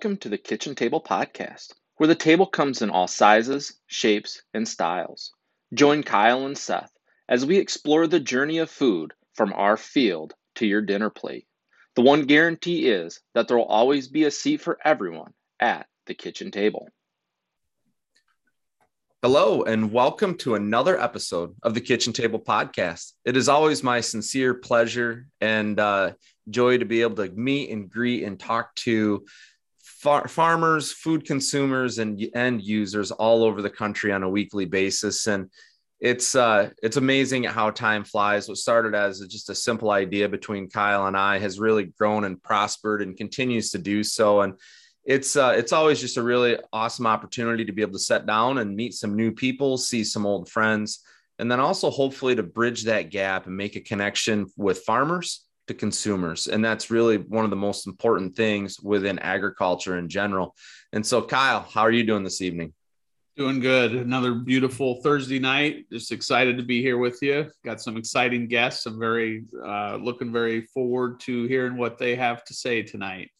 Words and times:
Welcome 0.00 0.16
to 0.20 0.30
the 0.30 0.38
Kitchen 0.38 0.74
Table 0.74 1.02
Podcast, 1.02 1.74
where 1.98 2.06
the 2.06 2.14
table 2.14 2.46
comes 2.46 2.80
in 2.80 2.88
all 2.88 3.06
sizes, 3.06 3.78
shapes, 3.86 4.40
and 4.54 4.66
styles. 4.66 5.34
Join 5.74 6.02
Kyle 6.02 6.46
and 6.46 6.56
Seth 6.56 6.90
as 7.28 7.44
we 7.44 7.58
explore 7.58 8.06
the 8.06 8.18
journey 8.18 8.56
of 8.56 8.70
food 8.70 9.12
from 9.34 9.52
our 9.52 9.76
field 9.76 10.32
to 10.54 10.66
your 10.66 10.80
dinner 10.80 11.10
plate. 11.10 11.46
The 11.96 12.00
one 12.00 12.24
guarantee 12.24 12.88
is 12.88 13.20
that 13.34 13.46
there 13.46 13.58
will 13.58 13.66
always 13.66 14.08
be 14.08 14.24
a 14.24 14.30
seat 14.30 14.62
for 14.62 14.78
everyone 14.82 15.34
at 15.60 15.86
the 16.06 16.14
kitchen 16.14 16.50
table. 16.50 16.88
Hello, 19.20 19.64
and 19.64 19.92
welcome 19.92 20.34
to 20.38 20.54
another 20.54 20.98
episode 20.98 21.54
of 21.62 21.74
the 21.74 21.80
Kitchen 21.82 22.14
Table 22.14 22.40
Podcast. 22.40 23.12
It 23.26 23.36
is 23.36 23.50
always 23.50 23.82
my 23.82 24.00
sincere 24.00 24.54
pleasure 24.54 25.26
and 25.42 25.78
uh, 25.78 26.12
joy 26.48 26.78
to 26.78 26.86
be 26.86 27.02
able 27.02 27.16
to 27.16 27.30
meet 27.30 27.68
and 27.68 27.90
greet 27.90 28.24
and 28.24 28.40
talk 28.40 28.74
to 28.76 29.26
far- 30.00 30.28
farmers, 30.28 30.92
food 30.92 31.26
consumers, 31.26 31.98
and 31.98 32.20
end 32.34 32.62
users 32.62 33.10
all 33.10 33.44
over 33.44 33.62
the 33.62 33.70
country 33.70 34.12
on 34.12 34.22
a 34.22 34.30
weekly 34.30 34.64
basis. 34.64 35.26
And 35.26 35.50
it's 36.00 36.34
uh, 36.34 36.70
it's 36.82 36.96
amazing 36.96 37.44
how 37.44 37.70
time 37.70 38.04
flies. 38.04 38.48
What 38.48 38.56
started 38.56 38.94
as 38.94 39.20
just 39.28 39.50
a 39.50 39.54
simple 39.54 39.90
idea 39.90 40.28
between 40.28 40.70
Kyle 40.70 41.06
and 41.06 41.16
I 41.16 41.38
has 41.38 41.60
really 41.60 41.84
grown 41.84 42.24
and 42.24 42.42
prospered 42.42 43.02
and 43.02 43.16
continues 43.16 43.70
to 43.72 43.78
do 43.78 44.02
so. 44.02 44.40
And 44.40 44.54
it's 45.04 45.36
uh, 45.36 45.54
it's 45.56 45.72
always 45.72 46.00
just 46.00 46.16
a 46.16 46.22
really 46.22 46.56
awesome 46.72 47.06
opportunity 47.06 47.66
to 47.66 47.72
be 47.72 47.82
able 47.82 47.92
to 47.92 47.98
sit 47.98 48.24
down 48.24 48.58
and 48.58 48.74
meet 48.74 48.94
some 48.94 49.14
new 49.14 49.30
people, 49.30 49.76
see 49.76 50.02
some 50.02 50.24
old 50.24 50.48
friends, 50.48 51.00
and 51.38 51.52
then 51.52 51.60
also 51.60 51.90
hopefully 51.90 52.34
to 52.34 52.42
bridge 52.42 52.84
that 52.84 53.10
gap 53.10 53.46
and 53.46 53.56
make 53.56 53.76
a 53.76 53.80
connection 53.80 54.46
with 54.56 54.80
farmers 54.80 55.44
to 55.70 55.74
consumers. 55.74 56.48
And 56.48 56.64
that's 56.64 56.90
really 56.90 57.16
one 57.16 57.44
of 57.44 57.50
the 57.50 57.56
most 57.56 57.86
important 57.86 58.34
things 58.34 58.80
within 58.80 59.20
agriculture 59.20 59.98
in 59.98 60.08
general. 60.08 60.56
And 60.92 61.06
so, 61.06 61.22
Kyle, 61.22 61.60
how 61.60 61.82
are 61.82 61.92
you 61.92 62.02
doing 62.02 62.24
this 62.24 62.42
evening? 62.42 62.74
Doing 63.36 63.60
good. 63.60 63.92
Another 63.92 64.34
beautiful 64.34 65.00
Thursday 65.00 65.38
night. 65.38 65.86
Just 65.90 66.10
excited 66.10 66.56
to 66.56 66.64
be 66.64 66.82
here 66.82 66.98
with 66.98 67.20
you. 67.22 67.48
Got 67.64 67.80
some 67.80 67.96
exciting 67.96 68.48
guests. 68.48 68.84
I'm 68.86 68.98
very 68.98 69.44
uh, 69.64 69.96
looking 69.96 70.32
very 70.32 70.62
forward 70.62 71.20
to 71.20 71.44
hearing 71.44 71.76
what 71.76 71.98
they 71.98 72.16
have 72.16 72.44
to 72.46 72.54
say 72.54 72.82
tonight. 72.82 73.30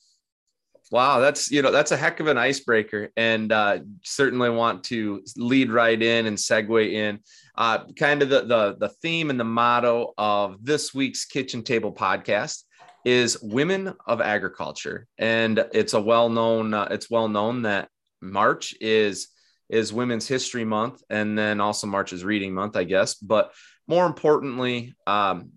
Wow, 0.90 1.20
that's 1.20 1.52
you 1.52 1.62
know 1.62 1.70
that's 1.70 1.92
a 1.92 1.96
heck 1.96 2.18
of 2.18 2.26
an 2.26 2.36
icebreaker, 2.36 3.10
and 3.16 3.52
uh, 3.52 3.78
certainly 4.02 4.50
want 4.50 4.82
to 4.84 5.22
lead 5.36 5.70
right 5.70 6.00
in 6.00 6.26
and 6.26 6.36
segue 6.36 6.92
in. 6.92 7.20
Uh, 7.54 7.84
kind 7.98 8.22
of 8.22 8.28
the, 8.28 8.42
the 8.42 8.76
the 8.78 8.88
theme 8.88 9.30
and 9.30 9.38
the 9.38 9.44
motto 9.44 10.12
of 10.18 10.64
this 10.64 10.92
week's 10.92 11.24
Kitchen 11.24 11.62
Table 11.62 11.92
podcast 11.92 12.64
is 13.04 13.40
"Women 13.40 13.94
of 14.04 14.20
Agriculture," 14.20 15.06
and 15.16 15.64
it's 15.72 15.94
a 15.94 16.00
well 16.00 16.28
known 16.28 16.74
uh, 16.74 16.88
it's 16.90 17.08
well 17.08 17.28
known 17.28 17.62
that 17.62 17.88
March 18.20 18.74
is 18.80 19.28
is 19.68 19.92
Women's 19.92 20.26
History 20.26 20.64
Month, 20.64 21.02
and 21.08 21.38
then 21.38 21.60
also 21.60 21.86
March 21.86 22.12
is 22.12 22.24
Reading 22.24 22.52
Month, 22.52 22.76
I 22.76 22.82
guess. 22.82 23.14
But 23.14 23.52
more 23.86 24.06
importantly, 24.06 24.94
um, 25.06 25.50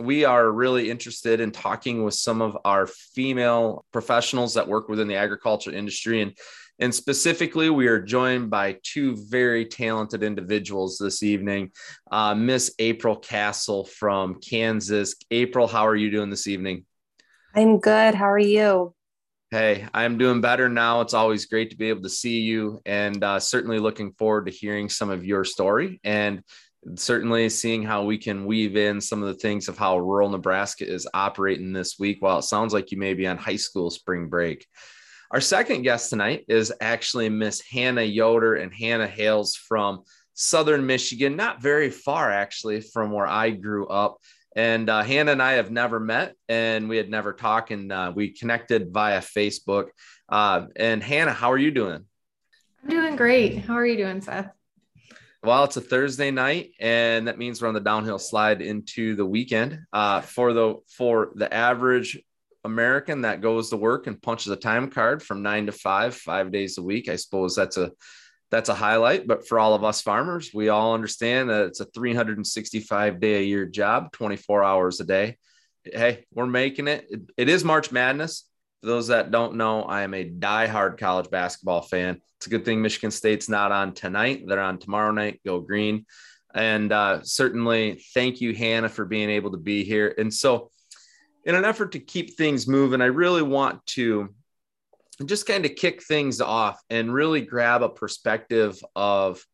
we 0.00 0.24
are 0.24 0.50
really 0.50 0.90
interested 0.90 1.40
in 1.40 1.50
talking 1.50 2.04
with 2.04 2.14
some 2.14 2.42
of 2.42 2.56
our 2.64 2.86
female 2.86 3.84
professionals 3.92 4.54
that 4.54 4.66
work 4.66 4.88
within 4.88 5.08
the 5.08 5.16
agriculture 5.16 5.72
industry. 5.72 6.22
And 6.22 6.36
and 6.82 6.94
specifically 6.94 7.68
we 7.68 7.88
are 7.88 8.00
joined 8.00 8.48
by 8.48 8.78
two 8.82 9.14
very 9.28 9.66
talented 9.66 10.22
individuals 10.22 10.96
this 10.96 11.22
evening. 11.22 11.72
Uh, 12.10 12.34
miss 12.34 12.74
april 12.78 13.16
castle 13.16 13.84
from 13.84 14.40
kansas. 14.40 15.14
April 15.30 15.66
how 15.66 15.86
are 15.86 15.96
you 15.96 16.10
doing 16.10 16.30
this 16.30 16.46
evening? 16.46 16.86
I'm 17.54 17.80
good. 17.80 18.14
How 18.14 18.30
are 18.30 18.38
you? 18.38 18.94
Hey 19.50 19.86
i'm 19.92 20.16
doing 20.16 20.40
better 20.40 20.68
now. 20.68 21.00
It's 21.02 21.14
always 21.14 21.46
great 21.46 21.70
to 21.70 21.76
be 21.76 21.88
able 21.90 22.02
to 22.02 22.08
see 22.08 22.40
you 22.40 22.80
and 22.86 23.22
uh, 23.22 23.40
certainly 23.40 23.78
looking 23.78 24.12
forward 24.12 24.46
to 24.46 24.52
hearing 24.52 24.88
some 24.88 25.10
of 25.10 25.24
your 25.24 25.44
story. 25.44 26.00
And 26.02 26.42
certainly 26.94 27.48
seeing 27.48 27.82
how 27.82 28.04
we 28.04 28.18
can 28.18 28.46
weave 28.46 28.76
in 28.76 29.00
some 29.00 29.22
of 29.22 29.28
the 29.28 29.40
things 29.40 29.68
of 29.68 29.76
how 29.76 29.98
rural 29.98 30.30
Nebraska 30.30 30.86
is 30.86 31.06
operating 31.12 31.72
this 31.72 31.98
week 31.98 32.18
while 32.20 32.38
it 32.38 32.42
sounds 32.42 32.72
like 32.72 32.90
you 32.90 32.98
may 32.98 33.14
be 33.14 33.26
on 33.26 33.36
high 33.36 33.56
school 33.56 33.90
spring 33.90 34.28
break. 34.28 34.66
Our 35.30 35.40
second 35.40 35.82
guest 35.82 36.10
tonight 36.10 36.44
is 36.48 36.72
actually 36.80 37.28
Miss 37.28 37.60
Hannah 37.60 38.02
Yoder, 38.02 38.56
and 38.56 38.74
Hannah 38.74 39.06
hails 39.06 39.54
from 39.54 40.02
Southern 40.34 40.86
Michigan, 40.86 41.36
not 41.36 41.62
very 41.62 41.90
far 41.90 42.30
actually 42.32 42.80
from 42.80 43.12
where 43.12 43.26
I 43.26 43.50
grew 43.50 43.86
up. 43.86 44.18
And 44.56 44.90
uh, 44.90 45.02
Hannah 45.02 45.32
and 45.32 45.42
I 45.42 45.52
have 45.52 45.70
never 45.70 46.00
met, 46.00 46.34
and 46.48 46.88
we 46.88 46.96
had 46.96 47.08
never 47.08 47.32
talked, 47.32 47.70
and 47.70 47.92
uh, 47.92 48.12
we 48.12 48.30
connected 48.30 48.92
via 48.92 49.20
Facebook. 49.20 49.90
Uh, 50.28 50.66
and 50.74 51.00
Hannah, 51.00 51.32
how 51.32 51.52
are 51.52 51.58
you 51.58 51.70
doing? 51.70 52.04
I'm 52.82 52.90
doing 52.90 53.14
great. 53.14 53.58
How 53.58 53.74
are 53.74 53.86
you 53.86 53.96
doing, 53.96 54.20
Seth? 54.20 54.50
Well, 55.42 55.64
it's 55.64 55.78
a 55.78 55.80
Thursday 55.80 56.30
night, 56.30 56.72
and 56.80 57.26
that 57.26 57.38
means 57.38 57.62
we're 57.62 57.68
on 57.68 57.74
the 57.74 57.80
downhill 57.80 58.18
slide 58.18 58.60
into 58.60 59.16
the 59.16 59.24
weekend. 59.24 59.80
Uh, 59.90 60.20
for 60.20 60.52
the 60.52 60.76
for 60.98 61.32
the 61.34 61.52
average 61.52 62.20
American 62.62 63.22
that 63.22 63.40
goes 63.40 63.70
to 63.70 63.78
work 63.78 64.06
and 64.06 64.20
punches 64.20 64.52
a 64.52 64.56
time 64.56 64.90
card 64.90 65.22
from 65.22 65.42
nine 65.42 65.64
to 65.64 65.72
five, 65.72 66.14
five 66.14 66.52
days 66.52 66.76
a 66.76 66.82
week, 66.82 67.08
I 67.08 67.16
suppose 67.16 67.56
that's 67.56 67.78
a 67.78 67.90
that's 68.50 68.68
a 68.68 68.74
highlight. 68.74 69.26
But 69.26 69.48
for 69.48 69.58
all 69.58 69.72
of 69.72 69.82
us 69.82 70.02
farmers, 70.02 70.50
we 70.52 70.68
all 70.68 70.92
understand 70.92 71.48
that 71.48 71.68
it's 71.68 71.80
a 71.80 71.86
365 71.86 73.18
day 73.18 73.36
a 73.36 73.42
year 73.42 73.64
job, 73.64 74.12
24 74.12 74.62
hours 74.62 75.00
a 75.00 75.04
day. 75.04 75.38
Hey, 75.84 76.26
we're 76.34 76.44
making 76.44 76.86
it. 76.86 77.06
It, 77.08 77.20
it 77.38 77.48
is 77.48 77.64
March 77.64 77.90
Madness. 77.90 78.44
For 78.80 78.86
those 78.86 79.08
that 79.08 79.30
don't 79.30 79.56
know, 79.56 79.82
I 79.82 80.02
am 80.02 80.14
a 80.14 80.24
die-hard 80.24 80.98
college 80.98 81.30
basketball 81.30 81.82
fan. 81.82 82.20
It's 82.38 82.46
a 82.46 82.50
good 82.50 82.64
thing 82.64 82.80
Michigan 82.80 83.10
State's 83.10 83.48
not 83.48 83.72
on 83.72 83.92
tonight. 83.92 84.44
They're 84.46 84.60
on 84.60 84.78
tomorrow 84.78 85.12
night. 85.12 85.40
Go 85.44 85.60
green. 85.60 86.06
And 86.54 86.90
uh, 86.90 87.22
certainly, 87.22 88.02
thank 88.14 88.40
you, 88.40 88.54
Hannah, 88.54 88.88
for 88.88 89.04
being 89.04 89.28
able 89.28 89.50
to 89.52 89.58
be 89.58 89.84
here. 89.84 90.14
And 90.16 90.32
so, 90.32 90.70
in 91.44 91.54
an 91.54 91.64
effort 91.64 91.92
to 91.92 91.98
keep 91.98 92.36
things 92.36 92.66
moving, 92.66 93.02
I 93.02 93.06
really 93.06 93.42
want 93.42 93.84
to 93.88 94.34
just 95.26 95.46
kind 95.46 95.66
of 95.66 95.74
kick 95.74 96.02
things 96.02 96.40
off 96.40 96.80
and 96.88 97.12
really 97.12 97.42
grab 97.42 97.82
a 97.82 97.88
perspective 97.88 98.82
of 98.96 99.44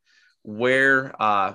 where, 0.43 1.20
uh, 1.20 1.54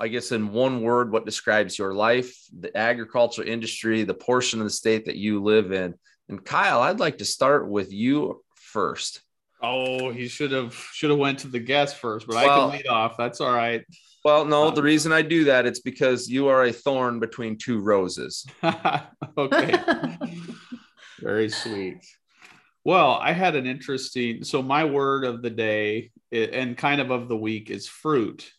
I 0.00 0.08
guess, 0.08 0.30
in 0.30 0.52
one 0.52 0.82
word, 0.82 1.10
what 1.10 1.26
describes 1.26 1.78
your 1.78 1.94
life, 1.94 2.32
the 2.56 2.76
agriculture 2.76 3.42
industry, 3.42 4.04
the 4.04 4.14
portion 4.14 4.60
of 4.60 4.66
the 4.66 4.70
state 4.70 5.06
that 5.06 5.16
you 5.16 5.42
live 5.42 5.72
in. 5.72 5.94
And 6.28 6.44
Kyle, 6.44 6.80
I'd 6.80 7.00
like 7.00 7.18
to 7.18 7.24
start 7.24 7.68
with 7.68 7.92
you 7.92 8.42
first. 8.54 9.22
Oh, 9.62 10.10
he 10.10 10.28
should 10.28 10.52
have 10.52 10.74
should 10.92 11.10
have 11.10 11.18
went 11.18 11.40
to 11.40 11.48
the 11.48 11.58
guest 11.58 11.96
first, 11.96 12.26
but 12.26 12.36
well, 12.36 12.68
I 12.68 12.70
can 12.70 12.78
lead 12.78 12.86
off. 12.86 13.16
That's 13.16 13.40
all 13.40 13.52
right. 13.52 13.84
Well, 14.24 14.44
no, 14.44 14.68
um, 14.68 14.74
the 14.74 14.82
reason 14.82 15.12
I 15.12 15.22
do 15.22 15.44
that 15.44 15.66
it's 15.66 15.80
because 15.80 16.28
you 16.28 16.48
are 16.48 16.64
a 16.64 16.72
thorn 16.72 17.18
between 17.18 17.56
two 17.56 17.80
roses. 17.80 18.46
okay. 19.38 19.74
Very 21.20 21.48
sweet. 21.48 22.04
Well, 22.84 23.18
I 23.20 23.32
had 23.32 23.56
an 23.56 23.66
interesting 23.66 24.44
so 24.44 24.62
my 24.62 24.84
word 24.84 25.24
of 25.24 25.42
the 25.42 25.50
day 25.50 26.12
and 26.30 26.76
kind 26.76 27.00
of 27.00 27.10
of 27.10 27.28
the 27.28 27.36
week 27.36 27.70
is 27.70 27.88
fruit. 27.88 28.50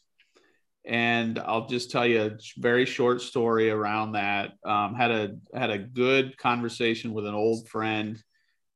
And 0.89 1.37
I'll 1.37 1.67
just 1.67 1.91
tell 1.91 2.07
you 2.07 2.21
a 2.23 2.37
very 2.57 2.85
short 2.85 3.21
story 3.21 3.69
around 3.69 4.13
that. 4.13 4.53
Um, 4.65 4.95
had 4.95 5.11
a 5.11 5.35
had 5.53 5.69
a 5.69 5.77
good 5.77 6.35
conversation 6.39 7.13
with 7.13 7.27
an 7.27 7.35
old 7.35 7.69
friend 7.69 8.21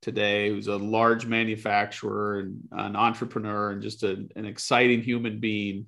today 0.03 0.49
who's 0.49 0.67
a 0.67 0.77
large 0.77 1.25
manufacturer 1.25 2.41
and 2.41 2.59
an 2.71 2.95
entrepreneur 2.95 3.71
and 3.71 3.81
just 3.81 4.03
a, 4.03 4.27
an 4.35 4.45
exciting 4.45 5.01
human 5.01 5.39
being. 5.39 5.87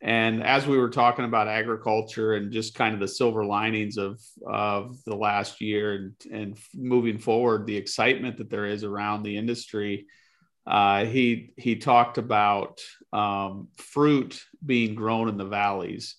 And 0.00 0.42
as 0.42 0.66
we 0.66 0.78
were 0.78 0.88
talking 0.88 1.26
about 1.26 1.48
agriculture 1.48 2.32
and 2.32 2.50
just 2.50 2.74
kind 2.74 2.94
of 2.94 3.00
the 3.00 3.06
silver 3.06 3.44
linings 3.44 3.98
of, 3.98 4.20
of 4.46 4.96
the 5.04 5.14
last 5.14 5.60
year 5.60 5.94
and, 5.94 6.14
and 6.32 6.58
moving 6.74 7.18
forward, 7.18 7.66
the 7.66 7.76
excitement 7.76 8.38
that 8.38 8.48
there 8.48 8.64
is 8.64 8.84
around 8.84 9.22
the 9.22 9.36
industry, 9.36 10.06
uh, 10.66 11.04
he 11.04 11.52
he 11.56 11.76
talked 11.76 12.18
about 12.18 12.80
um, 13.12 13.68
fruit 13.76 14.42
being 14.64 14.94
grown 14.94 15.28
in 15.28 15.36
the 15.36 15.44
valleys 15.44 16.16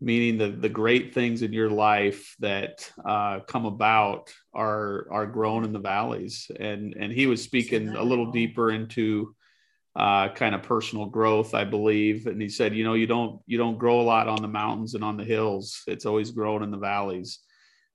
meaning 0.00 0.38
the, 0.38 0.48
the 0.48 0.68
great 0.68 1.12
things 1.12 1.42
in 1.42 1.52
your 1.52 1.68
life 1.68 2.34
that 2.40 2.90
uh, 3.04 3.40
come 3.40 3.66
about 3.66 4.32
are 4.54 5.06
are 5.10 5.26
grown 5.26 5.64
in 5.64 5.72
the 5.72 5.78
valleys. 5.78 6.50
And 6.58 6.94
and 6.98 7.12
he 7.12 7.26
was 7.26 7.42
speaking 7.42 7.88
a 7.88 8.02
little 8.02 8.30
deeper 8.30 8.70
into 8.70 9.34
uh, 9.96 10.28
kind 10.30 10.54
of 10.54 10.62
personal 10.62 11.06
growth 11.06 11.52
i 11.52 11.64
believe. 11.64 12.26
And 12.26 12.40
he 12.40 12.48
said 12.48 12.74
you 12.74 12.84
know 12.84 12.94
you 12.94 13.06
don't 13.06 13.40
you 13.46 13.58
don't 13.58 13.78
grow 13.78 14.00
a 14.00 14.02
lot 14.02 14.28
on 14.28 14.40
the 14.40 14.48
mountains 14.48 14.94
and 14.94 15.04
on 15.04 15.16
the 15.16 15.24
hills. 15.24 15.82
It's 15.86 16.06
always 16.06 16.30
grown 16.30 16.62
in 16.62 16.70
the 16.70 16.78
valleys. 16.78 17.40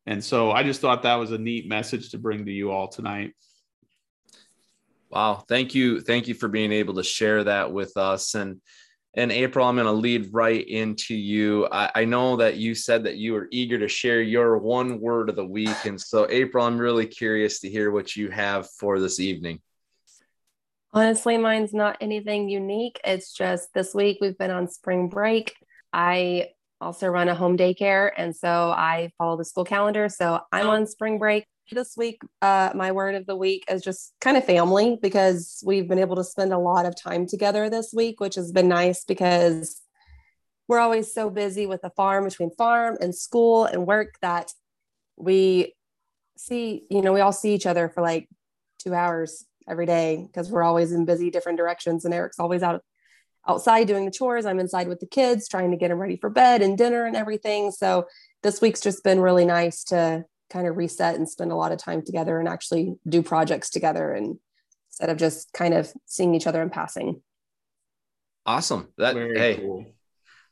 And 0.05 0.23
so 0.23 0.51
i 0.51 0.61
just 0.61 0.81
thought 0.81 1.03
that 1.03 1.15
was 1.15 1.31
a 1.31 1.37
neat 1.37 1.67
message 1.67 2.11
to 2.11 2.19
bring 2.19 2.45
to 2.45 2.51
you 2.51 2.71
all 2.71 2.87
tonight. 2.87 3.33
Wow. 5.09 5.43
Thank 5.47 5.73
you. 5.73 6.01
Thank 6.01 6.27
you 6.27 6.33
for 6.33 6.47
being 6.49 6.71
able 6.71 6.95
to 6.95 7.03
share 7.03 7.43
that 7.45 7.71
with 7.71 7.95
us. 7.95 8.35
And 8.35 8.59
and 9.15 9.31
April, 9.31 9.65
I'm 9.65 9.75
going 9.75 9.85
to 9.85 9.91
lead 9.91 10.33
right 10.33 10.67
into 10.67 11.15
you. 11.15 11.67
I, 11.71 11.89
I, 11.95 12.05
know 12.05 12.35
that 12.35 12.57
you 12.57 12.75
said 12.75 13.05
that 13.05 13.15
you 13.15 13.33
were 13.33 13.47
eager 13.49 13.79
to 13.79 13.87
share 13.87 14.21
your 14.21 14.57
one 14.57 14.99
word 14.99 15.29
of 15.29 15.37
the 15.37 15.45
week. 15.45 15.85
And 15.85 15.99
so, 15.99 16.27
April, 16.29 16.65
I'm 16.65 16.77
really 16.77 17.07
curious 17.07 17.61
to 17.61 17.69
hear 17.69 17.91
what 17.91 18.15
you 18.15 18.29
have 18.29 18.69
for 18.71 18.99
this 18.99 19.21
evening. 19.21 19.61
Honestly, 20.91 21.37
mine's 21.37 21.73
not 21.73 21.97
anything 22.01 22.49
unique. 22.49 22.99
It's 23.05 23.33
just 23.33 23.73
this 23.73 23.93
week 23.95 24.17
we've 24.19 24.37
been 24.37 24.51
on 24.51 24.67
spring 24.67 25.07
break. 25.07 25.55
I 25.93 26.49
also 26.81 27.07
run 27.07 27.29
a 27.29 27.35
home 27.35 27.57
daycare, 27.57 28.11
and 28.17 28.35
so 28.35 28.49
I 28.49 29.11
follow 29.17 29.37
the 29.37 29.45
school 29.45 29.65
calendar. 29.65 30.09
So 30.09 30.41
I'm 30.51 30.67
oh. 30.67 30.71
on 30.71 30.87
spring 30.87 31.19
break 31.19 31.45
this 31.71 31.95
week. 31.97 32.21
Uh, 32.41 32.71
my 32.75 32.91
word 32.91 33.15
of 33.15 33.25
the 33.25 33.35
week 33.35 33.65
is 33.69 33.81
just 33.81 34.13
kind 34.21 34.37
of 34.37 34.45
family 34.45 34.97
because 35.01 35.63
we've 35.65 35.87
been 35.87 35.99
able 35.99 36.15
to 36.15 36.23
spend 36.23 36.53
a 36.53 36.57
lot 36.57 36.85
of 36.85 36.95
time 36.95 37.27
together 37.27 37.69
this 37.69 37.91
week, 37.93 38.19
which 38.19 38.35
has 38.35 38.51
been 38.51 38.67
nice 38.67 39.03
because 39.03 39.81
we're 40.67 40.79
always 40.79 41.13
so 41.13 41.29
busy 41.29 41.65
with 41.65 41.81
the 41.81 41.89
farm 41.91 42.25
between 42.25 42.51
farm 42.51 42.97
and 42.99 43.15
school 43.15 43.65
and 43.65 43.85
work 43.85 44.15
that 44.21 44.51
we 45.15 45.73
see, 46.37 46.83
you 46.89 47.01
know, 47.01 47.13
we 47.13 47.21
all 47.21 47.31
see 47.31 47.53
each 47.53 47.65
other 47.65 47.89
for 47.89 48.01
like 48.01 48.27
two 48.79 48.93
hours 48.93 49.45
every 49.67 49.85
day 49.85 50.23
because 50.25 50.51
we're 50.51 50.63
always 50.63 50.91
in 50.91 51.05
busy 51.05 51.29
different 51.29 51.57
directions. 51.57 52.05
And 52.05 52.13
Eric's 52.13 52.39
always 52.39 52.63
out 52.63 52.81
outside 53.47 53.87
doing 53.87 54.05
the 54.05 54.11
chores. 54.11 54.45
I'm 54.45 54.59
inside 54.59 54.87
with 54.87 54.99
the 54.99 55.07
kids, 55.07 55.47
trying 55.47 55.71
to 55.71 55.77
get 55.77 55.89
them 55.89 55.99
ready 55.99 56.17
for 56.17 56.29
bed 56.29 56.61
and 56.61 56.77
dinner 56.77 57.05
and 57.05 57.15
everything. 57.15 57.71
So 57.71 58.07
this 58.41 58.59
week's 58.59 58.81
just 58.81 59.03
been 59.03 59.19
really 59.19 59.45
nice 59.45 59.83
to 59.85 60.25
kind 60.49 60.67
of 60.67 60.77
reset 60.77 61.15
and 61.15 61.27
spend 61.27 61.51
a 61.51 61.55
lot 61.55 61.71
of 61.71 61.77
time 61.77 62.01
together 62.01 62.39
and 62.39 62.47
actually 62.47 62.95
do 63.07 63.21
projects 63.21 63.69
together 63.69 64.11
and 64.11 64.37
instead 64.89 65.09
of 65.09 65.17
just 65.17 65.51
kind 65.53 65.73
of 65.73 65.91
seeing 66.05 66.35
each 66.35 66.47
other 66.47 66.61
in 66.61 66.69
passing. 66.69 67.21
Awesome. 68.45 68.89
That 68.97 69.15
Very 69.15 69.37
hey, 69.37 69.55
cool 69.57 69.85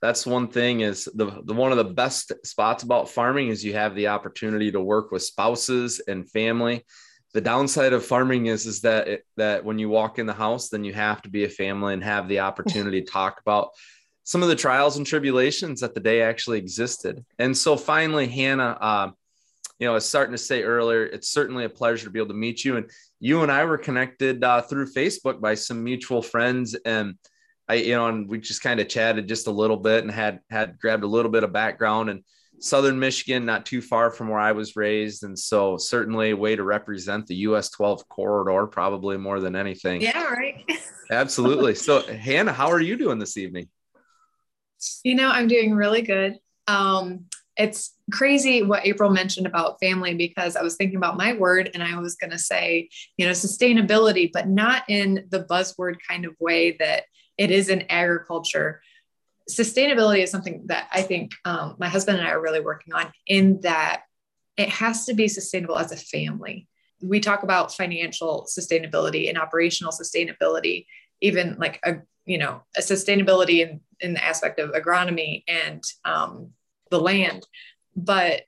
that's 0.04 0.25
one 0.25 0.50
thing 0.50 0.81
is 0.81 1.07
the, 1.16 1.42
the 1.45 1.54
one 1.54 1.72
of 1.72 1.78
the 1.78 1.86
best 1.86 2.34
spots 2.45 2.84
about 2.84 3.07
farming 3.07 3.48
is 3.48 3.63
you 3.63 3.72
have 3.72 3.95
the 3.95 4.10
opportunity 4.10 4.69
to 4.69 4.81
work 4.81 5.12
with 5.12 5.24
spouses 5.24 6.01
and 6.10 6.30
family 6.30 6.84
the 7.34 7.40
downside 7.40 7.94
of 7.94 8.06
farming 8.06 8.48
is 8.48 8.66
is 8.66 8.81
that 8.81 9.07
it, 9.07 9.25
that 9.38 9.63
when 9.63 9.80
you 9.80 9.88
walk 9.88 10.19
in 10.19 10.25
the 10.25 10.34
house 10.34 10.68
then 10.68 10.84
you 10.84 10.92
have 10.92 11.22
to 11.22 11.30
be 11.30 11.45
a 11.45 11.50
family 11.50 11.94
and 11.94 12.04
have 12.04 12.28
the 12.28 12.42
opportunity 12.42 13.01
to 13.01 13.10
talk 13.10 13.40
about 13.40 13.69
some 14.25 14.44
of 14.44 14.50
the 14.50 14.57
trials 14.57 14.98
and 14.98 15.07
tribulations 15.07 15.80
that 15.80 15.94
the 15.94 16.01
day 16.01 16.22
actually 16.22 16.57
existed 16.57 17.24
and 17.40 17.57
so 17.57 17.78
finally 17.78 18.28
hannah 18.28 18.78
uh, 18.81 19.10
you 19.80 19.88
know 19.88 19.92
i 19.92 19.96
was 19.96 20.08
starting 20.08 20.34
to 20.34 20.38
say 20.38 20.64
earlier 20.64 21.06
it's 21.06 21.30
certainly 21.30 21.66
a 21.66 21.70
pleasure 21.70 22.06
to 22.06 22.12
be 22.12 22.20
able 22.20 22.30
to 22.30 22.34
meet 22.34 22.64
you 22.64 22.78
and 22.78 22.90
you 23.20 23.42
and 23.44 23.52
i 23.52 23.64
were 23.66 23.78
connected 23.78 24.44
uh, 24.44 24.62
through 24.62 24.86
facebook 24.86 25.42
by 25.42 25.54
some 25.54 25.84
mutual 25.84 26.22
friends 26.22 26.75
and 26.86 27.16
I, 27.68 27.75
you 27.75 27.96
know, 27.96 28.08
and 28.08 28.28
we 28.28 28.40
just 28.40 28.62
kind 28.62 28.80
of 28.80 28.90
chatted 28.90 29.28
just 29.28 29.48
a 29.48 29.52
little 29.52 29.78
bit 29.78 30.04
and 30.04 30.12
had 30.12 30.42
had 30.50 30.78
grabbed 30.80 31.04
a 31.04 31.08
little 31.08 31.31
bit 31.31 31.44
of 31.44 31.54
background 31.54 32.10
and 32.10 32.24
Southern 32.60 32.98
Michigan, 32.98 33.46
not 33.46 33.66
too 33.66 33.81
far 33.81 34.10
from 34.10 34.30
where 34.30 34.40
I 34.40 34.54
was 34.54 34.75
raised, 34.75 35.24
and 35.24 35.38
so 35.38 35.78
certainly 35.78 36.31
a 36.31 36.38
way 36.38 36.56
to 36.56 36.64
represent 36.64 37.28
the 37.28 37.36
US 37.36 37.69
12 37.69 38.08
corridor, 38.08 38.68
probably 38.68 39.18
more 39.18 39.40
than 39.40 39.56
anything. 39.56 40.02
Yeah, 40.02 40.24
right. 40.24 40.64
Absolutely. 41.12 41.76
So, 41.76 42.02
Hannah, 42.02 42.54
how 42.54 42.72
are 42.72 42.80
you 42.80 42.96
doing 42.96 43.19
this 43.19 43.38
evening? 43.38 43.68
You 45.04 45.16
know, 45.16 45.30
I'm 45.30 45.48
doing 45.48 45.74
really 45.74 46.02
good. 46.02 46.38
Um, 46.68 47.26
it's 47.58 47.96
crazy 48.12 48.64
what 48.64 48.86
April 48.86 49.10
mentioned 49.10 49.46
about 49.46 49.80
family 49.80 50.16
because 50.16 50.56
I 50.56 50.64
was 50.64 50.76
thinking 50.76 50.98
about 50.98 51.18
my 51.18 51.34
word 51.34 51.70
and 51.74 51.84
I 51.84 52.00
was 52.00 52.16
going 52.16 52.32
to 52.32 52.40
say, 52.40 52.90
you 53.18 53.26
know, 53.26 53.32
sustainability, 53.32 54.32
but 54.32 54.48
not 54.48 54.84
in 54.88 55.26
the 55.30 55.44
buzzword 55.44 55.98
kind 56.08 56.26
of 56.26 56.36
way 56.40 56.78
that 56.80 57.04
it 57.38 57.52
is 57.52 57.70
in 57.70 57.84
agriculture. 57.90 58.82
Sustainability 59.50 60.24
is 60.24 60.32
something 60.32 60.64
that 60.68 60.88
I 60.92 61.02
think 61.02 61.34
um, 61.46 61.76
my 61.80 61.90
husband 61.90 62.18
and 62.18 62.28
I 62.28 62.32
are 62.32 62.42
really 62.42 62.62
working 62.62 62.94
on 62.94 63.12
in 63.28 63.62
that 63.62 64.04
it 64.58 64.70
has 64.70 65.06
to 65.06 65.14
be 65.14 65.28
sustainable 65.28 65.78
as 65.78 65.92
a 65.92 65.98
family. 65.98 66.68
We 67.02 67.20
talk 67.20 67.44
about 67.44 67.74
financial 67.74 68.48
sustainability 68.50 69.30
and 69.30 69.38
operational 69.38 69.92
sustainability, 69.92 70.86
even 71.22 71.58
like 71.60 71.80
a 71.84 71.98
you 72.26 72.38
know 72.38 72.64
a 72.78 72.80
sustainability 72.80 73.60
in, 73.60 73.82
in 74.00 74.14
the 74.14 74.24
aspect 74.24 74.60
of 74.60 74.72
agronomy 74.72 75.44
and 75.48 75.84
um, 76.06 76.52
the 76.94 77.00
land, 77.00 77.45
but 77.95 78.44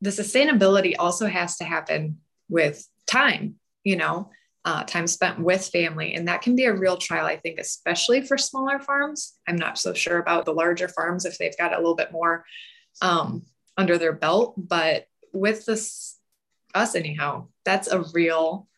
the 0.00 0.10
sustainability 0.10 0.94
also 0.96 1.26
has 1.26 1.56
to 1.56 1.64
happen 1.64 2.18
with 2.48 2.86
time. 3.06 3.56
You 3.82 3.96
know, 3.96 4.30
uh, 4.64 4.84
time 4.84 5.06
spent 5.06 5.40
with 5.40 5.66
family. 5.68 6.14
And 6.14 6.28
that 6.28 6.42
can 6.42 6.54
be 6.54 6.64
a 6.64 6.74
real 6.74 6.96
trial, 6.96 7.26
I 7.26 7.36
think, 7.36 7.58
especially 7.58 8.22
for 8.22 8.36
smaller 8.36 8.78
farms. 8.78 9.34
I'm 9.48 9.56
not 9.56 9.78
so 9.78 9.94
sure 9.94 10.18
about 10.18 10.44
the 10.44 10.52
larger 10.52 10.88
farms 10.88 11.24
if 11.24 11.38
they've 11.38 11.56
got 11.56 11.72
a 11.72 11.78
little 11.78 11.94
bit 11.94 12.12
more 12.12 12.44
um, 13.00 13.44
under 13.76 13.96
their 13.96 14.12
belt, 14.12 14.54
but 14.56 15.06
with 15.32 15.64
this, 15.64 16.18
us 16.74 16.94
anyhow, 16.94 17.46
that's 17.64 17.88
a 17.88 18.04
real 18.12 18.68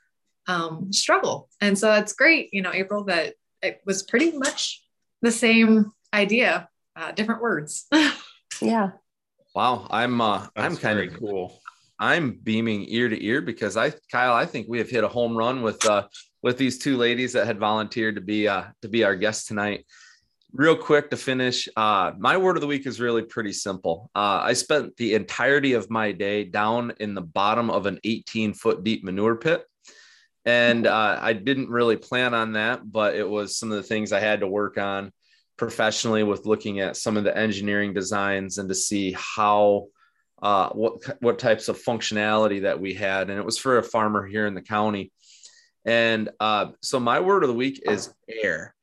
um, 0.46 0.92
struggle. 0.92 1.48
And 1.60 1.76
so 1.76 1.92
it's 1.94 2.12
great, 2.12 2.50
you 2.52 2.62
know, 2.62 2.72
April, 2.72 3.04
that 3.04 3.34
it 3.60 3.80
was 3.84 4.02
pretty 4.02 4.32
much 4.32 4.82
the 5.20 5.32
same 5.32 5.92
idea, 6.14 6.68
uh, 6.94 7.12
different 7.12 7.42
words. 7.42 7.86
yeah. 8.60 8.90
Wow, 9.54 9.86
I'm 9.90 10.20
uh, 10.20 10.46
I'm 10.56 10.76
kind 10.76 10.98
of 10.98 11.18
cool. 11.18 11.60
I'm 11.98 12.38
beaming 12.42 12.86
ear 12.88 13.08
to 13.08 13.24
ear 13.24 13.42
because 13.42 13.76
I, 13.76 13.92
Kyle, 14.10 14.32
I 14.32 14.46
think 14.46 14.66
we 14.66 14.78
have 14.78 14.88
hit 14.88 15.04
a 15.04 15.08
home 15.08 15.36
run 15.36 15.60
with 15.62 15.84
uh, 15.84 16.08
with 16.42 16.56
these 16.56 16.78
two 16.78 16.96
ladies 16.96 17.34
that 17.34 17.46
had 17.46 17.58
volunteered 17.58 18.14
to 18.14 18.22
be 18.22 18.48
uh, 18.48 18.64
to 18.80 18.88
be 18.88 19.04
our 19.04 19.14
guests 19.14 19.46
tonight. 19.46 19.84
Real 20.54 20.76
quick 20.76 21.10
to 21.10 21.16
finish, 21.16 21.68
uh, 21.76 22.12
my 22.18 22.36
word 22.36 22.56
of 22.56 22.60
the 22.62 22.66
week 22.66 22.86
is 22.86 23.00
really 23.00 23.22
pretty 23.22 23.52
simple. 23.52 24.10
Uh, 24.14 24.40
I 24.42 24.54
spent 24.54 24.96
the 24.96 25.14
entirety 25.14 25.74
of 25.74 25.90
my 25.90 26.12
day 26.12 26.44
down 26.44 26.92
in 27.00 27.14
the 27.14 27.22
bottom 27.22 27.70
of 27.70 27.86
an 27.86 27.98
18 28.04 28.52
foot 28.54 28.84
deep 28.84 29.04
manure 29.04 29.36
pit. 29.36 29.64
And 30.44 30.86
uh, 30.86 31.18
I 31.22 31.34
didn't 31.34 31.70
really 31.70 31.96
plan 31.96 32.34
on 32.34 32.52
that, 32.52 32.80
but 32.90 33.14
it 33.14 33.26
was 33.26 33.56
some 33.56 33.70
of 33.70 33.76
the 33.76 33.82
things 33.82 34.12
I 34.12 34.20
had 34.20 34.40
to 34.40 34.48
work 34.48 34.76
on 34.76 35.12
professionally 35.56 36.22
with 36.22 36.46
looking 36.46 36.80
at 36.80 36.96
some 36.96 37.16
of 37.16 37.24
the 37.24 37.36
engineering 37.36 37.92
designs 37.92 38.58
and 38.58 38.68
to 38.68 38.74
see 38.74 39.14
how 39.18 39.86
uh, 40.42 40.70
what 40.70 41.22
what 41.22 41.38
types 41.38 41.68
of 41.68 41.80
functionality 41.80 42.62
that 42.62 42.80
we 42.80 42.94
had, 42.94 43.30
and 43.30 43.38
it 43.38 43.44
was 43.44 43.58
for 43.58 43.78
a 43.78 43.82
farmer 43.82 44.26
here 44.26 44.46
in 44.46 44.54
the 44.54 44.62
county. 44.62 45.12
And 45.84 46.30
uh, 46.40 46.72
so 46.80 46.98
my 47.00 47.20
word 47.20 47.44
of 47.44 47.48
the 47.48 47.54
week 47.54 47.80
is 47.88 48.12
air. 48.28 48.74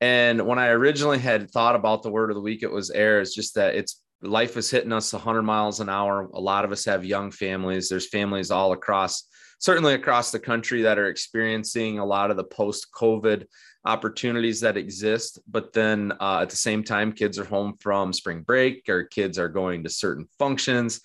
And 0.00 0.46
when 0.46 0.58
I 0.58 0.68
originally 0.68 1.18
had 1.18 1.50
thought 1.50 1.74
about 1.74 2.02
the 2.02 2.10
word 2.10 2.30
of 2.30 2.36
the 2.36 2.42
week, 2.42 2.62
it 2.62 2.70
was 2.70 2.90
air. 2.90 3.20
It's 3.20 3.34
just 3.34 3.54
that 3.56 3.74
it's 3.74 4.02
life 4.22 4.56
is 4.56 4.70
hitting 4.70 4.92
us 4.92 5.12
100 5.12 5.42
miles 5.42 5.80
an 5.80 5.88
hour. 5.88 6.28
A 6.34 6.40
lot 6.40 6.64
of 6.64 6.72
us 6.72 6.84
have 6.84 7.04
young 7.04 7.30
families. 7.30 7.88
There's 7.88 8.08
families 8.08 8.50
all 8.50 8.72
across, 8.72 9.24
certainly 9.58 9.94
across 9.94 10.30
the 10.30 10.38
country, 10.38 10.82
that 10.82 10.98
are 10.98 11.08
experiencing 11.08 11.98
a 11.98 12.06
lot 12.06 12.30
of 12.30 12.36
the 12.36 12.44
post 12.44 12.88
COVID 12.94 13.44
opportunities 13.88 14.60
that 14.60 14.76
exist. 14.76 15.40
But 15.48 15.72
then 15.72 16.12
uh, 16.20 16.40
at 16.42 16.50
the 16.50 16.56
same 16.56 16.84
time, 16.84 17.12
kids 17.12 17.38
are 17.38 17.44
home 17.44 17.74
from 17.80 18.12
spring 18.12 18.42
break 18.42 18.88
or 18.88 19.04
kids 19.04 19.38
are 19.38 19.48
going 19.48 19.82
to 19.84 19.90
certain 19.90 20.26
functions. 20.38 21.00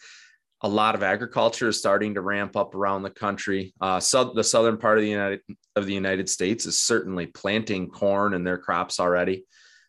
A 0.62 0.68
lot 0.68 0.96
of 0.96 1.04
agriculture 1.04 1.70
is 1.70 1.80
starting 1.80 2.14
to 2.14 2.22
ramp 2.22 2.56
up 2.56 2.76
around 2.76 3.04
the 3.04 3.10
country. 3.10 3.74
Uh, 3.82 4.00
so 4.00 4.34
the 4.34 4.44
southern 4.44 4.78
part 4.78 4.98
of 4.98 5.04
the 5.04 5.10
United 5.10 5.42
of 5.76 5.86
the 5.86 5.94
United 5.94 6.30
States 6.30 6.66
is 6.66 6.78
certainly 6.78 7.26
planting 7.26 7.90
corn 7.90 8.34
and 8.34 8.46
their 8.46 8.58
crops 8.58 9.00
already. 9.00 9.46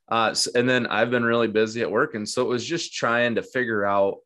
Uh, 0.08 0.34
and 0.54 0.68
then 0.68 0.86
I've 0.86 1.10
been 1.10 1.24
really 1.24 1.48
busy 1.48 1.82
at 1.82 1.90
work, 1.90 2.14
and 2.14 2.28
so 2.28 2.42
it 2.42 2.48
was 2.48 2.64
just 2.64 2.94
trying 2.94 3.36
to 3.36 3.42
figure 3.42 3.84
out 3.84 4.18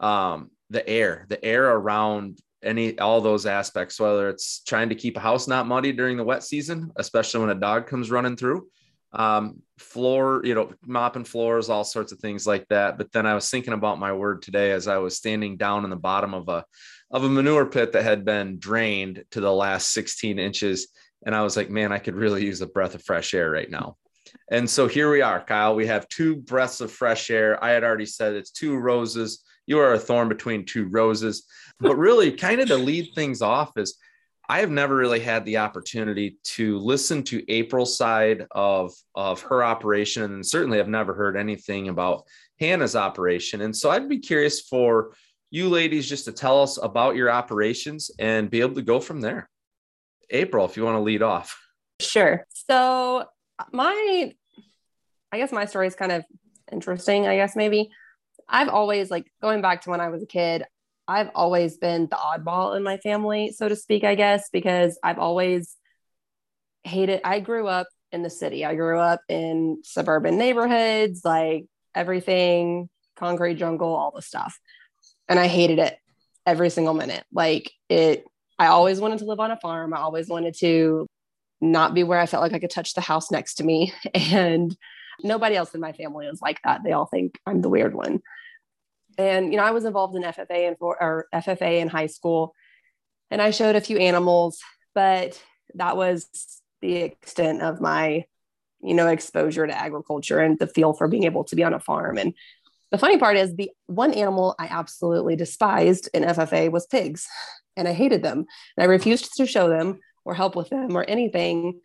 um, 0.00 0.50
the 0.70 0.86
air, 0.88 1.26
the 1.28 1.42
air 1.44 1.70
around 1.70 2.38
any 2.62 2.98
all 2.98 3.20
those 3.20 3.46
aspects 3.46 3.98
whether 3.98 4.28
it's 4.28 4.62
trying 4.64 4.88
to 4.88 4.94
keep 4.94 5.16
a 5.16 5.20
house 5.20 5.48
not 5.48 5.66
muddy 5.66 5.92
during 5.92 6.16
the 6.16 6.24
wet 6.24 6.42
season 6.42 6.92
especially 6.96 7.40
when 7.40 7.50
a 7.50 7.60
dog 7.60 7.86
comes 7.86 8.10
running 8.10 8.36
through. 8.36 8.66
Um, 9.12 9.62
floor 9.78 10.40
you 10.44 10.54
know 10.54 10.72
mopping 10.86 11.24
floors 11.24 11.68
all 11.68 11.82
sorts 11.82 12.12
of 12.12 12.20
things 12.20 12.46
like 12.46 12.66
that. 12.68 12.96
But 12.96 13.10
then 13.12 13.26
i 13.26 13.34
was 13.34 13.50
thinking 13.50 13.72
about 13.72 13.98
my 13.98 14.12
word 14.12 14.42
today 14.42 14.70
as 14.72 14.86
i 14.86 14.98
was 14.98 15.16
standing 15.16 15.56
down 15.56 15.84
in 15.84 15.90
the 15.90 15.96
bottom 15.96 16.32
of 16.34 16.48
a 16.48 16.64
of 17.10 17.24
a 17.24 17.28
manure 17.28 17.66
pit 17.66 17.92
that 17.92 18.04
had 18.04 18.24
been 18.24 18.58
drained 18.58 19.24
to 19.32 19.40
the 19.40 19.52
last 19.52 19.90
16 19.90 20.38
inches. 20.38 20.88
And 21.26 21.34
i 21.34 21.42
was 21.42 21.56
like 21.56 21.70
man 21.70 21.92
i 21.92 21.98
could 21.98 22.14
really 22.14 22.44
use 22.44 22.60
a 22.60 22.66
breath 22.66 22.94
of 22.94 23.02
fresh 23.02 23.34
air 23.34 23.50
right 23.50 23.70
now. 23.70 23.96
And 24.50 24.68
so 24.68 24.86
here 24.86 25.10
we 25.10 25.22
are 25.22 25.40
kyle. 25.44 25.74
We 25.74 25.86
have 25.86 26.08
two 26.08 26.36
breaths 26.36 26.80
of 26.80 26.92
fresh 26.92 27.30
air. 27.30 27.62
I 27.64 27.70
had 27.70 27.82
already 27.82 28.06
said 28.06 28.34
it's 28.34 28.50
two 28.50 28.76
roses. 28.76 29.42
You 29.66 29.80
are 29.80 29.94
a 29.94 29.98
thorn 29.98 30.28
between 30.28 30.66
two 30.66 30.86
roses 30.86 31.46
but 31.80 31.96
really, 31.96 32.32
kind 32.32 32.60
of 32.60 32.68
to 32.68 32.76
lead 32.76 33.12
things 33.14 33.42
off 33.42 33.76
is 33.76 33.96
I 34.48 34.60
have 34.60 34.70
never 34.70 34.96
really 34.96 35.20
had 35.20 35.44
the 35.44 35.58
opportunity 35.58 36.38
to 36.42 36.78
listen 36.78 37.22
to 37.24 37.48
April's 37.50 37.96
side 37.96 38.46
of, 38.50 38.92
of 39.14 39.40
her 39.42 39.62
operation, 39.62 40.24
and 40.24 40.44
certainly 40.44 40.80
I've 40.80 40.88
never 40.88 41.14
heard 41.14 41.36
anything 41.36 41.88
about 41.88 42.24
Hannah's 42.58 42.96
operation. 42.96 43.60
And 43.60 43.74
so 43.74 43.90
I'd 43.90 44.08
be 44.08 44.18
curious 44.18 44.60
for 44.60 45.14
you 45.50 45.68
ladies 45.68 46.08
just 46.08 46.24
to 46.26 46.32
tell 46.32 46.62
us 46.62 46.78
about 46.82 47.16
your 47.16 47.30
operations 47.30 48.10
and 48.18 48.50
be 48.50 48.60
able 48.60 48.74
to 48.74 48.82
go 48.82 49.00
from 49.00 49.20
there. 49.20 49.48
April, 50.30 50.64
if 50.64 50.76
you 50.76 50.84
want 50.84 50.96
to 50.96 51.00
lead 51.00 51.22
off. 51.22 51.56
Sure. 52.00 52.46
So 52.68 53.24
uh, 53.58 53.64
my 53.72 54.32
I 55.32 55.38
guess 55.38 55.52
my 55.52 55.64
story 55.64 55.86
is 55.86 55.94
kind 55.94 56.12
of 56.12 56.24
interesting, 56.72 57.26
I 57.26 57.36
guess 57.36 57.54
maybe. 57.54 57.90
I've 58.48 58.68
always 58.68 59.10
like 59.10 59.30
going 59.40 59.62
back 59.62 59.82
to 59.82 59.90
when 59.90 60.00
I 60.00 60.08
was 60.08 60.22
a 60.22 60.26
kid, 60.26 60.64
I've 61.10 61.30
always 61.34 61.76
been 61.76 62.06
the 62.08 62.16
oddball 62.16 62.76
in 62.76 62.84
my 62.84 62.96
family, 62.98 63.50
so 63.50 63.68
to 63.68 63.74
speak, 63.74 64.04
I 64.04 64.14
guess, 64.14 64.48
because 64.52 64.96
I've 65.02 65.18
always 65.18 65.76
hated 66.84 67.20
I 67.24 67.40
grew 67.40 67.66
up 67.66 67.88
in 68.12 68.22
the 68.22 68.30
city. 68.30 68.64
I 68.64 68.76
grew 68.76 68.96
up 68.96 69.20
in 69.28 69.80
suburban 69.82 70.38
neighborhoods, 70.38 71.22
like 71.24 71.66
everything, 71.96 72.88
concrete 73.16 73.56
jungle, 73.56 73.92
all 73.92 74.12
the 74.14 74.22
stuff. 74.22 74.56
And 75.28 75.38
I 75.38 75.48
hated 75.48 75.80
it 75.80 75.98
every 76.46 76.70
single 76.70 76.94
minute. 76.94 77.24
Like 77.32 77.72
it 77.88 78.24
I 78.56 78.68
always 78.68 79.00
wanted 79.00 79.18
to 79.18 79.24
live 79.24 79.40
on 79.40 79.50
a 79.50 79.56
farm. 79.56 79.92
I 79.92 79.98
always 79.98 80.28
wanted 80.28 80.54
to 80.60 81.08
not 81.60 81.92
be 81.92 82.04
where 82.04 82.20
I 82.20 82.26
felt 82.26 82.42
like 82.42 82.52
I 82.52 82.60
could 82.60 82.70
touch 82.70 82.94
the 82.94 83.00
house 83.00 83.32
next 83.32 83.54
to 83.54 83.64
me. 83.64 83.92
And 84.14 84.76
nobody 85.24 85.56
else 85.56 85.74
in 85.74 85.80
my 85.80 85.92
family 85.92 86.26
is 86.26 86.40
like 86.40 86.60
that. 86.62 86.82
They 86.84 86.92
all 86.92 87.06
think 87.06 87.36
I'm 87.46 87.62
the 87.62 87.68
weird 87.68 87.94
one. 87.96 88.20
And 89.20 89.52
you 89.52 89.58
know, 89.58 89.64
I 89.64 89.72
was 89.72 89.84
involved 89.84 90.16
in 90.16 90.22
FFA 90.22 90.66
and 90.66 90.78
for 90.78 91.00
or 91.00 91.26
FFA 91.34 91.80
in 91.80 91.88
high 91.88 92.06
school, 92.06 92.54
and 93.30 93.42
I 93.42 93.50
showed 93.50 93.76
a 93.76 93.80
few 93.80 93.98
animals, 93.98 94.60
but 94.94 95.40
that 95.74 95.98
was 95.98 96.26
the 96.80 96.96
extent 96.96 97.60
of 97.60 97.82
my, 97.82 98.24
you 98.80 98.94
know, 98.94 99.08
exposure 99.08 99.66
to 99.66 99.78
agriculture 99.78 100.38
and 100.38 100.58
the 100.58 100.66
feel 100.66 100.94
for 100.94 101.06
being 101.06 101.24
able 101.24 101.44
to 101.44 101.54
be 101.54 101.62
on 101.62 101.74
a 101.74 101.80
farm. 101.80 102.16
And 102.16 102.32
the 102.90 102.96
funny 102.96 103.18
part 103.18 103.36
is 103.36 103.54
the 103.54 103.70
one 103.86 104.14
animal 104.14 104.54
I 104.58 104.68
absolutely 104.70 105.36
despised 105.36 106.08
in 106.14 106.22
FFA 106.22 106.72
was 106.72 106.86
pigs, 106.86 107.28
and 107.76 107.86
I 107.86 107.92
hated 107.92 108.22
them. 108.22 108.46
And 108.76 108.84
I 108.84 108.84
refused 108.84 109.36
to 109.36 109.46
show 109.46 109.68
them 109.68 110.00
or 110.24 110.34
help 110.34 110.56
with 110.56 110.70
them 110.70 110.96
or 110.96 111.04
anything. 111.06 111.80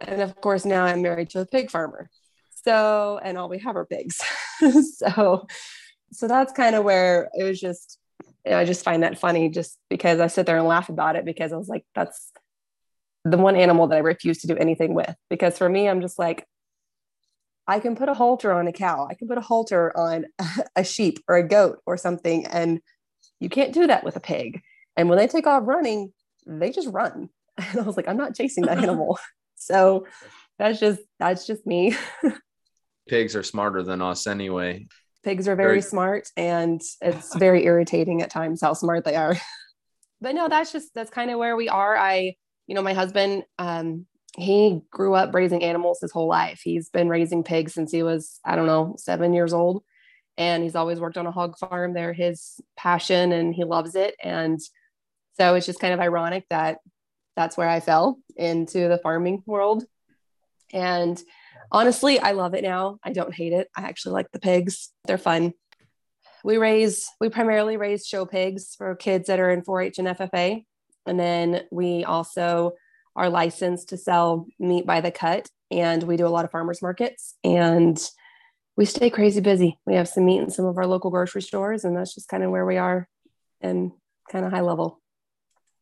And 0.00 0.20
of 0.20 0.38
course, 0.42 0.66
now 0.66 0.84
I'm 0.84 1.00
married 1.00 1.30
to 1.30 1.40
a 1.40 1.46
pig 1.46 1.70
farmer. 1.70 2.10
So, 2.66 3.18
and 3.22 3.38
all 3.38 3.48
we 3.48 3.60
have 3.60 3.76
are 3.76 3.86
pigs. 3.86 4.20
so, 4.98 5.46
so 6.12 6.28
that's 6.28 6.52
kind 6.52 6.74
of 6.74 6.84
where 6.84 7.28
it 7.34 7.44
was 7.44 7.60
just, 7.60 7.98
I 8.46 8.64
just 8.64 8.84
find 8.84 9.02
that 9.02 9.18
funny 9.18 9.48
just 9.48 9.78
because 9.90 10.20
I 10.20 10.28
sit 10.28 10.46
there 10.46 10.56
and 10.56 10.66
laugh 10.66 10.88
about 10.88 11.16
it 11.16 11.24
because 11.24 11.52
I 11.52 11.56
was 11.56 11.68
like, 11.68 11.84
that's 11.94 12.32
the 13.24 13.36
one 13.36 13.56
animal 13.56 13.88
that 13.88 13.96
I 13.96 14.00
refuse 14.00 14.38
to 14.38 14.46
do 14.46 14.56
anything 14.56 14.94
with. 14.94 15.14
Because 15.28 15.58
for 15.58 15.68
me, 15.68 15.88
I'm 15.88 16.00
just 16.00 16.18
like, 16.18 16.46
I 17.66 17.80
can 17.80 17.96
put 17.96 18.08
a 18.08 18.14
halter 18.14 18.52
on 18.52 18.68
a 18.68 18.72
cow, 18.72 19.08
I 19.10 19.14
can 19.14 19.26
put 19.26 19.38
a 19.38 19.42
halter 19.42 19.96
on 19.96 20.26
a 20.76 20.84
sheep 20.84 21.18
or 21.26 21.36
a 21.36 21.46
goat 21.46 21.80
or 21.86 21.96
something. 21.96 22.46
And 22.46 22.80
you 23.40 23.48
can't 23.48 23.74
do 23.74 23.88
that 23.88 24.04
with 24.04 24.16
a 24.16 24.20
pig. 24.20 24.62
And 24.96 25.08
when 25.08 25.18
they 25.18 25.26
take 25.26 25.46
off 25.46 25.64
running, 25.66 26.12
they 26.46 26.70
just 26.70 26.88
run. 26.88 27.28
And 27.58 27.80
I 27.80 27.82
was 27.84 27.96
like, 27.96 28.06
I'm 28.06 28.18
not 28.18 28.36
chasing 28.36 28.66
that 28.66 28.76
animal. 28.76 29.18
so 29.54 30.06
that's 30.58 30.78
just 30.78 31.00
that's 31.18 31.46
just 31.46 31.66
me. 31.66 31.96
Pigs 33.08 33.34
are 33.34 33.42
smarter 33.42 33.82
than 33.82 34.02
us 34.02 34.26
anyway. 34.26 34.86
Pigs 35.26 35.48
are 35.48 35.56
very, 35.56 35.70
very 35.70 35.82
smart 35.82 36.30
and 36.36 36.80
it's 37.02 37.34
very 37.34 37.64
irritating 37.64 38.22
at 38.22 38.30
times 38.30 38.60
how 38.60 38.74
smart 38.74 39.04
they 39.04 39.16
are. 39.16 39.36
but 40.20 40.36
no, 40.36 40.48
that's 40.48 40.70
just 40.70 40.94
that's 40.94 41.10
kind 41.10 41.32
of 41.32 41.38
where 41.40 41.56
we 41.56 41.68
are. 41.68 41.96
I, 41.96 42.36
you 42.68 42.76
know, 42.76 42.82
my 42.82 42.92
husband, 42.92 43.42
um, 43.58 44.06
he 44.36 44.82
grew 44.92 45.14
up 45.14 45.34
raising 45.34 45.64
animals 45.64 45.98
his 46.00 46.12
whole 46.12 46.28
life. 46.28 46.60
He's 46.62 46.90
been 46.90 47.08
raising 47.08 47.42
pigs 47.42 47.74
since 47.74 47.90
he 47.90 48.04
was, 48.04 48.38
I 48.44 48.54
don't 48.54 48.68
know, 48.68 48.94
seven 48.98 49.34
years 49.34 49.52
old. 49.52 49.82
And 50.38 50.62
he's 50.62 50.76
always 50.76 51.00
worked 51.00 51.18
on 51.18 51.26
a 51.26 51.32
hog 51.32 51.58
farm. 51.58 51.92
They're 51.92 52.12
his 52.12 52.60
passion 52.76 53.32
and 53.32 53.52
he 53.52 53.64
loves 53.64 53.96
it. 53.96 54.14
And 54.22 54.60
so 55.36 55.56
it's 55.56 55.66
just 55.66 55.80
kind 55.80 55.92
of 55.92 55.98
ironic 55.98 56.44
that 56.50 56.78
that's 57.34 57.56
where 57.56 57.68
I 57.68 57.80
fell 57.80 58.20
into 58.36 58.86
the 58.86 58.98
farming 58.98 59.42
world. 59.44 59.82
And 60.72 61.20
honestly, 61.70 62.18
I 62.18 62.32
love 62.32 62.54
it 62.54 62.62
now. 62.62 62.98
I 63.02 63.12
don't 63.12 63.34
hate 63.34 63.52
it. 63.52 63.68
I 63.76 63.82
actually 63.82 64.12
like 64.12 64.30
the 64.32 64.40
pigs, 64.40 64.90
they're 65.04 65.18
fun. 65.18 65.52
We 66.44 66.58
raise, 66.58 67.08
we 67.20 67.28
primarily 67.28 67.76
raise 67.76 68.06
show 68.06 68.24
pigs 68.24 68.74
for 68.76 68.94
kids 68.94 69.26
that 69.26 69.40
are 69.40 69.50
in 69.50 69.62
4 69.62 69.82
H 69.82 69.98
and 69.98 70.08
FFA. 70.08 70.64
And 71.06 71.18
then 71.18 71.62
we 71.70 72.04
also 72.04 72.72
are 73.14 73.30
licensed 73.30 73.88
to 73.88 73.96
sell 73.96 74.46
meat 74.58 74.86
by 74.86 75.00
the 75.00 75.10
cut. 75.10 75.48
And 75.70 76.02
we 76.02 76.16
do 76.16 76.26
a 76.26 76.28
lot 76.28 76.44
of 76.44 76.52
farmers 76.52 76.82
markets 76.82 77.34
and 77.42 78.00
we 78.76 78.84
stay 78.84 79.10
crazy 79.10 79.40
busy. 79.40 79.78
We 79.86 79.94
have 79.94 80.08
some 80.08 80.26
meat 80.26 80.40
in 80.40 80.50
some 80.50 80.66
of 80.66 80.76
our 80.76 80.86
local 80.86 81.10
grocery 81.10 81.42
stores, 81.42 81.84
and 81.84 81.96
that's 81.96 82.14
just 82.14 82.28
kind 82.28 82.42
of 82.42 82.50
where 82.50 82.66
we 82.66 82.76
are 82.76 83.08
and 83.60 83.92
kind 84.30 84.44
of 84.44 84.52
high 84.52 84.60
level. 84.60 85.00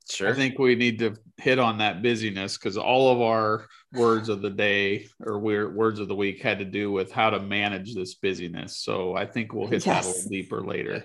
Sure. 0.08 0.30
I 0.30 0.34
think 0.34 0.58
we 0.58 0.74
need 0.74 0.98
to 0.98 1.16
hit 1.38 1.58
on 1.58 1.78
that 1.78 2.02
busyness 2.02 2.58
because 2.58 2.76
all 2.76 3.10
of 3.10 3.22
our 3.22 3.66
words 3.92 4.28
of 4.28 4.42
the 4.42 4.50
day 4.50 5.08
or 5.20 5.38
words 5.38 5.98
of 5.98 6.08
the 6.08 6.14
week 6.14 6.42
had 6.42 6.58
to 6.58 6.64
do 6.64 6.92
with 6.92 7.10
how 7.10 7.30
to 7.30 7.40
manage 7.40 7.94
this 7.94 8.14
busyness. 8.14 8.78
So 8.78 9.16
I 9.16 9.24
think 9.24 9.52
we'll 9.52 9.66
hit 9.66 9.86
yes. 9.86 10.04
that 10.04 10.10
a 10.10 10.14
little 10.14 10.30
deeper 10.30 10.60
later. 10.60 11.04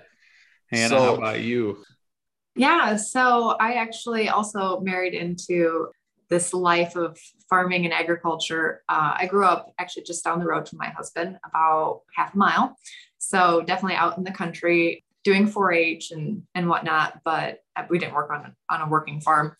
Hannah, 0.71 0.89
so, 0.89 0.99
how 0.99 1.15
about 1.15 1.41
you? 1.41 1.83
Yeah. 2.55 2.97
So 2.97 3.55
I 3.59 3.73
actually 3.73 4.29
also 4.29 4.81
married 4.81 5.13
into 5.13 5.87
this 6.29 6.53
life 6.53 6.95
of 6.95 7.17
farming 7.49 7.85
and 7.85 7.93
agriculture. 7.93 8.83
Uh, 8.89 9.13
I 9.15 9.25
grew 9.25 9.45
up 9.45 9.73
actually 9.79 10.03
just 10.03 10.23
down 10.23 10.39
the 10.39 10.45
road 10.45 10.67
from 10.67 10.77
my 10.77 10.89
husband, 10.89 11.37
about 11.43 12.01
half 12.15 12.35
a 12.35 12.37
mile. 12.37 12.75
So 13.17 13.61
definitely 13.61 13.95
out 13.95 14.17
in 14.17 14.23
the 14.23 14.31
country 14.31 15.03
doing 15.29 15.47
4-H 15.47 16.09
and 16.11 16.43
and 16.55 16.67
whatnot, 16.67 17.19
but 17.23 17.59
we 17.89 17.99
didn't 17.99 18.15
work 18.15 18.31
on 18.31 18.55
on 18.69 18.81
a 18.81 18.89
working 18.89 19.21
farm. 19.21 19.55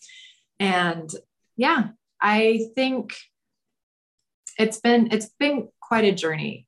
And 0.60 1.10
yeah, 1.58 1.90
I 2.20 2.70
think 2.76 3.16
it's 4.58 4.80
been 4.80 5.12
it's 5.12 5.30
been 5.40 5.70
quite 5.80 6.06
a 6.06 6.12
journey. 6.12 6.66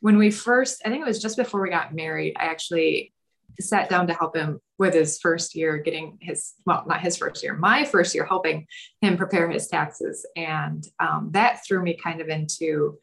When 0.00 0.18
we 0.18 0.30
first, 0.30 0.82
I 0.84 0.90
think 0.90 1.02
it 1.02 1.08
was 1.08 1.20
just 1.20 1.36
before 1.36 1.60
we 1.60 1.70
got 1.70 1.94
married, 1.94 2.36
I 2.38 2.44
actually 2.44 3.12
sat 3.60 3.88
down 3.88 4.06
to 4.06 4.14
help 4.14 4.36
him 4.36 4.60
with 4.78 4.94
his 4.94 5.18
first 5.18 5.56
year 5.56 5.78
getting 5.78 6.18
his 6.20 6.54
well 6.64 6.84
not 6.86 7.00
his 7.00 7.16
first 7.16 7.42
year 7.42 7.56
my 7.56 7.84
first 7.84 8.14
year 8.14 8.24
helping 8.24 8.64
him 9.00 9.16
prepare 9.16 9.50
his 9.50 9.66
taxes 9.66 10.24
and 10.36 10.86
um, 11.00 11.30
that 11.32 11.64
threw 11.66 11.82
me 11.82 11.98
kind 12.00 12.20
of 12.20 12.28
into 12.28 12.96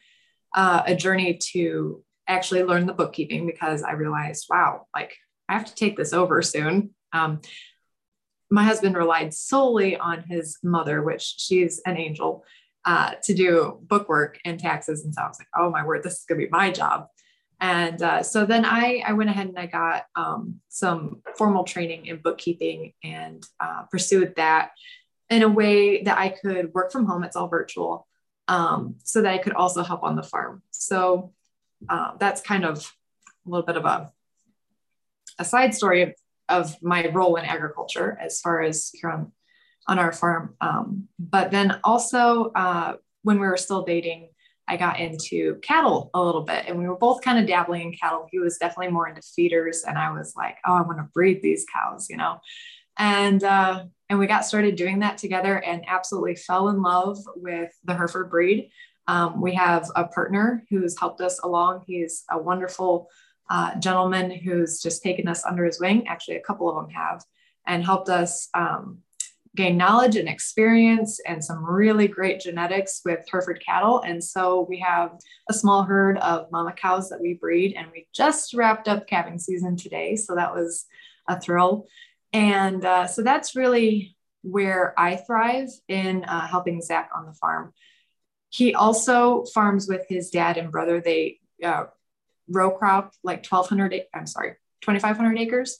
uh, 0.55 0.83
a 0.85 0.95
journey 0.95 1.37
to 1.51 2.01
actually 2.29 2.63
learn 2.63 2.85
the 2.85 2.93
bookkeeping 2.93 3.45
because 3.45 3.83
i 3.83 3.91
realized 3.91 4.45
wow 4.49 4.85
like 4.95 5.17
i 5.49 5.53
have 5.53 5.65
to 5.65 5.75
take 5.75 5.97
this 5.97 6.13
over 6.13 6.41
soon 6.41 6.91
um, 7.13 7.41
my 8.51 8.63
husband 8.63 8.95
relied 8.95 9.33
solely 9.33 9.97
on 9.97 10.21
his 10.23 10.57
mother 10.63 11.01
which 11.01 11.35
she's 11.37 11.81
an 11.85 11.97
angel 11.97 12.43
uh, 12.85 13.13
to 13.23 13.33
do 13.33 13.79
bookwork 13.83 14.39
and 14.45 14.59
taxes 14.59 15.03
and 15.03 15.13
so 15.13 15.21
i 15.21 15.27
was 15.27 15.39
like 15.39 15.47
oh 15.57 15.69
my 15.69 15.85
word 15.85 16.03
this 16.03 16.19
is 16.19 16.25
going 16.25 16.39
to 16.39 16.45
be 16.45 16.51
my 16.51 16.71
job 16.71 17.07
and 17.61 18.01
uh, 18.01 18.21
so 18.21 18.45
then 18.45 18.65
I, 18.65 19.01
I 19.05 19.13
went 19.13 19.29
ahead 19.29 19.47
and 19.47 19.57
I 19.57 19.65
got 19.65 20.05
um, 20.15 20.59
some 20.69 21.21
formal 21.37 21.63
training 21.63 22.07
in 22.07 22.17
bookkeeping 22.17 22.93
and 23.03 23.45
uh, 23.59 23.83
pursued 23.89 24.35
that 24.35 24.71
in 25.29 25.41
a 25.41 25.49
way 25.49 26.03
that 26.03 26.17
I 26.17 26.29
could 26.29 26.73
work 26.73 26.91
from 26.91 27.05
home. 27.05 27.23
It's 27.23 27.35
all 27.35 27.47
virtual. 27.47 28.07
Um, 28.47 28.97
so 29.03 29.23
that 29.23 29.33
I 29.33 29.39
could 29.39 29.53
also 29.53 29.81
help 29.81 30.03
on 30.03 30.15
the 30.15 30.21
farm. 30.21 30.61
So 30.69 31.33
uh, 31.89 32.11
that's 32.19 32.41
kind 32.41 32.63
of 32.63 32.93
a 33.47 33.49
little 33.49 33.65
bit 33.65 33.77
of 33.77 33.85
a, 33.85 34.11
a 35.39 35.45
side 35.45 35.73
story 35.73 36.01
of, 36.03 36.13
of 36.49 36.81
my 36.81 37.07
role 37.09 37.35
in 37.35 37.45
agriculture 37.45 38.17
as 38.21 38.39
far 38.39 38.61
as 38.61 38.89
here 38.93 39.09
on, 39.09 39.31
on 39.87 39.99
our 39.99 40.11
farm. 40.11 40.55
Um, 40.61 41.07
but 41.19 41.51
then 41.51 41.79
also 41.83 42.51
uh, 42.55 42.95
when 43.23 43.39
we 43.39 43.47
were 43.47 43.57
still 43.57 43.83
dating, 43.83 44.29
I 44.67 44.77
got 44.77 44.99
into 44.99 45.59
cattle 45.61 46.09
a 46.13 46.23
little 46.23 46.41
bit 46.41 46.65
and 46.67 46.79
we 46.79 46.87
were 46.87 46.97
both 46.97 47.21
kind 47.21 47.37
of 47.37 47.45
dabbling 47.45 47.81
in 47.81 47.93
cattle. 47.93 48.27
He 48.31 48.39
was 48.39 48.57
definitely 48.57 48.91
more 48.91 49.07
into 49.07 49.21
feeders 49.21 49.83
and 49.87 49.97
I 49.97 50.11
was 50.11 50.33
like, 50.35 50.57
oh, 50.65 50.73
I 50.73 50.81
want 50.81 50.97
to 50.97 51.09
breed 51.13 51.41
these 51.41 51.65
cows, 51.71 52.07
you 52.09 52.17
know. 52.17 52.39
And 52.97 53.43
uh, 53.43 53.83
and 54.09 54.19
we 54.19 54.27
got 54.27 54.45
started 54.45 54.75
doing 54.75 54.99
that 54.99 55.17
together 55.17 55.57
and 55.61 55.83
absolutely 55.87 56.35
fell 56.35 56.69
in 56.69 56.81
love 56.81 57.17
with 57.35 57.71
the 57.83 57.93
Hereford 57.93 58.29
breed. 58.29 58.69
Um, 59.07 59.41
we 59.41 59.53
have 59.53 59.89
a 59.95 60.05
partner 60.05 60.63
who's 60.69 60.97
helped 60.97 61.21
us 61.21 61.39
along. 61.39 61.83
He's 61.85 62.23
a 62.31 62.37
wonderful 62.37 63.09
uh, 63.49 63.75
gentleman 63.79 64.31
who's 64.31 64.81
just 64.81 65.03
taken 65.03 65.27
us 65.27 65.45
under 65.45 65.65
his 65.65 65.79
wing. 65.79 66.07
Actually, 66.07 66.37
a 66.37 66.41
couple 66.41 66.69
of 66.69 66.75
them 66.75 66.93
have, 66.93 67.23
and 67.67 67.83
helped 67.83 68.09
us 68.09 68.49
um, 68.53 68.99
gain 69.55 69.77
knowledge 69.77 70.15
and 70.17 70.27
experience 70.27 71.19
and 71.25 71.43
some 71.43 71.63
really 71.63 72.07
great 72.07 72.41
genetics 72.41 73.01
with 73.05 73.25
Hereford 73.31 73.63
cattle. 73.65 74.01
And 74.01 74.23
so 74.23 74.65
we 74.67 74.79
have 74.79 75.17
a 75.49 75.53
small 75.53 75.83
herd 75.83 76.17
of 76.17 76.51
mama 76.51 76.73
cows 76.73 77.09
that 77.09 77.21
we 77.21 77.35
breed, 77.35 77.73
and 77.77 77.87
we 77.91 78.07
just 78.13 78.53
wrapped 78.53 78.87
up 78.87 79.07
calving 79.07 79.39
season 79.39 79.77
today. 79.77 80.15
So 80.15 80.35
that 80.35 80.53
was 80.53 80.85
a 81.27 81.39
thrill. 81.39 81.87
And 82.33 82.83
uh, 82.83 83.07
so 83.07 83.21
that's 83.21 83.55
really 83.55 84.15
where 84.41 84.93
I 84.97 85.15
thrive 85.15 85.69
in 85.87 86.23
uh, 86.25 86.47
helping 86.47 86.81
Zach 86.81 87.09
on 87.15 87.25
the 87.25 87.33
farm. 87.33 87.73
He 88.49 88.75
also 88.75 89.45
farms 89.45 89.87
with 89.87 90.05
his 90.07 90.29
dad 90.29 90.57
and 90.57 90.71
brother. 90.71 91.01
They 91.01 91.39
uh, 91.63 91.85
row 92.49 92.71
crop 92.71 93.13
like 93.23 93.45
1,200, 93.45 94.03
I'm 94.13 94.27
sorry, 94.27 94.51
2,500 94.81 95.37
acres 95.39 95.79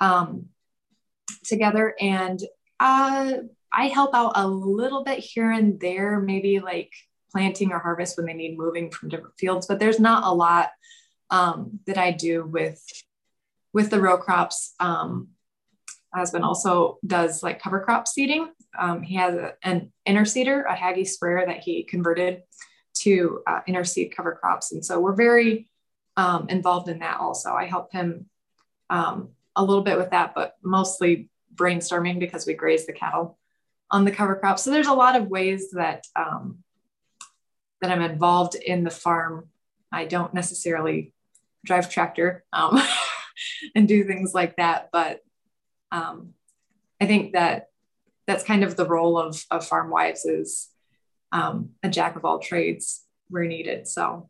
um, 0.00 0.46
together. 1.44 1.94
And 2.00 2.40
uh, 2.78 3.34
I 3.72 3.86
help 3.86 4.14
out 4.14 4.32
a 4.36 4.46
little 4.46 5.04
bit 5.04 5.18
here 5.18 5.50
and 5.50 5.78
there, 5.80 6.20
maybe 6.20 6.60
like 6.60 6.92
planting 7.30 7.72
or 7.72 7.78
harvest 7.78 8.16
when 8.16 8.26
they 8.26 8.32
need 8.32 8.58
moving 8.58 8.90
from 8.90 9.08
different 9.08 9.38
fields, 9.38 9.66
but 9.66 9.78
there's 9.78 10.00
not 10.00 10.24
a 10.24 10.34
lot 10.34 10.70
um, 11.30 11.78
that 11.86 11.98
I 11.98 12.10
do 12.10 12.44
with 12.44 12.82
with 13.72 13.90
the 13.90 14.00
row 14.00 14.18
crops. 14.18 14.74
Um, 14.80 15.28
husband 16.12 16.44
also 16.44 16.98
does 17.06 17.42
like 17.42 17.62
cover 17.62 17.80
crop 17.80 18.08
seeding. 18.08 18.50
Um, 18.76 19.02
he 19.02 19.14
has 19.14 19.34
a, 19.34 19.54
an 19.62 19.92
interseeder, 20.08 20.64
a 20.68 20.74
Hagie 20.74 21.04
sprayer 21.04 21.46
that 21.46 21.58
he 21.58 21.84
converted 21.84 22.42
to 22.98 23.42
uh, 23.46 23.60
interseed 23.68 24.14
cover 24.14 24.34
crops. 24.40 24.72
And 24.72 24.84
so 24.84 24.98
we're 24.98 25.14
very 25.14 25.68
um, 26.20 26.50
involved 26.50 26.90
in 26.90 26.98
that 26.98 27.18
also. 27.18 27.54
I 27.54 27.64
help 27.64 27.92
him 27.92 28.26
um, 28.90 29.30
a 29.56 29.64
little 29.64 29.82
bit 29.82 29.96
with 29.96 30.10
that, 30.10 30.34
but 30.34 30.54
mostly 30.62 31.30
brainstorming 31.54 32.20
because 32.20 32.46
we 32.46 32.52
graze 32.52 32.84
the 32.84 32.92
cattle 32.92 33.38
on 33.90 34.04
the 34.04 34.10
cover 34.10 34.36
crop. 34.36 34.58
So 34.58 34.70
there's 34.70 34.86
a 34.86 34.92
lot 34.92 35.16
of 35.16 35.28
ways 35.28 35.70
that 35.70 36.06
um, 36.14 36.58
that 37.80 37.90
I'm 37.90 38.02
involved 38.02 38.54
in 38.54 38.84
the 38.84 38.90
farm. 38.90 39.48
I 39.90 40.04
don't 40.04 40.34
necessarily 40.34 41.14
drive 41.64 41.88
tractor 41.88 42.44
um, 42.52 42.78
and 43.74 43.88
do 43.88 44.04
things 44.04 44.34
like 44.34 44.56
that, 44.56 44.90
but 44.92 45.20
um, 45.90 46.34
I 47.00 47.06
think 47.06 47.32
that 47.32 47.68
that's 48.26 48.44
kind 48.44 48.62
of 48.62 48.76
the 48.76 48.86
role 48.86 49.18
of, 49.18 49.42
of 49.50 49.66
farm 49.66 49.90
wives 49.90 50.26
is 50.26 50.68
um, 51.32 51.70
a 51.82 51.88
jack 51.88 52.16
of 52.16 52.26
all 52.26 52.40
trades 52.40 53.06
where 53.28 53.46
needed. 53.46 53.88
So 53.88 54.28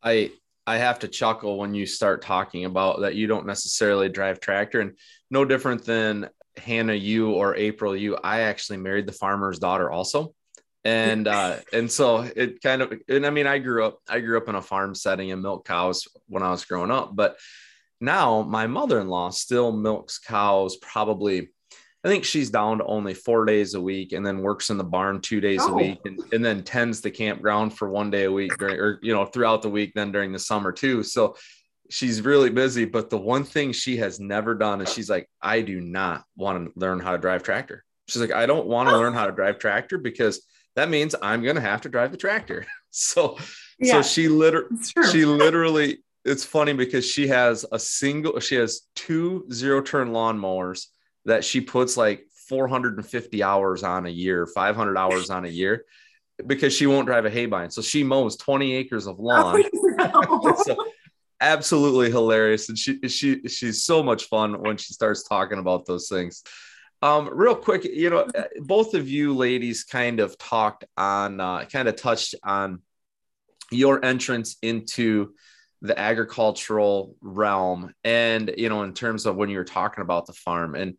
I 0.00 0.30
I 0.66 0.78
have 0.78 1.00
to 1.00 1.08
chuckle 1.08 1.58
when 1.58 1.74
you 1.74 1.86
start 1.86 2.22
talking 2.22 2.64
about 2.64 3.00
that 3.00 3.14
you 3.14 3.26
don't 3.26 3.46
necessarily 3.46 4.08
drive 4.08 4.40
tractor 4.40 4.80
and 4.80 4.96
no 5.30 5.44
different 5.44 5.84
than 5.84 6.28
Hannah 6.56 6.94
you 6.94 7.32
or 7.32 7.54
April 7.54 7.96
you 7.96 8.16
I 8.16 8.40
actually 8.40 8.78
married 8.78 9.06
the 9.06 9.12
farmer's 9.12 9.58
daughter 9.58 9.90
also. 9.90 10.34
And 10.84 11.28
uh 11.28 11.56
and 11.72 11.90
so 11.90 12.18
it 12.20 12.62
kind 12.62 12.82
of 12.82 12.92
and 13.08 13.26
I 13.26 13.30
mean 13.30 13.46
I 13.46 13.58
grew 13.58 13.84
up 13.84 13.98
I 14.08 14.20
grew 14.20 14.38
up 14.38 14.48
in 14.48 14.54
a 14.54 14.62
farm 14.62 14.94
setting 14.94 15.32
and 15.32 15.42
milk 15.42 15.66
cows 15.66 16.08
when 16.26 16.42
I 16.42 16.50
was 16.50 16.64
growing 16.64 16.90
up 16.90 17.14
but 17.14 17.36
now 18.00 18.42
my 18.42 18.66
mother-in-law 18.66 19.30
still 19.30 19.72
milks 19.72 20.18
cows 20.18 20.76
probably 20.76 21.50
I 22.04 22.08
think 22.08 22.24
she's 22.24 22.50
down 22.50 22.78
to 22.78 22.84
only 22.84 23.14
four 23.14 23.46
days 23.46 23.72
a 23.72 23.80
week 23.80 24.12
and 24.12 24.26
then 24.26 24.42
works 24.42 24.68
in 24.68 24.76
the 24.76 24.84
barn 24.84 25.22
two 25.22 25.40
days 25.40 25.60
oh. 25.62 25.72
a 25.72 25.74
week 25.74 26.00
and, 26.04 26.20
and 26.34 26.44
then 26.44 26.62
tends 26.62 27.00
the 27.00 27.10
campground 27.10 27.72
for 27.72 27.88
one 27.88 28.10
day 28.10 28.24
a 28.24 28.32
week 28.32 28.52
during, 28.58 28.78
or, 28.78 28.98
you 29.02 29.14
know, 29.14 29.24
throughout 29.24 29.62
the 29.62 29.70
week, 29.70 29.92
then 29.94 30.12
during 30.12 30.30
the 30.30 30.38
summer 30.38 30.70
too. 30.70 31.02
So 31.02 31.34
she's 31.88 32.20
really 32.20 32.50
busy. 32.50 32.84
But 32.84 33.08
the 33.08 33.16
one 33.16 33.42
thing 33.42 33.72
she 33.72 33.96
has 33.96 34.20
never 34.20 34.54
done 34.54 34.82
is 34.82 34.92
she's 34.92 35.08
like, 35.08 35.30
I 35.40 35.62
do 35.62 35.80
not 35.80 36.24
want 36.36 36.66
to 36.66 36.78
learn 36.78 37.00
how 37.00 37.12
to 37.12 37.18
drive 37.18 37.42
tractor. 37.42 37.82
She's 38.06 38.20
like, 38.20 38.32
I 38.32 38.44
don't 38.44 38.66
want 38.66 38.90
to 38.90 38.94
oh. 38.94 38.98
learn 38.98 39.14
how 39.14 39.24
to 39.24 39.32
drive 39.32 39.58
tractor 39.58 39.96
because 39.96 40.46
that 40.76 40.90
means 40.90 41.14
I'm 41.22 41.42
going 41.42 41.56
to 41.56 41.62
have 41.62 41.80
to 41.82 41.88
drive 41.88 42.10
the 42.10 42.18
tractor. 42.18 42.66
So, 42.96 43.36
yeah, 43.80 43.94
so 43.94 44.02
she 44.02 44.28
literally, 44.28 44.68
she 45.10 45.24
literally, 45.24 46.04
it's 46.24 46.44
funny 46.44 46.74
because 46.74 47.04
she 47.04 47.26
has 47.26 47.64
a 47.72 47.78
single, 47.80 48.38
she 48.38 48.54
has 48.54 48.82
two 48.94 49.48
zero 49.50 49.82
turn 49.82 50.10
lawnmowers 50.12 50.86
that 51.24 51.44
she 51.44 51.60
puts 51.60 51.96
like 51.96 52.26
450 52.48 53.42
hours 53.42 53.82
on 53.82 54.06
a 54.06 54.10
year, 54.10 54.46
500 54.46 54.96
hours 54.96 55.30
on 55.30 55.44
a 55.44 55.48
year 55.48 55.84
because 56.44 56.74
she 56.74 56.86
won't 56.86 57.06
drive 57.06 57.24
a 57.24 57.30
haybine. 57.30 57.72
So 57.72 57.82
she 57.82 58.04
mows 58.04 58.36
20 58.36 58.74
acres 58.74 59.06
of 59.06 59.18
lawn. 59.18 59.62
Oh, 59.96 60.40
no. 60.44 60.56
so 60.62 60.76
absolutely 61.40 62.10
hilarious. 62.10 62.68
And 62.68 62.76
she, 62.76 62.98
she, 63.08 63.42
she's 63.48 63.84
so 63.84 64.02
much 64.02 64.24
fun 64.24 64.60
when 64.60 64.76
she 64.76 64.92
starts 64.92 65.22
talking 65.22 65.58
about 65.58 65.86
those 65.86 66.08
things. 66.08 66.42
Um, 67.00 67.28
real 67.32 67.54
quick, 67.54 67.84
you 67.84 68.10
know, 68.10 68.26
both 68.60 68.94
of 68.94 69.08
you 69.08 69.34
ladies 69.34 69.84
kind 69.84 70.20
of 70.20 70.36
talked 70.38 70.84
on, 70.96 71.40
uh, 71.40 71.64
kind 71.66 71.86
of 71.86 71.96
touched 71.96 72.34
on 72.42 72.80
your 73.70 74.04
entrance 74.04 74.56
into 74.62 75.34
the 75.82 75.98
agricultural 75.98 77.16
realm 77.20 77.92
and 78.04 78.54
you 78.56 78.68
know 78.68 78.82
in 78.82 78.94
terms 78.94 79.26
of 79.26 79.36
when 79.36 79.50
you 79.50 79.58
were 79.58 79.64
talking 79.64 80.02
about 80.02 80.26
the 80.26 80.32
farm. 80.32 80.74
And 80.74 80.96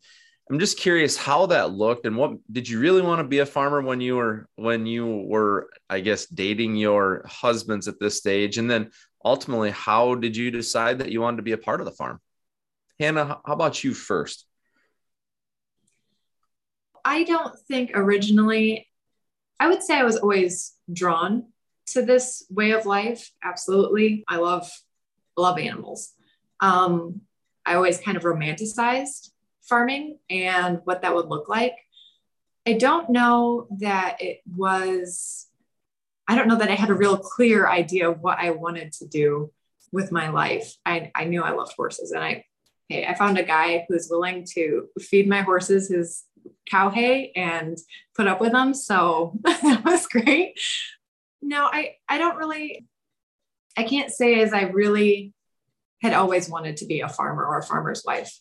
i'm 0.49 0.59
just 0.59 0.79
curious 0.79 1.17
how 1.17 1.47
that 1.47 1.71
looked 1.71 2.05
and 2.05 2.15
what 2.15 2.33
did 2.51 2.69
you 2.69 2.79
really 2.79 3.01
want 3.01 3.17
to 3.19 3.27
be 3.27 3.39
a 3.39 3.47
farmer 3.47 3.81
when 3.81 3.99
you 3.99 4.15
were 4.15 4.47
when 4.57 4.85
you 4.85 5.25
were 5.27 5.71
i 5.89 5.99
guess 5.99 6.27
dating 6.27 6.75
your 6.75 7.25
husbands 7.27 7.88
at 7.88 7.99
this 7.99 8.17
stage? 8.17 8.57
And 8.57 8.69
then 8.69 8.91
ultimately 9.23 9.71
how 9.71 10.15
did 10.15 10.38
you 10.38 10.51
decide 10.51 10.99
that 10.99 11.11
you 11.11 11.21
wanted 11.21 11.38
to 11.38 11.43
be 11.43 11.53
a 11.53 11.57
part 11.57 11.81
of 11.81 11.85
the 11.85 11.91
farm? 11.91 12.19
Hannah 12.99 13.39
how 13.45 13.53
about 13.53 13.83
you 13.83 13.93
first? 13.93 14.45
I 17.03 17.23
don't 17.23 17.57
think 17.67 17.91
originally 17.93 18.88
i 19.59 19.67
would 19.67 19.81
say 19.81 19.95
i 19.95 20.03
was 20.03 20.17
always 20.17 20.73
drawn 20.91 21.45
to 21.88 22.02
this 22.02 22.45
way 22.50 22.71
of 22.71 22.86
life. 22.86 23.32
Absolutely. 23.43 24.24
I 24.28 24.38
love, 24.38 24.69
love 25.38 25.60
animals. 25.60 26.13
Um, 26.60 27.21
I 27.65 27.76
always 27.76 28.00
kind 28.00 28.17
of 28.17 28.24
romanticized 28.24 29.32
farming 29.62 30.19
and 30.30 30.82
what 30.84 31.02
that 31.02 31.15
would 31.15 31.28
look 31.28 31.50
like. 31.50 31.76
I 32.67 32.74
don't 32.74 33.10
know 33.10 33.67
that 33.80 34.21
it 34.21 34.41
was, 34.56 35.48
I 36.28 36.36
don't 36.36 36.48
know 36.48 36.58
that 36.58 36.69
I 36.69 36.76
had 36.76 36.89
a 36.89 36.95
real 36.95 37.17
clear 37.17 37.67
idea 37.67 38.10
of 38.10 38.21
what 38.21 38.39
I 38.39 38.52
wanted 38.52 38.93
to 38.93 39.08
do 39.08 39.52
with 39.91 40.12
my 40.12 40.30
life. 40.30 40.76
I, 40.86 41.12
I 41.13 41.26
knew 41.26 41.41
I 41.41 41.52
loved 41.52 41.74
horses 41.76 42.12
and 42.12 42.24
I, 42.24 42.45
hey, 42.89 43.06
I 43.06 43.13
found 43.13 43.38
a 43.38 43.43
guy 43.43 43.86
who's 43.88 44.08
willing 44.10 44.45
to 44.54 44.88
feed 45.00 45.28
my 45.28 45.41
horses 45.41 45.89
his 45.89 46.24
cow 46.69 46.89
hay 46.89 47.32
and 47.36 47.78
put 48.15 48.28
up 48.28 48.41
with 48.41 48.52
them. 48.52 48.74
So 48.74 49.34
that 49.43 49.84
was 49.84 50.08
great 50.08 50.60
no, 51.45 51.69
I, 51.71 51.95
I 52.10 52.17
don't 52.17 52.38
really, 52.38 52.88
I 53.77 53.84
can't 53.84 54.12
say 54.12 54.41
as 54.41 54.51
I 54.51 54.63
really 54.63 55.34
had 56.01 56.13
always 56.13 56.49
wanted 56.49 56.77
to 56.77 56.86
be 56.86 57.01
a 57.01 57.10
farmer 57.10 57.45
or 57.45 57.60
a 57.60 57.63
farmer's 57.63 58.03
wife. 58.05 58.38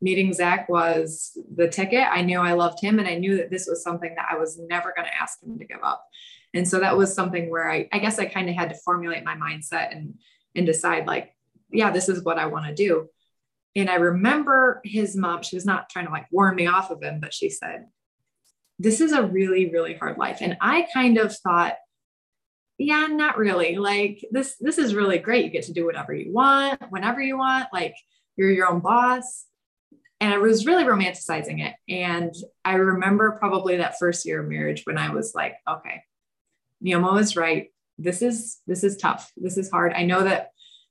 Meeting 0.00 0.32
Zach 0.32 0.68
was 0.68 1.38
the 1.54 1.68
ticket. 1.68 2.06
I 2.10 2.22
knew 2.22 2.40
I 2.40 2.54
loved 2.54 2.82
him 2.82 2.98
and 2.98 3.06
I 3.06 3.14
knew 3.14 3.36
that 3.36 3.50
this 3.50 3.68
was 3.68 3.84
something 3.84 4.14
that 4.16 4.26
I 4.28 4.36
was 4.36 4.58
never 4.58 4.92
going 4.94 5.06
to 5.06 5.16
ask 5.16 5.40
him 5.42 5.58
to 5.58 5.64
give 5.64 5.82
up. 5.82 6.04
And 6.52 6.68
so 6.68 6.80
that 6.80 6.96
was 6.96 7.14
something 7.14 7.48
where 7.48 7.70
I, 7.70 7.88
I 7.92 7.98
guess 7.98 8.18
I 8.18 8.26
kind 8.26 8.48
of 8.50 8.56
had 8.56 8.70
to 8.70 8.80
formulate 8.84 9.24
my 9.24 9.36
mindset 9.36 9.92
and, 9.92 10.14
and 10.54 10.66
decide 10.66 11.06
like, 11.06 11.34
yeah, 11.70 11.90
this 11.90 12.08
is 12.08 12.24
what 12.24 12.38
I 12.38 12.46
want 12.46 12.66
to 12.66 12.74
do. 12.74 13.08
And 13.76 13.88
I 13.88 13.94
remember 13.94 14.80
his 14.84 15.16
mom, 15.16 15.42
she 15.42 15.56
was 15.56 15.64
not 15.64 15.88
trying 15.88 16.06
to 16.06 16.12
like 16.12 16.26
warn 16.30 16.56
me 16.56 16.66
off 16.66 16.90
of 16.90 17.02
him, 17.02 17.20
but 17.20 17.32
she 17.32 17.48
said, 17.48 17.86
this 18.78 19.00
is 19.00 19.12
a 19.12 19.22
really, 19.22 19.70
really 19.70 19.94
hard 19.94 20.18
life. 20.18 20.38
And 20.40 20.56
I 20.60 20.86
kind 20.92 21.16
of 21.16 21.34
thought, 21.38 21.76
yeah 22.82 23.06
not 23.06 23.38
really. 23.38 23.76
Like 23.76 24.24
this 24.30 24.56
this 24.60 24.78
is 24.78 24.94
really 24.94 25.18
great. 25.18 25.44
You 25.44 25.50
get 25.50 25.64
to 25.64 25.72
do 25.72 25.86
whatever 25.86 26.14
you 26.14 26.32
want 26.32 26.80
whenever 26.90 27.20
you 27.20 27.38
want. 27.38 27.68
Like 27.72 27.96
you're 28.36 28.50
your 28.50 28.68
own 28.68 28.80
boss. 28.80 29.46
And 30.20 30.32
i 30.32 30.38
was 30.38 30.66
really 30.66 30.84
romanticizing 30.84 31.66
it. 31.66 31.74
And 31.88 32.34
i 32.64 32.74
remember 32.74 33.32
probably 33.32 33.76
that 33.78 33.98
first 33.98 34.24
year 34.24 34.42
of 34.42 34.48
marriage 34.48 34.82
when 34.84 34.98
i 34.98 35.10
was 35.10 35.34
like 35.34 35.56
okay 35.68 36.02
Neoma 36.84 37.20
is 37.20 37.36
right. 37.36 37.70
This 37.98 38.22
is 38.22 38.60
this 38.66 38.84
is 38.84 38.96
tough. 38.96 39.30
This 39.36 39.56
is 39.56 39.70
hard. 39.70 39.92
I 39.92 40.04
know 40.04 40.24
that 40.24 40.50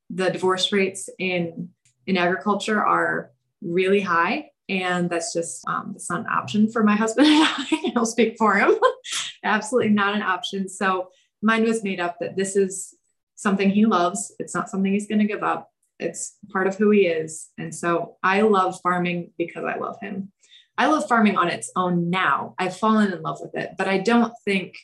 the 0.09 0.29
divorce 0.29 0.71
rates 0.71 1.09
in 1.19 1.69
in 2.07 2.17
agriculture 2.17 2.83
are 2.83 3.31
really 3.61 4.01
high. 4.01 4.49
And 4.69 5.09
that's 5.09 5.33
just 5.33 5.67
um, 5.67 5.93
it's 5.95 6.09
not 6.09 6.21
an 6.21 6.27
option 6.27 6.71
for 6.71 6.83
my 6.83 6.95
husband 6.95 7.27
and 7.27 7.45
I. 7.57 7.93
I'll 7.95 8.05
speak 8.05 8.37
for 8.37 8.55
him. 8.55 8.75
Absolutely 9.43 9.89
not 9.89 10.15
an 10.15 10.21
option. 10.21 10.69
So 10.69 11.09
mind 11.41 11.65
was 11.65 11.83
made 11.83 11.99
up 11.99 12.17
that 12.19 12.35
this 12.35 12.55
is 12.55 12.95
something 13.35 13.69
he 13.69 13.85
loves. 13.85 14.33
It's 14.39 14.53
not 14.53 14.69
something 14.69 14.93
he's 14.93 15.07
going 15.07 15.19
to 15.19 15.25
give 15.25 15.43
up. 15.43 15.69
It's 15.99 16.37
part 16.51 16.67
of 16.67 16.75
who 16.75 16.89
he 16.91 17.01
is. 17.07 17.49
And 17.57 17.73
so 17.73 18.17
I 18.23 18.41
love 18.41 18.79
farming 18.81 19.31
because 19.37 19.65
I 19.65 19.77
love 19.77 19.97
him. 20.01 20.31
I 20.77 20.87
love 20.87 21.07
farming 21.07 21.37
on 21.37 21.47
its 21.47 21.71
own 21.75 22.09
now. 22.09 22.55
I've 22.57 22.77
fallen 22.77 23.11
in 23.11 23.21
love 23.21 23.39
with 23.41 23.55
it, 23.55 23.71
but 23.77 23.87
I 23.87 23.99
don't 23.99 24.33
think 24.45 24.75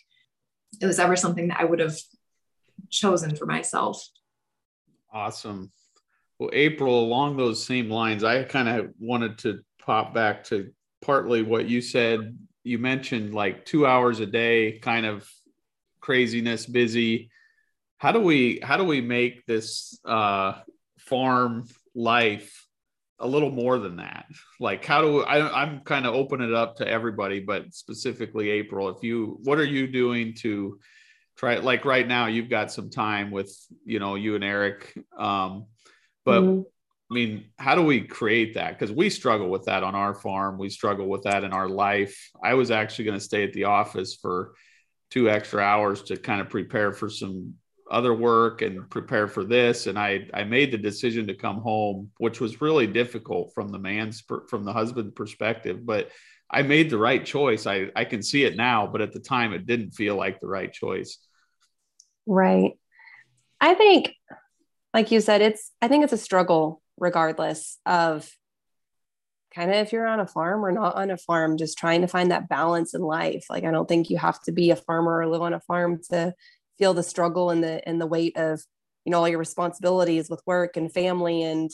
it 0.82 0.86
was 0.86 1.00
ever 1.00 1.16
something 1.16 1.48
that 1.48 1.60
I 1.60 1.66
would 1.66 1.80
have 1.80 1.98
chosen 2.90 3.36
for 3.36 3.46
myself. 3.46 4.08
Awesome. 5.12 5.72
Well, 6.38 6.52
April, 6.54 7.00
along 7.00 7.38
those 7.38 7.66
same 7.66 7.90
lines, 7.90 8.24
I 8.24 8.44
kind 8.44 8.68
of 8.70 8.92
wanted 9.00 9.40
to 9.40 9.62
pop 9.84 10.14
back 10.14 10.44
to 10.46 10.72
partly 11.02 11.42
what 11.42 11.68
you 11.68 11.82
said. 11.82 12.38
You 12.64 12.78
mentioned 12.78 13.34
like 13.34 13.66
two 13.66 13.88
hours 13.88 14.20
a 14.20 14.26
day, 14.26 14.78
kind 14.80 15.06
of 15.06 15.28
craziness, 16.08 16.66
busy. 16.66 17.30
How 17.98 18.14
do 18.14 18.22
we 18.22 18.62
how 18.64 18.78
do 18.78 18.86
we 18.86 19.02
make 19.02 19.46
this 19.46 20.00
uh, 20.06 20.54
farm 21.00 21.66
life 21.94 22.66
a 23.20 23.28
little 23.28 23.52
more 23.52 23.78
than 23.78 23.98
that? 23.98 24.26
Like, 24.58 24.86
how 24.86 25.02
do 25.02 25.24
I? 25.24 25.64
I'm 25.64 25.82
kind 25.82 26.06
of 26.06 26.16
open 26.16 26.40
it 26.40 26.54
up 26.54 26.78
to 26.78 26.88
everybody, 26.88 27.42
but 27.42 27.74
specifically 27.74 28.50
April. 28.52 28.88
If 28.88 29.04
you, 29.04 29.40
what 29.44 29.58
are 29.58 29.66
you 29.66 29.86
doing 29.86 30.34
to 30.36 30.80
try? 31.36 31.58
Like 31.58 31.84
right 31.84 32.08
now, 32.08 32.28
you've 32.28 32.50
got 32.50 32.72
some 32.72 32.90
time 32.90 33.30
with 33.30 33.54
you 33.84 34.00
know 34.00 34.16
you 34.16 34.36
and 34.36 34.44
Eric, 34.44 34.98
um, 35.18 35.66
but. 36.24 36.42
Mm-hmm. 36.42 36.62
I 37.10 37.14
mean, 37.14 37.46
how 37.58 37.76
do 37.76 37.84
we 37.84 38.02
create 38.02 38.56
that? 38.56 38.78
Because 38.78 38.94
we 38.94 39.10
struggle 39.10 39.48
with 39.48 39.64
that 39.68 39.82
on 39.82 39.96
our 39.96 40.14
farm. 40.14 40.58
We 40.58 40.70
struggle 40.70 41.08
with 41.08 41.24
that 41.24 41.46
in 41.46 41.54
our 41.54 41.70
life. 41.70 42.32
I 42.44 42.56
was 42.56 42.70
actually 42.70 43.06
going 43.06 43.18
to 43.18 43.24
stay 43.24 43.46
at 43.46 43.54
the 43.54 43.64
office 43.64 44.14
for 44.22 44.52
two 45.10 45.30
extra 45.30 45.62
hours 45.62 46.02
to 46.04 46.18
kind 46.18 46.42
of 46.42 46.50
prepare 46.50 46.92
for 46.92 47.10
some 47.10 47.54
other 47.90 48.14
work 48.14 48.62
and 48.62 48.90
prepare 48.90 49.28
for 49.28 49.44
this. 49.44 49.88
And 49.88 49.98
i 49.98 50.28
i 50.34 50.44
made 50.44 50.72
the 50.72 50.78
decision 50.78 51.28
to 51.28 51.34
come 51.34 51.58
home 51.62 52.12
which 52.18 52.42
was 52.42 52.62
really 52.62 52.88
difficult 52.88 53.54
from 53.54 53.70
the 53.70 53.80
man's 53.80 54.24
from 54.50 54.64
the 54.64 54.74
husband 54.74 55.16
perspective 55.16 55.86
but 55.86 56.10
i 56.52 56.62
made 56.62 56.90
the 56.90 56.98
right 56.98 57.26
choice. 57.26 57.66
I 57.66 57.90
i 57.96 58.04
can 58.06 58.22
see 58.22 58.44
it 58.44 58.58
now 58.58 58.88
but 58.88 59.02
at 59.02 59.14
the 59.14 59.20
time 59.20 59.54
it 59.54 59.66
didn't 59.66 59.92
feel 59.92 60.16
like 60.16 60.40
the 60.40 60.48
right 60.48 60.72
choice. 60.72 61.20
Right. 62.26 62.74
I 63.62 63.74
think 63.74 64.14
like 64.94 65.12
you 65.12 65.22
said 65.22 65.42
it's 65.42 65.72
i 65.82 65.88
think 65.88 66.04
it's 66.04 66.14
a 66.14 66.18
struggle 66.18 66.82
regardless 66.98 67.78
of 67.86 68.30
kind 69.58 69.72
of 69.72 69.78
if 69.78 69.92
you're 69.92 70.06
on 70.06 70.20
a 70.20 70.28
farm 70.28 70.64
or 70.64 70.72
not 70.72 70.96
on 70.96 71.10
a 71.10 71.18
farm 71.18 71.58
just 71.58 71.80
trying 71.80 72.02
to 72.02 72.08
find 72.08 72.30
that 72.30 72.48
balance 72.48 72.94
in 72.94 73.02
life. 73.02 73.48
Like 73.50 73.64
i 73.64 73.72
don't 73.72 73.90
think 73.90 74.10
you 74.10 74.18
have 74.18 74.40
to 74.44 74.52
be 74.52 74.70
a 74.70 74.76
farmer 74.76 75.20
or 75.20 75.28
live 75.28 75.42
on 75.42 75.54
a 75.54 75.60
farm 75.62 76.00
to 76.12 76.36
feel 76.78 76.94
the 76.94 77.02
struggle 77.02 77.50
and 77.50 77.64
the 77.64 77.88
and 77.90 78.00
the 78.00 78.06
weight 78.06 78.38
of 78.38 78.62
you 79.04 79.12
know 79.12 79.18
all 79.18 79.28
your 79.28 79.40
responsibilities 79.40 80.30
with 80.30 80.44
work 80.46 80.78
and 80.78 80.94
family 80.94 81.42
and 81.42 81.72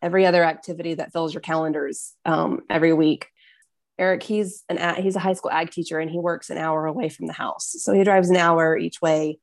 every 0.00 0.24
other 0.24 0.42
activity 0.42 0.94
that 0.94 1.12
fills 1.12 1.34
your 1.34 1.42
calendars 1.42 2.14
um, 2.24 2.60
every 2.70 2.94
week. 2.94 3.28
Eric 3.98 4.22
he's 4.22 4.64
an 4.70 5.02
he's 5.02 5.16
a 5.16 5.20
high 5.20 5.34
school 5.34 5.50
ag 5.50 5.70
teacher 5.70 5.98
and 5.98 6.10
he 6.10 6.18
works 6.18 6.48
an 6.48 6.56
hour 6.56 6.86
away 6.86 7.10
from 7.10 7.26
the 7.26 7.34
house. 7.34 7.76
So 7.80 7.92
he 7.92 8.02
drives 8.02 8.30
an 8.30 8.36
hour 8.36 8.78
each 8.78 9.02
way. 9.02 9.38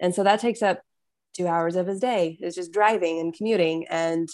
And 0.00 0.14
so 0.14 0.24
that 0.24 0.40
takes 0.40 0.62
up 0.62 0.80
two 1.36 1.46
hours 1.46 1.76
of 1.76 1.86
his 1.86 2.00
day 2.00 2.38
is 2.40 2.54
just 2.54 2.72
driving 2.72 3.20
and 3.20 3.34
commuting. 3.34 3.86
And 3.90 4.30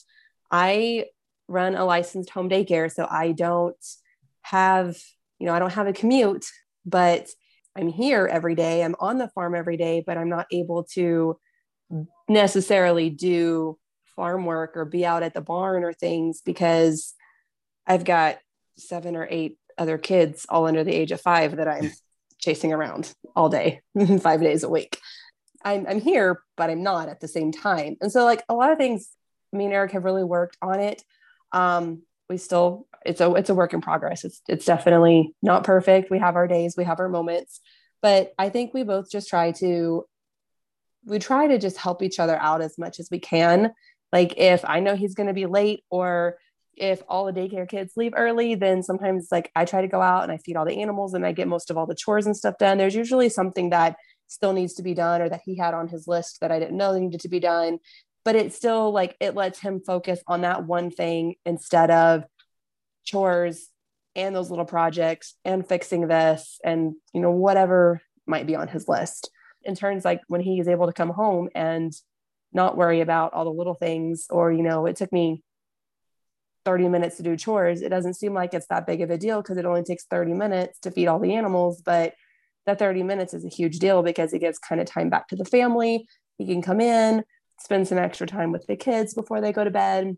i 0.53 1.07
run 1.49 1.75
a 1.75 1.85
licensed 1.85 2.31
home 2.31 2.49
daycare 2.49 2.93
so 2.93 3.07
i 3.11 3.33
don't 3.33 3.85
have 4.43 4.97
you 5.39 5.47
know 5.47 5.55
i 5.55 5.59
don't 5.59 5.73
have 5.73 5.87
a 5.87 5.93
commute 5.93 6.47
but 6.87 7.29
I'm 7.77 7.89
here 7.89 8.29
every 8.31 8.55
day, 8.55 8.85
I'm 8.85 8.95
on 9.01 9.19
the 9.19 9.29
farm 9.29 9.55
every 9.55 9.77
day, 9.77 10.03
but 10.07 10.17
I'm 10.17 10.29
not 10.29 10.47
able 10.53 10.85
to 10.95 11.39
necessarily 12.29 13.11
do 13.11 13.79
farm 14.17 14.45
work 14.45 14.77
or 14.77 14.85
be 14.85 15.05
out 15.05 15.23
at 15.23 15.35
the 15.35 15.41
barn 15.41 15.83
or 15.83 15.93
things 15.93 16.41
because 16.45 17.15
I've 17.87 18.05
got 18.05 18.39
seven 18.79 19.17
or 19.17 19.27
eight 19.29 19.59
other 19.77 19.99
kids 19.99 20.47
all 20.49 20.67
under 20.67 20.85
the 20.85 20.95
age 20.95 21.11
of 21.11 21.21
five 21.21 21.57
that 21.57 21.69
I'm 21.69 21.91
chasing 22.39 22.73
around 22.73 23.13
all 23.35 23.49
day, 23.49 23.81
five 24.21 24.41
days 24.41 24.63
a 24.63 24.69
week. 24.69 24.99
I'm, 25.65 25.87
I'm 25.89 26.01
here, 26.01 26.43
but 26.57 26.71
I'm 26.71 26.83
not 26.83 27.09
at 27.09 27.21
the 27.21 27.29
same 27.29 27.51
time. 27.51 27.97
And 28.01 28.13
so, 28.13 28.25
like, 28.25 28.45
a 28.49 28.55
lot 28.55 28.71
of 28.71 28.79
things, 28.79 29.09
me 29.53 29.65
and 29.65 29.75
Eric 29.75 29.93
have 29.93 30.05
really 30.05 30.25
worked 30.25 30.59
on 30.61 30.79
it. 30.79 31.03
Um, 31.55 32.03
we 32.29 32.37
still 32.37 32.87
it's 33.07 33.21
a 33.21 33.33
it's 33.35 33.51
a 33.51 33.55
work 33.55 33.73
in 33.73 33.81
progress. 33.81 34.25
It's 34.25 34.43
it's 34.49 34.65
definitely 34.65 35.35
not 35.43 35.65
perfect. 35.65 36.11
We 36.11 36.19
have 36.19 36.37
our 36.37 36.49
days, 36.49 36.75
we 36.77 36.85
have 36.85 37.01
our 37.01 37.09
moments, 37.09 37.61
but 38.03 38.35
I 38.39 38.49
think 38.49 38.75
we 38.75 38.83
both 38.83 39.11
just 39.11 39.29
try 39.29 39.53
to 39.53 40.05
we 41.07 41.19
try 41.19 41.47
to 41.47 41.59
just 41.59 41.77
help 41.77 42.03
each 42.03 42.19
other 42.19 42.37
out 42.37 42.63
as 42.63 42.79
much 42.79 42.99
as 42.99 43.09
we 43.11 43.19
can. 43.19 43.73
Like 44.13 44.35
if 44.37 44.65
I 44.65 44.81
know 44.81 44.97
he's 44.97 45.15
going 45.15 45.27
to 45.27 45.35
be 45.35 45.47
late 45.47 45.85
or 45.91 46.39
if 46.77 47.03
all 47.09 47.27
the 47.27 47.33
daycare 47.33 47.69
kids 47.69 47.93
leave 47.97 48.15
early, 48.17 48.55
then 48.55 48.83
sometimes 48.83 49.29
like 49.31 49.51
I 49.55 49.65
try 49.65 49.83
to 49.83 49.89
go 49.89 50.01
out 50.01 50.25
and 50.25 50.33
I 50.33 50.39
feed 50.39 50.57
all 50.57 50.65
the 50.65 50.81
animals 50.81 51.15
and 51.15 51.25
I 51.25 51.33
get 51.33 51.47
most 51.47 51.71
of 51.71 51.77
all 51.77 51.87
the 51.87 51.95
chores 51.95 52.27
and 52.27 52.37
stuff 52.37 52.59
done. 52.59 52.79
There's 52.79 52.95
usually 52.95 53.29
something 53.29 53.71
that 53.71 53.97
still 54.27 54.53
needs 54.53 54.75
to 54.75 54.83
be 54.83 54.95
done 54.95 55.21
or 55.21 55.29
that 55.29 55.43
he 55.45 55.57
had 55.57 55.75
on 55.75 55.89
his 55.89 56.09
list 56.09 56.41
that 56.41 56.51
I 56.51 56.59
didn't 56.59 56.77
know 56.77 56.99
needed 56.99 57.21
to 57.21 57.29
be 57.29 57.41
done. 57.41 57.79
But 58.25 58.37
it's 58.37 58.57
still 58.57 58.91
like 58.91 59.17
it 59.21 59.35
lets 59.35 59.59
him 59.59 59.81
focus 59.81 60.21
on 60.27 60.43
that 60.43 60.65
one 60.65 60.91
thing 60.91 61.35
instead 61.45 61.91
of 61.91 62.25
chores 63.05 63.69
and 64.17 64.35
those 64.35 64.51
little 64.51 64.65
projects 64.65 65.35
and 65.45 65.67
fixing 65.67 66.07
this 66.07 66.59
and 66.65 66.95
you 67.13 67.21
know 67.21 67.33
whatever 67.33 68.01
might 68.27 68.47
be 68.47 68.57
on 68.57 68.69
his 68.69 68.89
list. 68.89 69.31
In 69.63 69.75
terms 69.75 70.05
like 70.05 70.23
when 70.29 70.41
he 70.41 70.61
is 70.61 70.69
able 70.69 70.87
to 70.87 70.93
come 70.93 71.11
home 71.11 71.49
and 71.55 71.93
not 72.53 72.77
worry 72.77 73.01
about 73.01 73.33
all 73.33 73.45
the 73.45 73.51
little 73.51 73.75
things 73.75 74.27
or 74.31 74.53
you 74.53 74.63
know 74.63 74.87
it 74.87 74.97
took 74.97 75.13
me 75.13 75.43
30 76.65 76.89
minutes 76.89 77.19
to 77.19 77.23
do 77.23 77.37
chores 77.37 77.83
it 77.83 77.91
doesn't 77.91 78.15
seem 78.15 78.33
like 78.33 78.55
it's 78.55 78.69
that 78.69 78.87
big 78.87 79.03
of 79.03 79.11
a 79.11 79.19
deal 79.19 79.43
because 79.43 79.59
it 79.59 79.67
only 79.67 79.83
takes 79.83 80.05
30 80.05 80.33
minutes 80.33 80.79
to 80.79 80.91
feed 80.91 81.09
all 81.09 81.19
the 81.19 81.35
animals 81.35 81.83
but 81.85 82.15
that 82.67 82.79
30 82.79 83.03
minutes 83.03 83.35
is 83.35 83.45
a 83.45 83.49
huge 83.49 83.79
deal 83.79 84.03
because 84.03 84.33
it 84.33 84.41
gives 84.41 84.59
kind 84.59 84.81
of 84.81 84.87
time 84.87 85.11
back 85.11 85.29
to 85.29 85.37
the 85.37 85.45
family. 85.45 86.07
He 86.39 86.47
can 86.47 86.63
come 86.63 86.81
in 86.81 87.25
spend 87.61 87.89
some 87.89 87.99
extra 87.99 88.27
time 88.27 88.53
with 88.53 88.67
the 88.67 88.77
kids 88.77 89.15
before 89.15 89.41
they 89.41 89.53
go 89.53 89.65
to 89.65 89.71
bed 89.71 90.17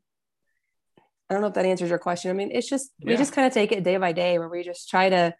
I 1.28 1.34
don't 1.34 1.40
know 1.40 1.48
if 1.48 1.54
that 1.54 1.66
answers 1.66 1.90
your 1.90 1.98
question. 1.98 2.30
I 2.30 2.34
mean, 2.34 2.50
it's 2.52 2.68
just 2.68 2.92
yeah. 3.00 3.10
we 3.10 3.16
just 3.16 3.32
kind 3.32 3.46
of 3.46 3.52
take 3.52 3.72
it 3.72 3.82
day 3.82 3.96
by 3.96 4.12
day 4.12 4.38
where 4.38 4.48
we 4.48 4.62
just 4.62 4.88
try 4.88 5.08
to 5.08 5.34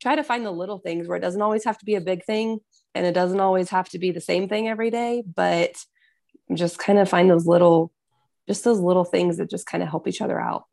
try 0.00 0.16
to 0.16 0.24
find 0.24 0.44
the 0.44 0.50
little 0.50 0.78
things 0.78 1.08
where 1.08 1.16
it 1.16 1.20
doesn't 1.20 1.42
always 1.42 1.64
have 1.64 1.78
to 1.78 1.84
be 1.84 1.94
a 1.94 2.00
big 2.00 2.24
thing 2.24 2.58
and 2.94 3.06
it 3.06 3.12
doesn't 3.12 3.40
always 3.40 3.70
have 3.70 3.88
to 3.90 3.98
be 3.98 4.10
the 4.10 4.20
same 4.20 4.48
thing 4.48 4.68
every 4.68 4.90
day, 4.90 5.22
but 5.26 5.76
just 6.54 6.78
kind 6.78 6.98
of 6.98 7.08
find 7.08 7.30
those 7.30 7.46
little 7.46 7.92
just 8.48 8.64
those 8.64 8.80
little 8.80 9.04
things 9.04 9.36
that 9.36 9.48
just 9.48 9.66
kind 9.66 9.82
of 9.82 9.88
help 9.88 10.08
each 10.08 10.20
other 10.20 10.40
out. 10.40 10.64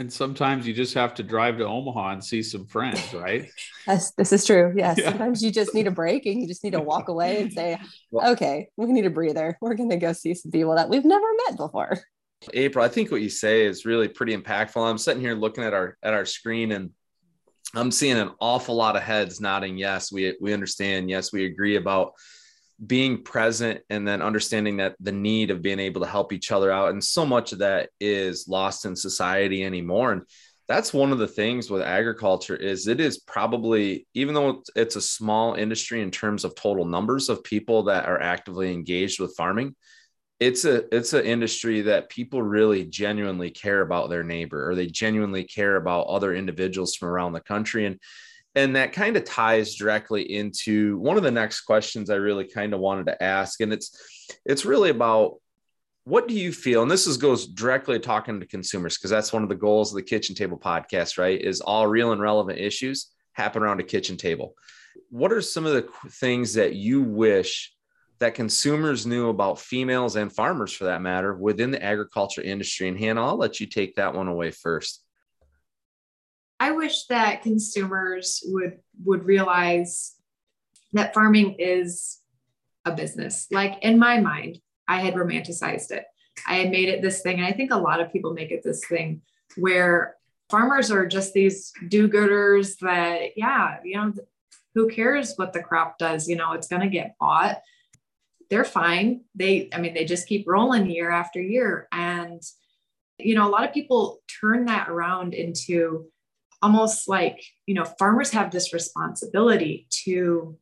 And 0.00 0.12
sometimes 0.12 0.64
you 0.64 0.72
just 0.72 0.94
have 0.94 1.12
to 1.14 1.24
drive 1.24 1.58
to 1.58 1.66
Omaha 1.66 2.12
and 2.12 2.24
see 2.24 2.40
some 2.40 2.66
friends, 2.66 3.12
right? 3.12 3.50
yes, 3.86 4.12
this 4.12 4.32
is 4.32 4.44
true. 4.44 4.72
Yes. 4.76 4.96
Yeah. 4.98 5.10
Sometimes 5.10 5.42
you 5.42 5.50
just 5.50 5.74
need 5.74 5.88
a 5.88 5.90
break 5.90 6.24
and 6.24 6.40
you 6.40 6.46
just 6.46 6.62
need 6.62 6.74
to 6.74 6.80
walk 6.80 7.08
away 7.08 7.42
and 7.42 7.52
say, 7.52 7.80
okay, 8.14 8.68
we 8.76 8.86
need 8.86 9.06
a 9.06 9.10
breather. 9.10 9.58
We're 9.60 9.74
going 9.74 9.90
to 9.90 9.96
go 9.96 10.12
see 10.12 10.34
some 10.34 10.52
people 10.52 10.76
that 10.76 10.88
we've 10.88 11.04
never 11.04 11.26
met 11.46 11.56
before. 11.56 11.98
April, 12.54 12.84
I 12.84 12.88
think 12.88 13.10
what 13.10 13.22
you 13.22 13.28
say 13.28 13.66
is 13.66 13.84
really 13.84 14.06
pretty 14.06 14.36
impactful. 14.36 14.88
I'm 14.88 14.98
sitting 14.98 15.20
here 15.20 15.34
looking 15.34 15.64
at 15.64 15.74
our 15.74 15.96
at 16.04 16.14
our 16.14 16.24
screen 16.24 16.70
and 16.70 16.90
I'm 17.74 17.90
seeing 17.90 18.16
an 18.16 18.30
awful 18.40 18.76
lot 18.76 18.94
of 18.94 19.02
heads 19.02 19.40
nodding 19.40 19.76
yes, 19.76 20.12
we 20.12 20.36
we 20.40 20.52
understand. 20.52 21.10
Yes, 21.10 21.32
we 21.32 21.46
agree 21.46 21.74
about 21.74 22.12
being 22.86 23.22
present 23.22 23.80
and 23.90 24.06
then 24.06 24.22
understanding 24.22 24.76
that 24.76 24.94
the 25.00 25.12
need 25.12 25.50
of 25.50 25.62
being 25.62 25.80
able 25.80 26.00
to 26.00 26.06
help 26.06 26.32
each 26.32 26.52
other 26.52 26.70
out 26.70 26.90
and 26.90 27.02
so 27.02 27.26
much 27.26 27.52
of 27.52 27.58
that 27.58 27.90
is 28.00 28.46
lost 28.48 28.84
in 28.84 28.94
society 28.94 29.64
anymore. 29.64 30.12
And 30.12 30.22
that's 30.68 30.92
one 30.92 31.10
of 31.10 31.18
the 31.18 31.26
things 31.26 31.70
with 31.70 31.82
agriculture 31.82 32.54
is 32.54 32.86
it 32.86 33.00
is 33.00 33.18
probably 33.18 34.06
even 34.14 34.34
though 34.34 34.62
it's 34.76 34.96
a 34.96 35.00
small 35.00 35.54
industry 35.54 36.02
in 36.02 36.10
terms 36.10 36.44
of 36.44 36.54
total 36.54 36.84
numbers 36.84 37.28
of 37.28 37.42
people 37.42 37.84
that 37.84 38.06
are 38.06 38.20
actively 38.20 38.72
engaged 38.72 39.18
with 39.18 39.34
farming 39.36 39.74
it's 40.40 40.64
a 40.64 40.94
it's 40.94 41.12
an 41.14 41.24
industry 41.24 41.82
that 41.82 42.10
people 42.10 42.42
really 42.42 42.84
genuinely 42.84 43.50
care 43.50 43.80
about 43.80 44.08
their 44.08 44.22
neighbor 44.22 44.68
or 44.68 44.74
they 44.74 44.86
genuinely 44.86 45.42
care 45.42 45.76
about 45.76 46.06
other 46.06 46.34
individuals 46.34 46.94
from 46.94 47.08
around 47.08 47.32
the 47.32 47.40
country. 47.40 47.86
And 47.86 47.98
and 48.54 48.76
that 48.76 48.92
kind 48.92 49.16
of 49.16 49.24
ties 49.24 49.74
directly 49.74 50.22
into 50.22 50.98
one 50.98 51.16
of 51.16 51.22
the 51.22 51.30
next 51.30 51.62
questions 51.62 52.10
i 52.10 52.14
really 52.14 52.44
kind 52.44 52.74
of 52.74 52.80
wanted 52.80 53.06
to 53.06 53.22
ask 53.22 53.60
and 53.60 53.72
it's 53.72 54.26
it's 54.44 54.64
really 54.64 54.90
about 54.90 55.34
what 56.04 56.26
do 56.26 56.34
you 56.34 56.52
feel 56.52 56.82
and 56.82 56.90
this 56.90 57.06
is 57.06 57.16
goes 57.16 57.46
directly 57.46 57.98
talking 57.98 58.40
to 58.40 58.46
consumers 58.46 58.96
because 58.96 59.10
that's 59.10 59.32
one 59.32 59.42
of 59.42 59.48
the 59.48 59.54
goals 59.54 59.92
of 59.92 59.96
the 59.96 60.02
kitchen 60.02 60.34
table 60.34 60.58
podcast 60.58 61.18
right 61.18 61.40
is 61.40 61.60
all 61.60 61.86
real 61.86 62.12
and 62.12 62.20
relevant 62.20 62.58
issues 62.58 63.12
happen 63.32 63.62
around 63.62 63.80
a 63.80 63.84
kitchen 63.84 64.16
table 64.16 64.54
what 65.10 65.32
are 65.32 65.42
some 65.42 65.66
of 65.66 65.72
the 65.72 65.88
things 66.10 66.54
that 66.54 66.74
you 66.74 67.02
wish 67.02 67.72
that 68.18 68.34
consumers 68.34 69.06
knew 69.06 69.28
about 69.28 69.60
females 69.60 70.16
and 70.16 70.32
farmers 70.32 70.72
for 70.72 70.84
that 70.84 71.02
matter 71.02 71.34
within 71.34 71.70
the 71.70 71.82
agriculture 71.82 72.42
industry. 72.42 72.88
And 72.88 72.98
Hannah, 72.98 73.24
I'll 73.24 73.36
let 73.36 73.60
you 73.60 73.66
take 73.66 73.94
that 73.94 74.14
one 74.14 74.28
away 74.28 74.50
first. 74.50 75.04
I 76.60 76.72
wish 76.72 77.06
that 77.06 77.42
consumers 77.42 78.42
would 78.46 78.78
would 79.04 79.24
realize 79.24 80.14
that 80.92 81.14
farming 81.14 81.56
is 81.58 82.20
a 82.84 82.92
business. 82.92 83.46
Like 83.50 83.78
in 83.82 83.98
my 83.98 84.20
mind, 84.20 84.60
I 84.86 85.00
had 85.00 85.14
romanticized 85.14 85.90
it. 85.90 86.04
I 86.46 86.56
had 86.56 86.70
made 86.70 86.88
it 86.88 87.02
this 87.02 87.20
thing, 87.22 87.38
and 87.38 87.46
I 87.46 87.52
think 87.52 87.72
a 87.72 87.76
lot 87.76 88.00
of 88.00 88.12
people 88.12 88.32
make 88.32 88.50
it 88.50 88.62
this 88.62 88.84
thing 88.86 89.22
where 89.56 90.16
farmers 90.50 90.90
are 90.90 91.06
just 91.06 91.32
these 91.34 91.72
do-gooders 91.88 92.78
that, 92.78 93.36
yeah, 93.36 93.78
you 93.84 93.96
know, 93.96 94.12
who 94.74 94.88
cares 94.88 95.34
what 95.36 95.52
the 95.52 95.62
crop 95.62 95.98
does? 95.98 96.28
You 96.28 96.36
know, 96.36 96.52
it's 96.52 96.68
to 96.68 96.88
get 96.88 97.16
bought 97.18 97.58
they're 98.50 98.64
fine. 98.64 99.22
They, 99.34 99.68
I 99.72 99.78
mean, 99.78 99.94
they 99.94 100.04
just 100.04 100.28
keep 100.28 100.46
rolling 100.46 100.90
year 100.90 101.10
after 101.10 101.40
year. 101.40 101.88
And, 101.92 102.42
you 103.18 103.34
know, 103.34 103.48
a 103.48 103.50
lot 103.50 103.64
of 103.64 103.74
people 103.74 104.20
turn 104.40 104.66
that 104.66 104.88
around 104.88 105.34
into 105.34 106.06
almost 106.62 107.08
like, 107.08 107.42
you 107.66 107.74
know, 107.74 107.84
farmers 107.84 108.30
have 108.30 108.50
this 108.50 108.72
responsibility 108.72 109.86
to 110.04 110.56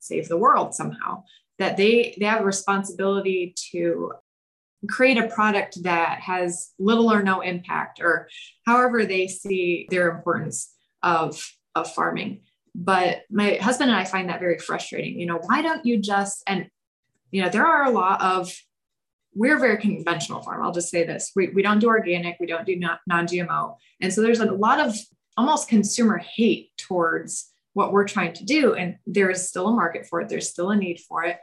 save 0.00 0.28
the 0.28 0.36
world 0.36 0.74
somehow, 0.74 1.24
that 1.58 1.76
they, 1.76 2.16
they 2.18 2.26
have 2.26 2.42
a 2.42 2.46
responsibility 2.46 3.54
to 3.72 4.12
create 4.88 5.18
a 5.18 5.28
product 5.28 5.82
that 5.82 6.20
has 6.20 6.70
little 6.78 7.10
or 7.12 7.22
no 7.22 7.40
impact 7.40 8.00
or 8.00 8.28
however 8.66 9.04
they 9.04 9.26
see 9.26 9.86
their 9.90 10.10
importance 10.10 10.72
of, 11.02 11.52
of 11.74 11.90
farming 11.92 12.40
but 12.78 13.22
my 13.30 13.54
husband 13.54 13.90
and 13.90 13.98
I 13.98 14.04
find 14.04 14.28
that 14.28 14.38
very 14.38 14.58
frustrating. 14.58 15.18
You 15.18 15.24
know, 15.24 15.40
why 15.46 15.62
don't 15.62 15.86
you 15.86 15.96
just 15.96 16.42
and 16.46 16.68
you 17.30 17.42
know, 17.42 17.48
there 17.48 17.66
are 17.66 17.84
a 17.84 17.90
lot 17.90 18.20
of, 18.22 18.52
we're 19.34 19.56
a 19.56 19.60
very 19.60 19.78
conventional 19.78 20.42
farm. 20.42 20.62
I'll 20.62 20.72
just 20.72 20.90
say 20.90 21.04
this. 21.04 21.32
We, 21.36 21.48
we 21.48 21.62
don't 21.62 21.78
do 21.78 21.88
organic, 21.88 22.36
we 22.40 22.46
don't 22.46 22.64
do 22.64 22.76
non 22.76 23.26
GMO. 23.26 23.76
And 24.00 24.12
so 24.12 24.22
there's 24.22 24.40
a 24.40 24.46
lot 24.46 24.80
of 24.80 24.96
almost 25.36 25.68
consumer 25.68 26.18
hate 26.18 26.70
towards 26.76 27.52
what 27.74 27.92
we're 27.92 28.08
trying 28.08 28.32
to 28.32 28.44
do. 28.44 28.74
And 28.74 28.96
there 29.06 29.30
is 29.30 29.48
still 29.48 29.68
a 29.68 29.72
market 29.72 30.06
for 30.06 30.20
it, 30.20 30.28
there's 30.28 30.48
still 30.48 30.70
a 30.70 30.76
need 30.76 31.00
for 31.00 31.24
it. 31.24 31.38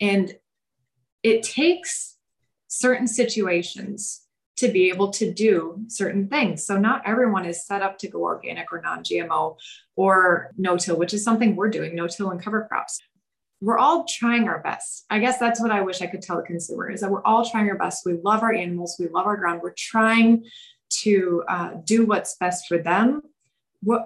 And 0.00 0.34
it 1.22 1.42
takes 1.42 2.16
certain 2.68 3.06
situations 3.06 4.22
to 4.56 4.68
be 4.68 4.88
able 4.88 5.10
to 5.10 5.32
do 5.32 5.82
certain 5.88 6.28
things. 6.28 6.64
So 6.64 6.78
not 6.78 7.02
everyone 7.04 7.44
is 7.44 7.66
set 7.66 7.82
up 7.82 7.98
to 7.98 8.08
go 8.08 8.22
organic 8.22 8.72
or 8.72 8.80
non-GMO 8.80 9.56
or 9.96 10.52
no-till, 10.56 10.96
which 10.96 11.12
is 11.12 11.24
something 11.24 11.56
we're 11.56 11.70
doing, 11.70 11.94
no-till 11.94 12.30
and 12.30 12.40
cover 12.40 12.66
crops. 12.68 13.00
We're 13.60 13.78
all 13.78 14.04
trying 14.04 14.48
our 14.48 14.60
best. 14.60 15.06
I 15.10 15.18
guess 15.18 15.38
that's 15.38 15.60
what 15.60 15.70
I 15.70 15.80
wish 15.80 16.02
I 16.02 16.06
could 16.06 16.22
tell 16.22 16.36
the 16.36 16.42
consumer 16.42 16.90
is 16.90 17.00
that 17.00 17.10
we're 17.10 17.24
all 17.24 17.48
trying 17.48 17.68
our 17.68 17.78
best. 17.78 18.04
We 18.06 18.18
love 18.22 18.42
our 18.42 18.52
animals. 18.52 18.96
We 18.98 19.08
love 19.08 19.26
our 19.26 19.36
ground. 19.36 19.60
We're 19.62 19.74
trying 19.76 20.44
to 21.02 21.44
uh, 21.48 21.70
do 21.84 22.06
what's 22.06 22.36
best 22.36 22.66
for 22.66 22.78
them. 22.78 23.22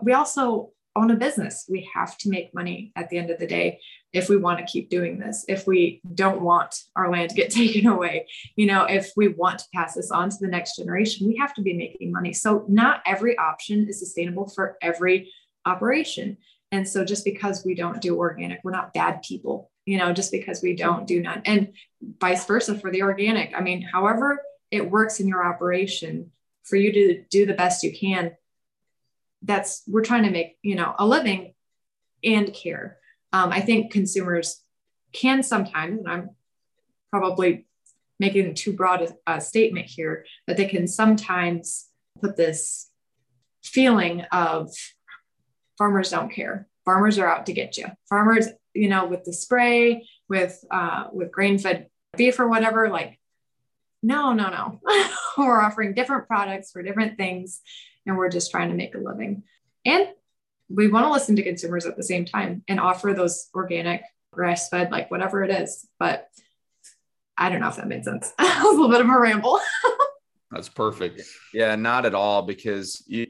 We 0.03 0.13
also 0.13 0.73
own 0.97 1.11
a 1.11 1.17
business. 1.17 1.67
We 1.69 1.89
have 1.95 2.19
to 2.19 2.29
make 2.29 2.55
money 2.55 2.93
at 2.97 3.09
the 3.09 3.19
end 3.19 3.31
of 3.31 3.39
the 3.39 3.47
day 3.47 3.81
if 4.13 4.29
we 4.29 4.37
want 4.37 4.59
to 4.59 4.65
keep 4.65 4.89
doing 4.89 5.19
this, 5.19 5.45
if 5.49 5.67
we 5.67 6.01
don't 6.15 6.41
want 6.41 6.75
our 6.97 7.11
land 7.11 7.31
to 7.31 7.37
get 7.37 7.51
taken 7.63 7.87
away, 7.87 8.27
you 8.57 8.67
know, 8.67 8.85
if 8.85 9.13
we 9.17 9.29
want 9.29 9.61
to 9.61 9.65
pass 9.75 9.95
this 9.95 10.11
on 10.11 10.31
to 10.31 10.37
the 10.41 10.49
next 10.49 10.77
generation, 10.77 11.27
we 11.27 11.37
have 11.37 11.55
to 11.55 11.63
be 11.63 11.75
making 11.75 12.13
money. 12.13 12.33
So, 12.33 12.65
not 12.69 13.03
every 13.07 13.37
option 13.39 13.87
is 13.89 13.99
sustainable 13.99 14.49
for 14.49 14.77
every 14.83 15.31
operation. 15.67 16.39
And 16.73 16.87
so, 16.89 17.05
just 17.05 17.25
because 17.25 17.65
we 17.65 17.75
don't 17.75 18.01
do 18.01 18.17
organic, 18.17 18.61
we're 18.65 18.73
not 18.73 18.95
bad 18.95 19.23
people, 19.23 19.71
you 19.85 19.99
know, 19.99 20.13
just 20.13 20.33
because 20.33 20.63
we 20.63 20.75
don't 20.75 21.07
do 21.07 21.23
none, 21.23 21.43
and 21.45 21.73
vice 22.21 22.45
versa 22.47 22.79
for 22.79 22.91
the 22.91 23.03
organic. 23.03 23.53
I 23.55 23.61
mean, 23.61 23.83
however 23.83 24.43
it 24.71 24.91
works 24.91 25.21
in 25.21 25.29
your 25.29 25.47
operation, 25.47 26.31
for 26.69 26.77
you 26.77 26.93
to 26.93 27.25
do 27.31 27.47
the 27.47 27.55
best 27.55 27.83
you 27.83 27.97
can, 27.97 28.33
that's 29.43 29.83
we're 29.87 30.05
trying 30.05 30.25
to 30.25 30.31
make, 30.31 30.59
you 30.63 30.75
know, 30.75 30.95
a 30.99 31.07
living 31.07 31.55
and 32.23 32.53
care 32.53 32.99
um, 33.33 33.53
I 33.53 33.61
think 33.61 33.93
consumers 33.93 34.63
can 35.13 35.43
sometimes, 35.43 35.99
and 36.01 36.09
I'm 36.09 36.31
probably 37.11 37.67
making 38.19 38.55
too 38.55 38.73
broad 38.73 39.03
a, 39.03 39.35
a 39.35 39.41
statement 39.41 39.87
here, 39.87 40.25
but 40.47 40.57
they 40.57 40.67
can 40.67 40.87
sometimes 40.87 41.89
put 42.21 42.37
this 42.37 42.91
feeling 43.63 44.23
of 44.33 44.71
farmers 45.77 46.11
don't 46.11 46.33
care. 46.33 46.69
Farmers 46.85 47.19
are 47.19 47.29
out 47.29 47.47
to 47.47 47.53
get 47.53 47.77
you. 47.77 47.87
Farmers, 48.09 48.49
you 48.75 48.89
know, 48.89 49.07
with 49.07 49.25
the 49.25 49.33
spray, 49.33 50.07
with 50.29 50.65
uh, 50.71 51.05
with 51.13 51.31
grain-fed 51.31 51.89
beef 52.17 52.41
or 52.41 52.49
whatever, 52.49 52.89
like, 52.89 53.18
no, 54.03 54.33
no, 54.33 54.49
no. 54.49 54.81
we're 55.39 55.61
offering 55.61 55.95
different 55.95 56.27
products 56.27 56.71
for 56.71 56.83
different 56.83 57.17
things, 57.17 57.61
and 58.07 58.17
we're 58.17 58.29
just 58.29 58.51
trying 58.51 58.69
to 58.71 58.75
make 58.75 58.95
a 58.95 58.99
living. 58.99 59.43
And 59.85 60.09
we 60.69 60.89
want 60.89 61.07
to 61.07 61.13
listen 61.13 61.37
to 61.37 61.43
consumers 61.43 61.87
at 61.87 61.97
the 61.97 62.03
same 62.03 62.25
time 62.25 62.63
and 62.69 62.79
offer 62.79 63.15
those 63.15 63.49
organic 63.55 64.03
grass 64.33 64.69
fed, 64.69 64.91
like 64.91 65.11
whatever 65.11 65.43
it 65.43 65.51
is. 65.51 65.87
But 65.99 66.29
I 67.37 67.49
don't 67.49 67.61
know 67.61 67.69
if 67.69 67.77
that 67.77 67.89
made 67.89 68.05
sense. 68.05 68.33
a 68.39 68.65
little 68.65 68.89
bit 68.89 69.01
of 69.01 69.09
a 69.09 69.19
ramble. 69.19 69.61
That's 70.51 70.69
perfect. 70.69 71.23
Yeah, 71.53 71.77
not 71.77 72.07
at 72.07 72.15
all 72.15 72.43
because 72.43 73.03
you 73.07 73.27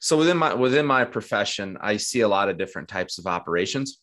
so 0.00 0.16
within 0.18 0.36
my 0.36 0.54
within 0.54 0.86
my 0.86 1.04
profession, 1.04 1.78
I 1.80 1.96
see 1.96 2.20
a 2.20 2.28
lot 2.28 2.48
of 2.48 2.58
different 2.58 2.88
types 2.88 3.18
of 3.18 3.26
operations. 3.26 4.00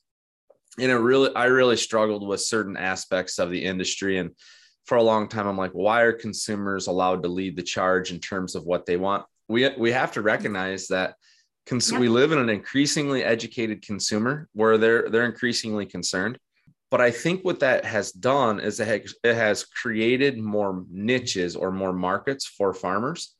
And 0.79 0.91
it 0.91 0.95
really 0.95 1.33
I 1.35 1.45
really 1.45 1.77
struggled 1.77 2.27
with 2.27 2.41
certain 2.41 2.77
aspects 2.77 3.39
of 3.39 3.49
the 3.49 3.63
industry 3.63 4.17
and 4.17 4.31
for 4.91 4.97
a 4.97 5.03
long 5.03 5.29
time 5.29 5.47
I'm 5.47 5.55
like 5.55 5.71
why 5.71 6.01
are 6.01 6.11
consumers 6.11 6.87
allowed 6.87 7.23
to 7.23 7.29
lead 7.29 7.55
the 7.55 7.63
charge 7.63 8.11
in 8.11 8.19
terms 8.19 8.55
of 8.55 8.65
what 8.65 8.85
they 8.85 8.97
want? 8.97 9.23
We 9.47 9.69
we 9.77 9.93
have 9.93 10.11
to 10.13 10.21
recognize 10.21 10.89
that 10.89 11.15
Cons- 11.65 11.89
yep. 11.89 12.01
We 12.01 12.09
live 12.09 12.33
in 12.33 12.39
an 12.39 12.49
increasingly 12.49 13.23
educated 13.23 13.85
consumer 13.85 14.49
where 14.51 14.77
they're 14.77 15.09
they're 15.09 15.25
increasingly 15.25 15.85
concerned. 15.85 16.37
But 16.89 16.99
I 16.99 17.09
think 17.11 17.45
what 17.45 17.61
that 17.61 17.85
has 17.85 18.11
done 18.11 18.59
is 18.59 18.81
it 18.81 19.07
has 19.23 19.63
created 19.63 20.37
more 20.37 20.83
niches 20.91 21.55
or 21.55 21.71
more 21.71 21.93
markets 21.93 22.45
for 22.45 22.73
farmers. 22.73 23.33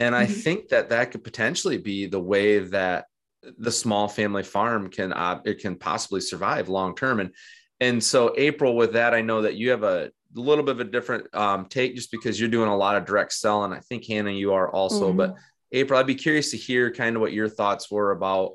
And 0.00 0.14
I 0.16 0.24
mm-hmm. 0.24 0.32
think 0.32 0.68
that 0.68 0.88
that 0.88 1.10
could 1.10 1.22
potentially 1.22 1.76
be 1.76 2.06
the 2.06 2.18
way 2.18 2.60
that 2.60 3.04
the 3.58 3.70
small 3.70 4.08
family 4.08 4.42
farm 4.42 4.88
can 4.88 5.12
uh, 5.12 5.42
it 5.44 5.58
can 5.58 5.76
possibly 5.76 6.22
survive 6.22 6.70
long 6.70 6.96
term. 6.96 7.20
And 7.20 7.30
and 7.80 8.02
so 8.02 8.32
April, 8.38 8.74
with 8.74 8.94
that, 8.94 9.12
I 9.12 9.20
know 9.20 9.42
that 9.42 9.56
you 9.56 9.68
have 9.70 9.82
a 9.82 10.10
little 10.40 10.64
bit 10.64 10.76
of 10.76 10.80
a 10.80 10.84
different 10.84 11.34
um, 11.34 11.66
take 11.66 11.94
just 11.94 12.10
because 12.10 12.38
you're 12.38 12.48
doing 12.48 12.68
a 12.68 12.76
lot 12.76 12.96
of 12.96 13.04
direct 13.04 13.32
selling. 13.32 13.72
I 13.72 13.80
think 13.80 14.06
Hannah, 14.06 14.30
you 14.30 14.52
are 14.52 14.68
also, 14.70 15.08
mm-hmm. 15.08 15.16
but 15.18 15.34
April, 15.72 15.98
I'd 15.98 16.06
be 16.06 16.14
curious 16.14 16.50
to 16.50 16.56
hear 16.56 16.92
kind 16.92 17.16
of 17.16 17.22
what 17.22 17.32
your 17.32 17.48
thoughts 17.48 17.90
were 17.90 18.10
about 18.10 18.52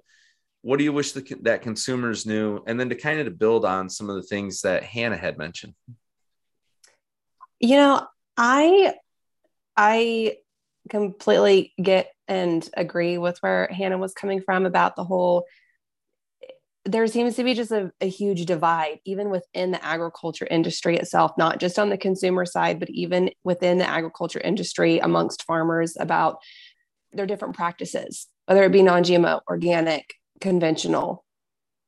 what 0.62 0.78
do 0.78 0.84
you 0.84 0.92
wish 0.92 1.13
the, 1.13 1.38
that 1.42 1.62
consumers 1.62 2.26
knew, 2.26 2.62
and 2.68 2.80
then 2.80 2.89
to 2.89 2.96
kind 2.96 3.20
of 3.20 3.26
to 3.26 3.32
build 3.32 3.65
on 3.65 3.89
some 3.89 4.10
of 4.10 4.15
the 4.15 4.24
things 4.24 4.62
that 4.62 4.84
Hannah 4.84 5.18
had 5.18 5.38
mentioned. 5.38 5.74
You 7.60 7.78
know, 7.78 8.08
I 8.36 8.94
I 9.76 10.38
completely 10.89 11.74
get 11.82 12.12
and 12.28 12.68
agree 12.76 13.18
with 13.18 13.38
where 13.39 13.68
Hannah 13.68 13.98
was 13.98 14.13
coming 14.13 14.42
from 14.42 14.65
about 14.65 14.96
the 14.96 15.04
whole. 15.04 15.46
There 16.86 17.06
seems 17.08 17.36
to 17.36 17.44
be 17.44 17.54
just 17.54 17.72
a, 17.72 17.92
a 18.00 18.08
huge 18.08 18.46
divide, 18.46 19.00
even 19.06 19.30
within 19.30 19.72
the 19.72 19.84
agriculture 19.84 20.48
industry 20.50 20.98
itself, 20.98 21.32
not 21.38 21.60
just 21.60 21.78
on 21.78 21.89
the 21.89 21.98
consumer 21.98 22.46
side, 22.46 22.80
but 22.80 22.89
even 22.89 23.32
within 23.44 23.78
the 23.78 23.89
agriculture 23.89 24.39
industry 24.39 25.00
amongst 25.00 25.44
farmers 25.44 25.98
about 26.00 26.39
their 27.12 27.26
different 27.26 27.56
practices, 27.56 28.28
whether 28.46 28.63
it 28.63 28.72
be 28.72 28.84
non 28.84 29.04
GMO, 29.04 29.42
organic, 29.48 30.13
conventional, 30.39 31.26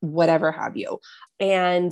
whatever 0.01 0.51
have 0.51 0.75
you. 0.75 0.99
And 1.39 1.91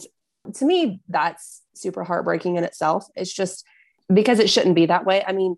to 0.56 0.66
me, 0.66 1.02
that's 1.08 1.62
super 1.76 2.04
heartbreaking 2.04 2.58
in 2.58 2.64
itself. 2.64 3.06
It's 3.16 3.34
just 3.34 3.66
because 4.12 4.40
it 4.40 4.50
shouldn't 4.50 4.76
be 4.76 4.88
that 4.88 5.06
way. 5.06 5.24
I 5.26 5.32
mean, 5.32 5.56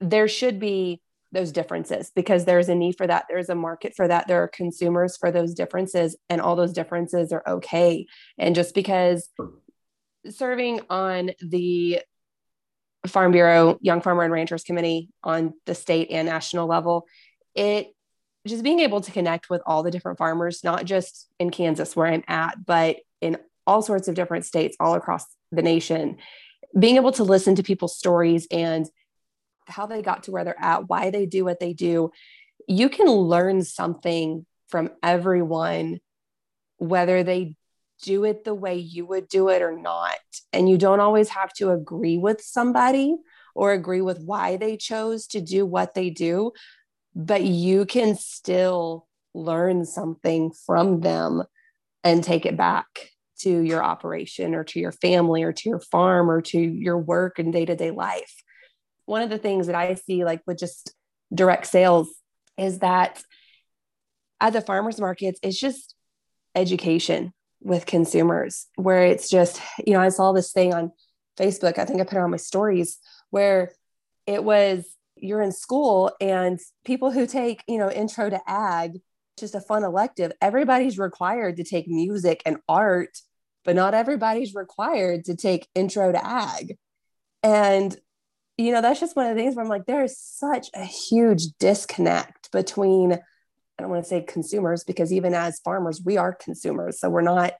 there 0.00 0.28
should 0.28 0.58
be 0.58 1.00
those 1.32 1.50
differences 1.50 2.12
because 2.14 2.44
there's 2.44 2.68
a 2.68 2.74
need 2.74 2.96
for 2.96 3.06
that. 3.06 3.24
There's 3.28 3.48
a 3.48 3.54
market 3.54 3.94
for 3.96 4.06
that. 4.06 4.28
There 4.28 4.42
are 4.42 4.48
consumers 4.48 5.16
for 5.16 5.30
those 5.30 5.54
differences, 5.54 6.16
and 6.28 6.40
all 6.40 6.56
those 6.56 6.72
differences 6.72 7.32
are 7.32 7.42
okay. 7.46 8.06
And 8.38 8.54
just 8.54 8.74
because 8.74 9.28
serving 10.28 10.80
on 10.90 11.32
the 11.40 12.00
Farm 13.06 13.32
Bureau 13.32 13.78
Young 13.80 14.00
Farmer 14.00 14.22
and 14.22 14.32
Ranchers 14.32 14.62
Committee 14.62 15.08
on 15.24 15.54
the 15.66 15.74
state 15.74 16.10
and 16.10 16.28
national 16.28 16.68
level, 16.68 17.06
it 17.54 17.88
just 18.46 18.62
being 18.62 18.80
able 18.80 19.00
to 19.00 19.10
connect 19.12 19.50
with 19.50 19.62
all 19.66 19.82
the 19.82 19.90
different 19.90 20.18
farmers, 20.18 20.62
not 20.64 20.84
just 20.84 21.28
in 21.38 21.50
Kansas 21.50 21.96
where 21.96 22.06
I'm 22.06 22.24
at, 22.28 22.64
but 22.64 22.96
in 23.20 23.38
all 23.66 23.82
sorts 23.82 24.08
of 24.08 24.14
different 24.14 24.44
states 24.44 24.76
all 24.80 24.94
across 24.94 25.24
the 25.50 25.62
nation, 25.62 26.18
being 26.78 26.96
able 26.96 27.12
to 27.12 27.24
listen 27.24 27.54
to 27.56 27.62
people's 27.62 27.96
stories 27.96 28.46
and 28.50 28.86
how 29.66 29.86
they 29.86 30.02
got 30.02 30.24
to 30.24 30.30
where 30.30 30.44
they're 30.44 30.60
at, 30.60 30.88
why 30.88 31.10
they 31.10 31.26
do 31.26 31.44
what 31.44 31.60
they 31.60 31.72
do, 31.72 32.10
you 32.68 32.88
can 32.88 33.08
learn 33.08 33.62
something 33.62 34.46
from 34.68 34.90
everyone, 35.02 36.00
whether 36.78 37.22
they 37.22 37.56
do 38.02 38.24
it 38.24 38.44
the 38.44 38.54
way 38.54 38.76
you 38.76 39.06
would 39.06 39.28
do 39.28 39.48
it 39.48 39.62
or 39.62 39.76
not. 39.76 40.16
And 40.52 40.68
you 40.68 40.76
don't 40.76 41.00
always 41.00 41.28
have 41.30 41.52
to 41.54 41.70
agree 41.70 42.18
with 42.18 42.40
somebody 42.40 43.16
or 43.54 43.72
agree 43.72 44.00
with 44.00 44.20
why 44.20 44.56
they 44.56 44.76
chose 44.76 45.26
to 45.28 45.40
do 45.40 45.64
what 45.64 45.94
they 45.94 46.10
do, 46.10 46.52
but 47.14 47.42
you 47.42 47.84
can 47.84 48.16
still 48.16 49.06
learn 49.34 49.84
something 49.84 50.52
from 50.66 51.00
them 51.00 51.42
and 52.04 52.24
take 52.24 52.46
it 52.46 52.56
back 52.56 52.86
to 53.38 53.60
your 53.60 53.82
operation 53.82 54.54
or 54.54 54.64
to 54.64 54.80
your 54.80 54.92
family 54.92 55.42
or 55.42 55.52
to 55.52 55.68
your 55.68 55.80
farm 55.80 56.30
or 56.30 56.40
to 56.40 56.58
your 56.58 56.98
work 56.98 57.38
and 57.38 57.52
day 57.52 57.64
to 57.64 57.76
day 57.76 57.90
life. 57.90 58.41
One 59.12 59.20
of 59.20 59.28
the 59.28 59.36
things 59.36 59.66
that 59.66 59.76
I 59.76 59.92
see, 59.92 60.24
like 60.24 60.40
with 60.46 60.58
just 60.58 60.94
direct 61.34 61.66
sales, 61.66 62.08
is 62.56 62.78
that 62.78 63.22
at 64.40 64.54
the 64.54 64.62
farmers 64.62 64.98
markets, 64.98 65.38
it's 65.42 65.60
just 65.60 65.94
education 66.54 67.34
with 67.60 67.84
consumers 67.84 68.68
where 68.76 69.04
it's 69.04 69.28
just, 69.28 69.60
you 69.86 69.92
know, 69.92 70.00
I 70.00 70.08
saw 70.08 70.32
this 70.32 70.50
thing 70.50 70.72
on 70.72 70.92
Facebook, 71.38 71.76
I 71.76 71.84
think 71.84 72.00
I 72.00 72.04
put 72.04 72.16
it 72.16 72.22
on 72.22 72.30
my 72.30 72.38
stories 72.38 73.00
where 73.28 73.72
it 74.26 74.42
was 74.44 74.86
you're 75.16 75.42
in 75.42 75.52
school 75.52 76.10
and 76.18 76.58
people 76.86 77.10
who 77.10 77.26
take, 77.26 77.62
you 77.68 77.76
know, 77.76 77.90
intro 77.90 78.30
to 78.30 78.40
ag, 78.46 79.02
just 79.38 79.54
a 79.54 79.60
fun 79.60 79.84
elective, 79.84 80.32
everybody's 80.40 80.96
required 80.96 81.58
to 81.58 81.64
take 81.64 81.86
music 81.86 82.40
and 82.46 82.56
art, 82.66 83.18
but 83.62 83.76
not 83.76 83.92
everybody's 83.92 84.54
required 84.54 85.26
to 85.26 85.36
take 85.36 85.68
intro 85.74 86.12
to 86.12 86.26
ag. 86.26 86.78
And 87.42 87.94
you 88.62 88.72
know, 88.72 88.80
that's 88.80 89.00
just 89.00 89.16
one 89.16 89.26
of 89.26 89.34
the 89.34 89.42
things 89.42 89.56
where 89.56 89.64
I'm 89.64 89.68
like, 89.70 89.86
there 89.86 90.04
is 90.04 90.18
such 90.18 90.68
a 90.74 90.84
huge 90.84 91.46
disconnect 91.58 92.50
between 92.52 93.18
I 93.78 93.82
don't 93.82 93.90
want 93.90 94.04
to 94.04 94.08
say 94.08 94.20
consumers 94.20 94.84
because 94.84 95.12
even 95.12 95.34
as 95.34 95.60
farmers, 95.64 96.02
we 96.04 96.16
are 96.16 96.32
consumers. 96.32 97.00
So 97.00 97.08
we're 97.08 97.22
not, 97.22 97.54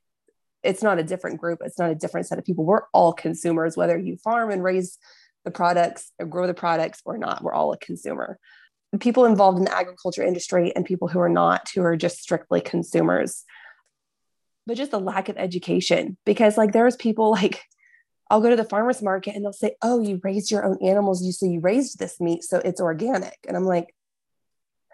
it's 0.63 0.83
not 0.83 0.99
a 0.99 1.03
different 1.03 1.41
group. 1.41 1.61
It's 1.65 1.79
not 1.79 1.91
a 1.91 1.95
different 1.95 2.27
set 2.27 2.39
of 2.39 2.45
people. 2.45 2.65
We're 2.65 2.83
all 2.93 3.13
consumers, 3.13 3.77
whether 3.77 3.99
you 3.99 4.19
farm 4.19 4.51
and 4.51 4.63
raise 4.63 4.99
the 5.45 5.51
products 5.51 6.13
or 6.19 6.27
grow 6.27 6.47
the 6.47 6.55
products 6.55 7.01
or 7.05 7.19
not. 7.19 7.43
We're 7.43 7.55
all 7.55 7.73
a 7.73 7.79
consumer. 7.79 8.39
People 9.01 9.25
involved 9.25 9.59
in 9.59 9.65
the 9.65 9.77
agriculture 9.77 10.23
industry 10.23 10.73
and 10.77 10.85
people 10.85 11.09
who 11.09 11.19
are 11.19 11.29
not, 11.29 11.71
who 11.75 11.83
are 11.83 11.97
just 11.97 12.21
strictly 12.21 12.61
consumers. 12.61 13.45
But 14.67 14.77
just 14.77 14.93
a 14.93 14.99
lack 14.99 15.29
of 15.29 15.39
education 15.39 16.17
because, 16.25 16.57
like, 16.57 16.73
there's 16.73 16.95
people 16.95 17.31
like, 17.33 17.65
I'll 18.33 18.41
go 18.41 18.49
to 18.49 18.57
the 18.57 18.65
farmer's 18.65 19.03
market 19.03 19.37
and 19.37 19.45
they'll 19.45 19.53
say, 19.53 19.77
Oh, 19.83 20.01
you 20.01 20.19
raised 20.25 20.51
your 20.51 20.65
own 20.65 20.79
animals. 20.83 21.23
You 21.23 21.33
so 21.33 21.45
you 21.45 21.61
raised 21.61 21.99
this 21.99 22.19
meat, 22.19 22.43
so 22.43 22.63
it's 22.65 22.81
organic. 22.81 23.37
And 23.47 23.59
I'm 23.59 23.67
like, 23.67 23.95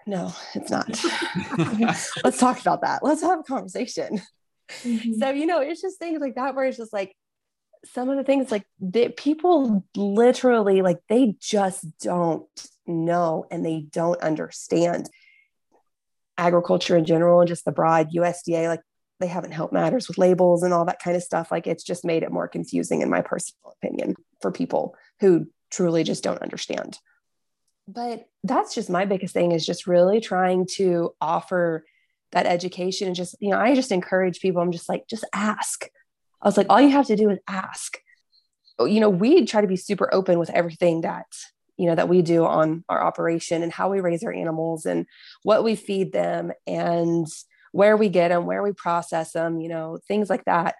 No, 0.09 0.35
it's 0.57 0.73
not. 0.73 0.89
Let's 2.25 2.39
talk 2.39 2.61
about 2.61 2.81
that. 2.81 3.05
Let's 3.05 3.23
have 3.23 3.39
a 3.39 3.45
conversation. 3.45 4.21
Mm-hmm. 4.83 5.21
So, 5.21 5.31
you 5.31 5.47
know, 5.47 5.61
it's 5.61 5.81
just 5.81 6.01
things 6.01 6.21
like 6.21 6.35
that 6.35 6.57
where 6.57 6.65
it's 6.65 6.77
just 6.77 6.93
like 6.93 7.15
some 7.85 8.11
of 8.11 8.17
the 8.17 8.25
things 8.25 8.51
like 8.51 8.67
that 8.81 9.17
people 9.17 9.85
literally 9.95 10.83
like 10.83 10.99
they 11.09 11.37
just 11.41 11.87
don't 12.01 12.49
know 12.89 13.47
and 13.53 13.65
they 13.65 13.87
don't 13.93 14.21
understand 14.21 15.09
agriculture 16.37 16.97
in 16.97 17.05
general 17.05 17.41
and 17.41 17.49
just 17.49 17.65
the 17.65 17.71
broad 17.71 18.11
USDA 18.13 18.67
like 18.67 18.81
they 19.21 19.27
haven't 19.27 19.53
helped 19.53 19.73
matters 19.73 20.09
with 20.09 20.19
labels 20.19 20.63
and 20.63 20.73
all 20.73 20.85
that 20.85 21.03
kind 21.03 21.17
of 21.17 21.23
stuff 21.23 21.51
like 21.51 21.67
it's 21.67 21.85
just 21.85 22.05
made 22.05 22.23
it 22.23 22.31
more 22.31 22.49
confusing 22.49 23.03
in 23.03 23.11
my 23.11 23.21
personal 23.21 23.75
opinion 23.83 24.15
for 24.41 24.53
people 24.53 24.95
who 25.21 25.47
truly 25.71 26.05
just 26.05 26.23
don't 26.23 26.43
understand. 26.43 26.99
But 27.87 28.29
that's 28.45 28.75
just 28.75 28.91
my 28.91 29.07
biggest 29.07 29.35
thing 29.35 29.53
is 29.53 29.65
just 29.65 29.87
really 29.87 30.21
trying 30.21 30.67
to 30.77 31.15
offer 31.21 31.85
that 32.33 32.47
education 32.47 33.07
and 33.07 33.17
just 33.17 33.35
you 33.41 33.49
know 33.49 33.59
i 33.59 33.75
just 33.75 33.91
encourage 33.91 34.41
people 34.41 34.61
i'm 34.61 34.73
just 34.73 34.89
like 34.89 35.07
just 35.09 35.25
ask. 35.33 35.89
I 36.43 36.47
was 36.47 36.57
like 36.57 36.67
all 36.69 36.81
you 36.81 36.91
have 36.91 37.07
to 37.07 37.17
do 37.17 37.31
is 37.31 37.39
ask. 37.49 37.99
You 38.79 39.01
know 39.01 39.11
we 39.11 39.45
try 39.45 39.61
to 39.61 39.67
be 39.67 39.77
super 39.77 40.13
open 40.13 40.39
with 40.39 40.51
everything 40.51 41.01
that 41.01 41.27
you 41.79 41.87
know 41.87 41.95
that 41.95 42.09
we 42.09 42.23
do 42.23 42.45
on 42.45 42.85
our 42.89 43.03
operation 43.03 43.63
and 43.63 43.73
how 43.73 43.89
we 43.89 44.01
raise 44.01 44.23
our 44.23 44.33
animals 44.33 44.85
and 44.85 45.07
what 45.43 45.65
we 45.65 45.75
feed 45.75 46.13
them 46.13 46.53
and 46.67 47.27
where 47.79 47.97
we 47.97 48.09
get 48.09 48.31
them 48.31 48.45
where 48.45 48.61
we 48.61 48.73
process 48.73 49.31
them 49.33 49.61
you 49.61 49.69
know 49.69 50.01
things 50.09 50.29
like 50.29 50.45
that. 50.47 50.75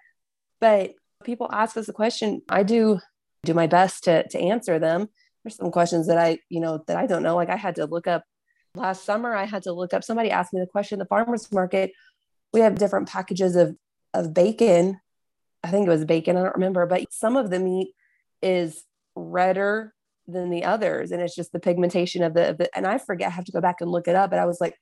But 0.59 0.95
people 1.23 1.49
ask 1.51 1.77
us 1.77 1.87
a 1.87 1.93
question 1.93 2.41
i 2.49 2.63
do 2.63 2.99
do 3.43 3.53
my 3.53 3.67
best 3.67 4.03
to 4.03 4.27
to 4.27 4.37
answer 4.37 4.79
them. 4.79 5.07
There's 5.43 5.55
some 5.55 5.71
questions 5.71 6.07
that 6.07 6.17
i 6.17 6.39
you 6.49 6.59
know 6.59 6.83
that 6.87 6.97
i 6.97 7.05
don't 7.07 7.23
know. 7.23 7.37
Like 7.37 7.49
i 7.49 7.55
had 7.55 7.75
to 7.75 7.85
look 7.85 8.05
up 8.05 8.23
last 8.75 9.05
summer 9.05 9.33
i 9.33 9.45
had 9.45 9.63
to 9.63 9.71
look 9.71 9.93
up 9.93 10.03
somebody 10.03 10.29
asked 10.29 10.53
me 10.53 10.59
the 10.59 10.67
question 10.67 10.99
the 10.99 11.05
farmers 11.05 11.49
market. 11.53 11.91
We 12.53 12.59
have 12.59 12.75
different 12.75 13.07
packages 13.07 13.55
of 13.55 13.77
of 14.13 14.33
bacon. 14.33 14.99
I 15.63 15.71
think 15.71 15.87
it 15.87 15.89
was 15.89 16.03
bacon 16.03 16.35
i 16.35 16.43
don't 16.43 16.55
remember 16.55 16.85
but 16.85 17.13
some 17.13 17.37
of 17.37 17.49
the 17.49 17.59
meat 17.59 17.93
is 18.41 18.83
redder 19.15 19.93
than 20.27 20.49
the 20.49 20.65
others 20.65 21.11
and 21.11 21.21
it's 21.21 21.35
just 21.35 21.51
the 21.51 21.59
pigmentation 21.59 22.23
of 22.23 22.33
the, 22.33 22.49
of 22.51 22.57
the 22.57 22.77
and 22.77 22.87
i 22.87 22.97
forget 22.97 23.27
i 23.27 23.31
have 23.31 23.43
to 23.45 23.51
go 23.51 23.59
back 23.59 23.81
and 23.81 23.91
look 23.91 24.07
it 24.07 24.15
up 24.15 24.29
but 24.29 24.39
i 24.39 24.45
was 24.45 24.61
like 24.61 24.75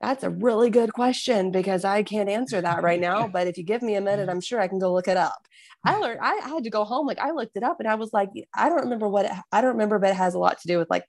that's 0.00 0.22
a 0.22 0.30
really 0.30 0.70
good 0.70 0.92
question 0.92 1.50
because 1.50 1.84
I 1.84 2.02
can't 2.02 2.28
answer 2.28 2.60
that 2.60 2.82
right 2.82 3.00
now. 3.00 3.28
But 3.32 3.46
if 3.46 3.58
you 3.58 3.64
give 3.64 3.82
me 3.82 3.96
a 3.96 4.00
minute, 4.00 4.22
mm-hmm. 4.22 4.30
I'm 4.30 4.40
sure 4.40 4.60
I 4.60 4.68
can 4.68 4.78
go 4.78 4.92
look 4.92 5.08
it 5.08 5.16
up. 5.16 5.46
I 5.84 5.94
mm. 5.94 6.00
learned, 6.00 6.20
I, 6.20 6.40
I 6.44 6.48
had 6.48 6.64
to 6.64 6.70
go 6.70 6.84
home. 6.84 7.06
Like 7.06 7.18
I 7.18 7.30
looked 7.30 7.56
it 7.56 7.62
up 7.62 7.80
and 7.80 7.88
I 7.88 7.96
was 7.96 8.12
like, 8.12 8.30
I 8.54 8.68
don't 8.68 8.82
remember 8.82 9.08
what 9.08 9.26
it, 9.26 9.32
I 9.52 9.60
don't 9.60 9.72
remember, 9.72 9.98
but 9.98 10.10
it 10.10 10.16
has 10.16 10.34
a 10.34 10.38
lot 10.38 10.60
to 10.60 10.68
do 10.68 10.78
with 10.78 10.90
like 10.90 11.04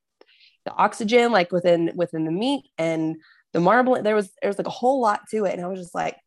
the 0.65 0.71
oxygen, 0.71 1.31
like 1.31 1.51
within, 1.51 1.91
within 1.95 2.25
the 2.25 2.31
meat 2.31 2.65
and 2.77 3.17
the 3.53 3.59
marble. 3.59 4.01
There 4.01 4.15
was, 4.15 4.31
there 4.41 4.49
was 4.49 4.57
like 4.57 4.67
a 4.67 4.71
whole 4.71 5.01
lot 5.01 5.21
to 5.31 5.45
it. 5.45 5.53
And 5.53 5.63
I 5.63 5.67
was 5.67 5.79
just 5.79 5.95
like, 5.95 6.17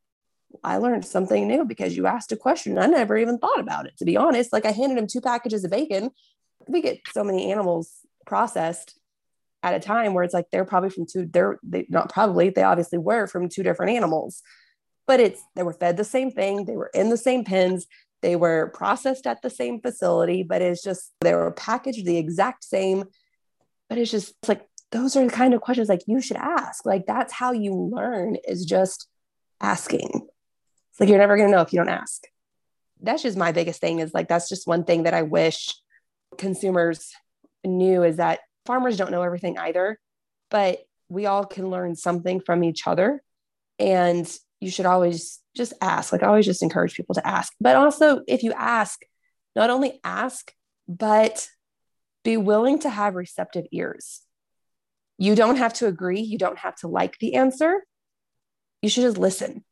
I 0.62 0.76
learned 0.78 1.04
something 1.04 1.48
new 1.48 1.64
because 1.64 1.96
you 1.96 2.06
asked 2.06 2.32
a 2.32 2.36
question. 2.36 2.78
I 2.78 2.86
never 2.86 3.16
even 3.16 3.38
thought 3.38 3.60
about 3.60 3.86
it, 3.86 3.96
to 3.98 4.04
be 4.04 4.16
honest. 4.16 4.52
Like 4.52 4.66
I 4.66 4.72
handed 4.72 4.98
him 4.98 5.06
two 5.06 5.20
packages 5.20 5.64
of 5.64 5.70
bacon. 5.70 6.10
We 6.68 6.82
get 6.82 7.00
so 7.12 7.24
many 7.24 7.50
animals 7.50 7.90
processed 8.26 8.98
at 9.62 9.74
a 9.74 9.80
time 9.80 10.14
where 10.14 10.24
it's 10.24 10.34
like 10.34 10.46
they're 10.50 10.64
probably 10.64 10.90
from 10.90 11.06
two 11.06 11.26
they're 11.26 11.58
they 11.62 11.86
not 11.88 12.12
probably 12.12 12.50
they 12.50 12.62
obviously 12.62 12.98
were 12.98 13.26
from 13.26 13.48
two 13.48 13.62
different 13.62 13.92
animals. 13.92 14.42
But 15.06 15.20
it's 15.20 15.42
they 15.56 15.62
were 15.62 15.72
fed 15.72 15.96
the 15.96 16.04
same 16.04 16.30
thing 16.30 16.64
they 16.64 16.76
were 16.76 16.90
in 16.94 17.10
the 17.10 17.16
same 17.16 17.44
pens 17.44 17.86
they 18.22 18.36
were 18.36 18.70
processed 18.72 19.26
at 19.26 19.42
the 19.42 19.50
same 19.50 19.80
facility 19.80 20.44
but 20.44 20.62
it's 20.62 20.80
just 20.80 21.10
they 21.22 21.34
were 21.34 21.50
packaged 21.50 22.04
the 22.06 22.18
exact 22.18 22.64
same. 22.64 23.04
But 23.88 23.98
it's 23.98 24.10
just 24.10 24.34
it's 24.42 24.48
like 24.48 24.66
those 24.90 25.16
are 25.16 25.24
the 25.24 25.32
kind 25.32 25.54
of 25.54 25.60
questions 25.60 25.88
like 25.88 26.02
you 26.06 26.20
should 26.20 26.36
ask. 26.36 26.84
Like 26.86 27.06
that's 27.06 27.32
how 27.32 27.52
you 27.52 27.74
learn 27.74 28.36
is 28.46 28.64
just 28.64 29.06
asking. 29.60 30.10
It's 30.90 31.00
like 31.00 31.08
you're 31.08 31.18
never 31.18 31.36
going 31.36 31.48
to 31.48 31.56
know 31.56 31.62
if 31.62 31.72
you 31.72 31.78
don't 31.78 31.88
ask. 31.88 32.22
That's 33.00 33.22
just 33.22 33.38
my 33.38 33.52
biggest 33.52 33.80
thing 33.80 33.98
is 33.98 34.14
like 34.14 34.28
that's 34.28 34.48
just 34.48 34.66
one 34.66 34.84
thing 34.84 35.02
that 35.02 35.14
i 35.14 35.22
wish 35.22 35.74
consumers 36.38 37.12
knew 37.64 38.02
is 38.02 38.16
that 38.16 38.40
farmers 38.66 38.96
don't 38.96 39.10
know 39.10 39.22
everything 39.22 39.58
either, 39.58 39.98
but 40.50 40.80
we 41.08 41.26
all 41.26 41.44
can 41.44 41.70
learn 41.70 41.94
something 41.94 42.40
from 42.40 42.64
each 42.64 42.86
other. 42.86 43.22
And 43.78 44.30
you 44.60 44.70
should 44.70 44.86
always 44.86 45.40
just 45.56 45.72
ask. 45.80 46.12
Like 46.12 46.22
I 46.22 46.28
always 46.28 46.46
just 46.46 46.62
encourage 46.62 46.94
people 46.94 47.14
to 47.16 47.26
ask. 47.26 47.52
But 47.60 47.76
also, 47.76 48.22
if 48.28 48.42
you 48.42 48.52
ask, 48.52 49.00
not 49.56 49.70
only 49.70 50.00
ask, 50.04 50.52
but 50.88 51.48
be 52.24 52.36
willing 52.36 52.78
to 52.80 52.90
have 52.90 53.14
receptive 53.14 53.66
ears. 53.72 54.22
You 55.18 55.34
don't 55.34 55.56
have 55.56 55.74
to 55.74 55.86
agree. 55.86 56.20
You 56.20 56.38
don't 56.38 56.58
have 56.58 56.76
to 56.76 56.88
like 56.88 57.18
the 57.18 57.34
answer. 57.34 57.84
You 58.80 58.88
should 58.88 59.02
just 59.02 59.18
listen. 59.18 59.64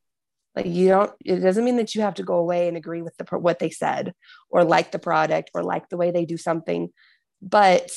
Like 0.55 0.67
you 0.67 0.89
don't, 0.89 1.13
it 1.25 1.41
doesn't 1.41 1.65
mean 1.65 1.77
that 1.77 1.95
you 1.95 2.03
have 2.03 2.15
to 2.15 2.23
go 2.23 2.35
away 2.35 2.67
and 2.69 2.77
agree 2.77 3.03
with 3.03 3.17
the, 3.17 3.25
what 3.39 3.61
they 3.61 3.71
said 3.71 4.13
or 4.51 4.65
like 4.65 4.91
the 4.91 4.99
product 4.99 5.51
or 5.55 5.63
like 5.63 5.89
the 5.89 5.97
way 5.97 6.11
they 6.11 6.25
do 6.25 6.37
something. 6.37 6.91
But 7.41 7.91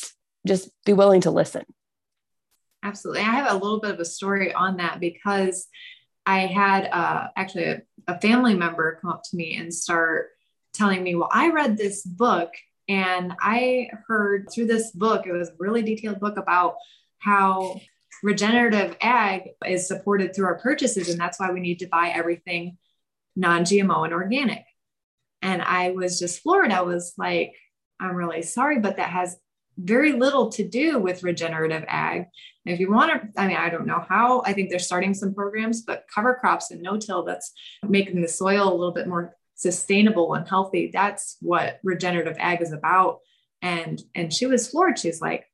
just 0.45 0.69
be 0.85 0.93
willing 0.93 1.21
to 1.21 1.31
listen. 1.31 1.63
Absolutely. 2.83 3.21
I 3.21 3.31
have 3.31 3.51
a 3.51 3.55
little 3.55 3.79
bit 3.79 3.91
of 3.91 3.99
a 3.99 4.05
story 4.05 4.53
on 4.53 4.77
that 4.77 4.99
because 4.99 5.67
I 6.25 6.39
had 6.39 6.87
uh, 6.87 7.27
actually 7.35 7.65
a, 7.65 7.81
a 8.07 8.19
family 8.19 8.53
member 8.53 8.99
come 9.01 9.11
up 9.11 9.23
to 9.29 9.37
me 9.37 9.55
and 9.55 9.73
start 9.73 10.31
telling 10.73 11.03
me, 11.03 11.15
Well, 11.15 11.29
I 11.31 11.51
read 11.51 11.77
this 11.77 12.03
book 12.03 12.51
and 12.89 13.33
I 13.39 13.89
heard 14.07 14.49
through 14.51 14.67
this 14.67 14.91
book, 14.91 15.25
it 15.25 15.31
was 15.31 15.49
a 15.49 15.55
really 15.59 15.81
detailed 15.81 16.19
book 16.19 16.37
about 16.37 16.75
how 17.19 17.79
regenerative 18.21 18.97
ag 19.01 19.49
is 19.65 19.87
supported 19.87 20.35
through 20.35 20.45
our 20.45 20.59
purchases. 20.59 21.09
And 21.09 21.19
that's 21.19 21.39
why 21.39 21.51
we 21.51 21.61
need 21.61 21.79
to 21.79 21.87
buy 21.87 22.09
everything 22.09 22.77
non 23.35 23.63
GMO 23.63 24.03
and 24.03 24.13
organic. 24.13 24.65
And 25.41 25.61
I 25.61 25.91
was 25.91 26.19
just 26.19 26.41
floored. 26.41 26.71
I 26.71 26.81
was 26.81 27.13
like, 27.17 27.53
I'm 27.99 28.15
really 28.15 28.41
sorry, 28.41 28.79
but 28.79 28.97
that 28.97 29.09
has 29.09 29.37
very 29.77 30.13
little 30.13 30.49
to 30.49 30.67
do 30.67 30.99
with 30.99 31.23
regenerative 31.23 31.83
ag. 31.87 32.25
And 32.65 32.73
if 32.73 32.79
you 32.79 32.91
want 32.91 33.11
to, 33.11 33.41
I 33.41 33.47
mean, 33.47 33.57
I 33.57 33.69
don't 33.69 33.87
know 33.87 34.05
how, 34.07 34.41
I 34.45 34.53
think 34.53 34.69
they're 34.69 34.79
starting 34.79 35.13
some 35.13 35.33
programs, 35.33 35.81
but 35.81 36.05
cover 36.13 36.35
crops 36.35 36.71
and 36.71 36.81
no 36.81 36.97
till 36.97 37.23
that's 37.23 37.51
making 37.87 38.21
the 38.21 38.27
soil 38.27 38.67
a 38.67 38.75
little 38.75 38.93
bit 38.93 39.07
more 39.07 39.35
sustainable 39.55 40.33
and 40.33 40.47
healthy. 40.47 40.89
That's 40.93 41.37
what 41.41 41.79
regenerative 41.83 42.37
ag 42.39 42.61
is 42.61 42.71
about. 42.71 43.19
And, 43.61 44.01
and 44.13 44.31
she 44.31 44.45
was 44.45 44.69
floored. 44.69 44.99
She's 44.99 45.21
like, 45.21 45.45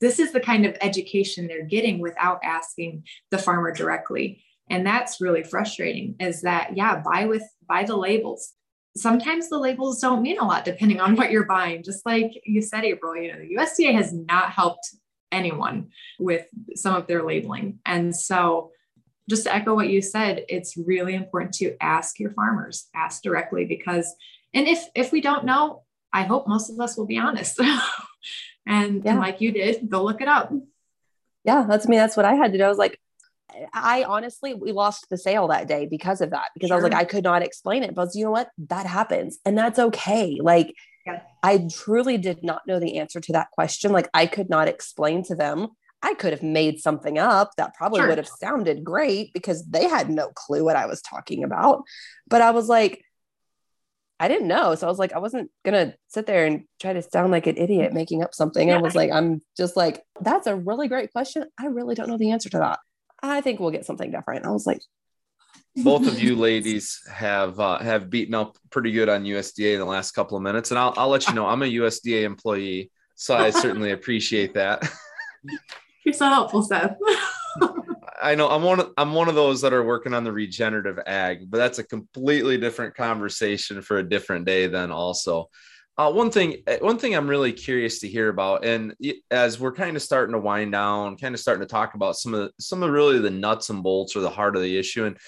this 0.00 0.18
is 0.18 0.32
the 0.32 0.40
kind 0.40 0.66
of 0.66 0.76
education 0.80 1.46
they're 1.46 1.64
getting 1.64 2.00
without 2.00 2.40
asking 2.42 3.04
the 3.30 3.38
farmer 3.38 3.72
directly. 3.72 4.42
And 4.68 4.86
that's 4.86 5.20
really 5.20 5.42
frustrating 5.42 6.16
is 6.18 6.42
that, 6.42 6.76
yeah, 6.76 7.00
buy 7.04 7.26
with, 7.26 7.44
buy 7.68 7.84
the 7.84 7.96
labels, 7.96 8.52
sometimes 8.96 9.48
the 9.48 9.58
labels 9.58 10.00
don't 10.00 10.22
mean 10.22 10.38
a 10.38 10.44
lot 10.44 10.64
depending 10.64 11.00
on 11.00 11.16
what 11.16 11.30
you're 11.30 11.46
buying. 11.46 11.82
Just 11.82 12.04
like 12.04 12.32
you 12.44 12.60
said, 12.60 12.84
April, 12.84 13.16
you 13.16 13.32
know, 13.32 13.38
the 13.38 13.56
USDA 13.56 13.94
has 13.94 14.12
not 14.12 14.50
helped 14.50 14.94
anyone 15.30 15.88
with 16.18 16.46
some 16.74 16.94
of 16.94 17.06
their 17.06 17.22
labeling. 17.22 17.78
And 17.86 18.14
so 18.14 18.70
just 19.28 19.44
to 19.44 19.54
echo 19.54 19.74
what 19.74 19.88
you 19.88 20.02
said, 20.02 20.44
it's 20.48 20.76
really 20.76 21.14
important 21.14 21.54
to 21.54 21.76
ask 21.80 22.20
your 22.20 22.30
farmers, 22.30 22.88
ask 22.94 23.22
directly 23.22 23.64
because 23.64 24.14
and 24.54 24.68
if 24.68 24.84
if 24.94 25.12
we 25.12 25.20
don't 25.20 25.44
know, 25.44 25.82
I 26.12 26.24
hope 26.24 26.46
most 26.46 26.70
of 26.70 26.78
us 26.78 26.96
will 26.96 27.06
be 27.06 27.18
honest. 27.18 27.58
and, 28.66 29.02
yeah. 29.04 29.10
and 29.10 29.18
like 29.20 29.40
you 29.40 29.52
did, 29.52 29.88
go 29.88 30.04
look 30.04 30.20
it 30.20 30.28
up. 30.28 30.52
Yeah, 31.44 31.64
that's 31.66 31.86
I 31.86 31.88
mean 31.88 31.98
that's 31.98 32.16
what 32.16 32.26
I 32.26 32.34
had 32.34 32.52
to 32.52 32.58
do. 32.58 32.64
I 32.64 32.68
was 32.68 32.78
like, 32.78 32.98
I 33.72 34.04
honestly, 34.04 34.54
we 34.54 34.72
lost 34.72 35.06
the 35.10 35.18
sale 35.18 35.48
that 35.48 35.68
day 35.68 35.86
because 35.86 36.20
of 36.20 36.30
that, 36.30 36.48
because 36.54 36.68
sure. 36.68 36.74
I 36.74 36.80
was 36.80 36.84
like, 36.84 36.94
I 36.94 37.04
could 37.04 37.24
not 37.24 37.42
explain 37.42 37.82
it. 37.82 37.94
But 37.94 38.10
you 38.14 38.24
know 38.24 38.30
what? 38.30 38.50
That 38.68 38.86
happens. 38.86 39.38
And 39.44 39.56
that's 39.56 39.78
okay. 39.78 40.38
Like, 40.40 40.74
yeah. 41.06 41.20
I 41.42 41.66
truly 41.70 42.18
did 42.18 42.42
not 42.42 42.66
know 42.66 42.78
the 42.78 42.98
answer 42.98 43.20
to 43.20 43.32
that 43.32 43.50
question. 43.52 43.92
Like, 43.92 44.08
I 44.14 44.26
could 44.26 44.48
not 44.48 44.68
explain 44.68 45.24
to 45.24 45.34
them. 45.34 45.68
I 46.02 46.14
could 46.14 46.32
have 46.32 46.42
made 46.42 46.80
something 46.80 47.18
up 47.18 47.52
that 47.56 47.74
probably 47.74 48.00
sure. 48.00 48.08
would 48.08 48.18
have 48.18 48.28
sounded 48.28 48.82
great 48.82 49.32
because 49.32 49.64
they 49.66 49.88
had 49.88 50.10
no 50.10 50.30
clue 50.30 50.64
what 50.64 50.76
I 50.76 50.86
was 50.86 51.00
talking 51.00 51.44
about. 51.44 51.84
But 52.28 52.42
I 52.42 52.50
was 52.50 52.68
like, 52.68 53.04
I 54.18 54.28
didn't 54.28 54.48
know. 54.48 54.74
So 54.76 54.86
I 54.86 54.90
was 54.90 55.00
like, 55.00 55.12
I 55.12 55.18
wasn't 55.18 55.50
going 55.64 55.74
to 55.74 55.96
sit 56.06 56.26
there 56.26 56.46
and 56.46 56.64
try 56.80 56.92
to 56.92 57.02
sound 57.02 57.32
like 57.32 57.48
an 57.48 57.56
idiot 57.56 57.92
making 57.92 58.22
up 58.22 58.34
something. 58.34 58.68
Yeah. 58.68 58.78
I 58.78 58.80
was 58.80 58.94
like, 58.94 59.10
I'm 59.10 59.40
just 59.56 59.76
like, 59.76 60.00
that's 60.20 60.46
a 60.46 60.54
really 60.54 60.86
great 60.86 61.12
question. 61.12 61.44
I 61.58 61.66
really 61.66 61.96
don't 61.96 62.08
know 62.08 62.18
the 62.18 62.30
answer 62.30 62.48
to 62.50 62.58
that. 62.58 62.78
I 63.22 63.40
think 63.40 63.60
we'll 63.60 63.70
get 63.70 63.86
something 63.86 64.10
different. 64.10 64.46
I 64.46 64.50
was 64.50 64.66
like, 64.66 64.80
both 65.76 66.06
of 66.06 66.18
you 66.22 66.36
ladies 66.36 67.00
have 67.10 67.58
uh, 67.60 67.78
have 67.78 68.10
beaten 68.10 68.34
up 68.34 68.58
pretty 68.70 68.92
good 68.92 69.08
on 69.08 69.24
USDA 69.24 69.74
in 69.74 69.78
the 69.78 69.86
last 69.86 70.12
couple 70.12 70.36
of 70.36 70.42
minutes, 70.42 70.70
and 70.70 70.78
I'll 70.78 70.94
I'll 70.96 71.08
let 71.08 71.26
you 71.28 71.34
know 71.34 71.46
I'm 71.46 71.62
a 71.62 71.66
USDA 71.66 72.24
employee, 72.24 72.90
so 73.14 73.34
I 73.34 73.50
certainly 73.50 73.92
appreciate 73.92 74.54
that. 74.54 74.88
You're 76.04 76.14
so 76.14 76.26
helpful, 76.26 76.62
Seth. 76.62 76.96
I 78.22 78.36
know 78.36 78.48
I'm 78.48 78.62
one 78.62 78.80
of 78.80 78.92
I'm 78.96 79.14
one 79.14 79.28
of 79.28 79.34
those 79.34 79.60
that 79.62 79.72
are 79.72 79.84
working 79.84 80.14
on 80.14 80.24
the 80.24 80.32
regenerative 80.32 80.98
ag, 81.06 81.50
but 81.50 81.58
that's 81.58 81.78
a 81.78 81.84
completely 81.84 82.56
different 82.58 82.94
conversation 82.94 83.82
for 83.82 83.98
a 83.98 84.08
different 84.08 84.44
day. 84.44 84.66
Then 84.66 84.90
also, 84.90 85.48
uh, 85.98 86.10
one 86.10 86.30
thing 86.30 86.62
uh, 86.66 86.76
one 86.80 86.98
thing 86.98 87.14
I'm 87.14 87.28
really 87.28 87.52
curious 87.52 88.00
to 88.00 88.08
hear 88.08 88.28
about, 88.28 88.64
and 88.64 88.94
as 89.30 89.60
we're 89.60 89.72
kind 89.72 89.96
of 89.96 90.02
starting 90.02 90.32
to 90.32 90.38
wind 90.38 90.72
down, 90.72 91.16
kind 91.16 91.34
of 91.34 91.40
starting 91.40 91.66
to 91.66 91.70
talk 91.70 91.94
about 91.94 92.16
some 92.16 92.34
of 92.34 92.40
the, 92.40 92.52
some 92.58 92.82
of 92.82 92.90
really 92.90 93.18
the 93.18 93.30
nuts 93.30 93.70
and 93.70 93.82
bolts 93.82 94.16
or 94.16 94.20
the 94.20 94.30
heart 94.30 94.56
of 94.56 94.62
the 94.62 94.78
issue, 94.78 95.04
and 95.04 95.18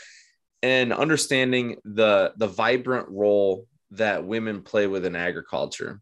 and 0.63 0.93
understanding 0.93 1.77
the 1.85 2.33
the 2.37 2.49
vibrant 2.49 3.09
role 3.09 3.67
that 3.91 4.25
women 4.25 4.63
play 4.63 4.87
within 4.87 5.15
agriculture 5.15 6.01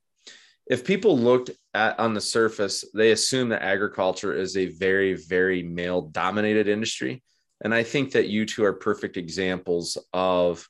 if 0.67 0.85
people 0.85 1.19
looked 1.19 1.51
at 1.75 1.99
on 1.99 2.15
the 2.15 2.21
surface, 2.21 2.85
they 2.95 3.11
assume 3.11 3.49
that 3.51 3.63
agriculture 3.63 4.35
is 4.35 4.57
a 4.57 4.67
very, 4.67 5.15
very 5.15 5.63
male 5.63 6.03
dominated 6.03 6.69
industry. 6.69 7.23
And 7.65 7.75
I 7.75 7.83
think 7.83 8.13
that 8.13 8.29
you 8.29 8.47
two 8.47 8.65
are 8.65 8.73
perfect 8.73 9.17
examples 9.17 9.99
of 10.13 10.67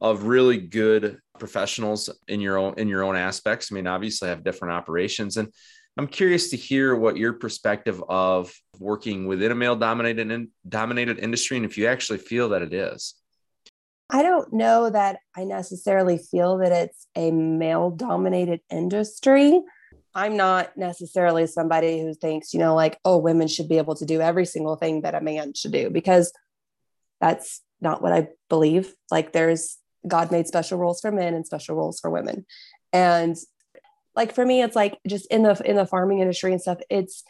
of 0.00 0.24
really 0.24 0.58
good 0.58 1.18
professionals 1.38 2.10
in 2.28 2.40
your 2.40 2.58
own 2.58 2.74
in 2.76 2.88
your 2.88 3.04
own 3.04 3.16
aspects. 3.16 3.70
I 3.70 3.74
mean, 3.74 3.86
obviously 3.86 4.28
have 4.28 4.44
different 4.44 4.74
operations. 4.74 5.36
And 5.36 5.48
I'm 5.98 6.06
curious 6.06 6.50
to 6.50 6.56
hear 6.56 6.94
what 6.94 7.16
your 7.16 7.32
perspective 7.32 8.02
of 8.08 8.52
working 8.78 9.26
within 9.26 9.50
a 9.50 9.54
male 9.54 9.76
dominated 9.76 10.30
in, 10.30 10.50
dominated 10.68 11.18
industry 11.18 11.56
and 11.56 11.64
if 11.64 11.78
you 11.78 11.86
actually 11.86 12.18
feel 12.18 12.50
that 12.50 12.62
it 12.62 12.74
is. 12.74 13.14
I 14.10 14.22
don't 14.22 14.52
know 14.52 14.90
that 14.90 15.18
I 15.34 15.44
necessarily 15.44 16.18
feel 16.18 16.58
that 16.58 16.70
it's 16.70 17.06
a 17.16 17.30
male 17.30 17.90
dominated 17.90 18.60
industry. 18.70 19.60
I'm 20.14 20.36
not 20.36 20.76
necessarily 20.76 21.46
somebody 21.46 22.00
who 22.00 22.14
thinks, 22.14 22.54
you 22.54 22.60
know, 22.60 22.74
like, 22.74 22.98
oh, 23.04 23.18
women 23.18 23.48
should 23.48 23.68
be 23.68 23.78
able 23.78 23.96
to 23.96 24.06
do 24.06 24.20
every 24.20 24.46
single 24.46 24.76
thing 24.76 25.02
that 25.02 25.14
a 25.14 25.20
man 25.20 25.54
should 25.54 25.72
do 25.72 25.90
because 25.90 26.32
that's 27.20 27.60
not 27.80 28.00
what 28.00 28.12
I 28.12 28.28
believe. 28.48 28.94
Like, 29.10 29.32
there's 29.32 29.76
God 30.06 30.30
made 30.30 30.46
special 30.46 30.78
roles 30.78 31.00
for 31.00 31.10
men 31.10 31.34
and 31.34 31.46
special 31.46 31.76
roles 31.76 32.00
for 32.00 32.10
women. 32.10 32.46
And 32.92 33.36
like 34.14 34.34
for 34.34 34.44
me, 34.44 34.62
it's 34.62 34.76
like 34.76 34.98
just 35.06 35.26
in 35.26 35.42
the 35.42 35.60
in 35.64 35.76
the 35.76 35.86
farming 35.86 36.20
industry 36.20 36.52
and 36.52 36.60
stuff, 36.60 36.78
it's 36.90 37.24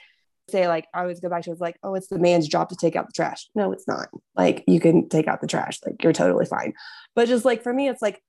say 0.48 0.68
like 0.68 0.86
I 0.94 1.00
always 1.00 1.20
go 1.20 1.28
back 1.28 1.42
to 1.42 1.50
it's 1.50 1.60
like, 1.60 1.76
oh, 1.82 1.94
it's 1.94 2.06
the 2.06 2.18
man's 2.18 2.48
job 2.48 2.68
to 2.68 2.76
take 2.76 2.96
out 2.96 3.06
the 3.06 3.12
trash. 3.12 3.48
No, 3.54 3.72
it's 3.72 3.88
not. 3.88 4.08
Like 4.36 4.64
you 4.66 4.80
can 4.80 5.08
take 5.08 5.26
out 5.26 5.40
the 5.40 5.46
trash, 5.46 5.80
like 5.84 6.02
you're 6.02 6.12
totally 6.12 6.46
fine. 6.46 6.74
But 7.14 7.28
just 7.28 7.44
like 7.44 7.62
for 7.62 7.72
me, 7.72 7.88
it's 7.88 8.02
like 8.02 8.22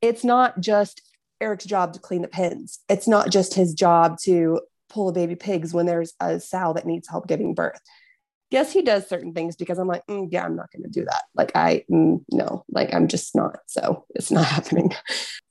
it's 0.00 0.24
not 0.24 0.60
just 0.60 1.02
Eric's 1.40 1.64
job 1.64 1.92
to 1.92 2.00
clean 2.00 2.22
the 2.22 2.28
pens. 2.28 2.80
It's 2.88 3.06
not 3.06 3.30
just 3.30 3.54
his 3.54 3.74
job 3.74 4.18
to 4.24 4.60
pull 4.88 5.08
a 5.08 5.12
baby 5.12 5.36
pigs 5.36 5.74
when 5.74 5.86
there's 5.86 6.14
a 6.20 6.40
sow 6.40 6.72
that 6.72 6.86
needs 6.86 7.08
help 7.08 7.28
giving 7.28 7.54
birth. 7.54 7.80
Yes, 8.50 8.72
he 8.72 8.82
does 8.82 9.06
certain 9.06 9.34
things 9.34 9.56
because 9.56 9.78
I'm 9.78 9.88
like, 9.88 10.06
mm, 10.06 10.28
yeah, 10.30 10.44
I'm 10.44 10.56
not 10.56 10.72
going 10.72 10.82
to 10.82 10.88
do 10.88 11.04
that. 11.04 11.24
Like 11.34 11.52
I, 11.54 11.84
mm, 11.90 12.24
no, 12.30 12.64
like 12.70 12.94
I'm 12.94 13.06
just 13.06 13.34
not. 13.34 13.58
So 13.66 14.06
it's 14.14 14.30
not 14.30 14.44
happening. 14.56 14.94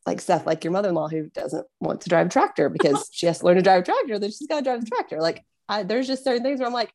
like 0.06 0.20
Seth, 0.20 0.46
like 0.46 0.64
your 0.64 0.74
mother-in-law 0.74 1.10
who 1.10 1.30
doesn't 1.30 1.68
want 1.80 2.02
to 2.02 2.10
drive 2.10 2.28
a 2.28 2.30
tractor 2.30 2.70
because 2.70 3.10
she 3.14 3.28
has 3.28 3.40
to 3.40 3.46
learn 3.46 3.58
to 3.58 3.62
drive 3.62 3.84
a 3.84 3.86
tractor, 3.86 4.18
then 4.18 4.32
she's 4.32 4.48
got 4.48 4.58
to 4.58 4.64
drive 4.64 4.82
the 4.82 4.88
tractor. 4.88 5.22
Like 5.22 5.44
I, 5.70 5.84
there's 5.84 6.08
just 6.08 6.24
certain 6.24 6.44
things 6.44 6.60
where 6.60 6.68
I'm 6.68 6.74
like, 6.74 6.92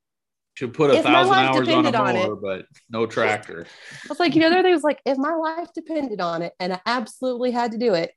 should 0.54 0.74
put 0.74 0.90
a 0.90 1.02
thousand 1.02 1.34
hours 1.34 1.68
on 1.68 1.86
a 1.86 1.92
mower, 1.92 2.34
on 2.34 2.40
but 2.42 2.66
no 2.90 3.06
tractor. 3.06 3.66
I 4.04 4.08
was 4.08 4.20
like, 4.20 4.34
you 4.34 4.40
know, 4.40 4.50
there 4.50 4.62
things 4.62 4.82
like 4.84 5.00
if 5.06 5.16
my 5.16 5.34
life 5.34 5.68
depended 5.74 6.20
on 6.20 6.42
it 6.42 6.52
and 6.60 6.74
I 6.74 6.80
absolutely 6.84 7.52
had 7.52 7.72
to 7.72 7.78
do 7.78 7.94
it, 7.94 8.12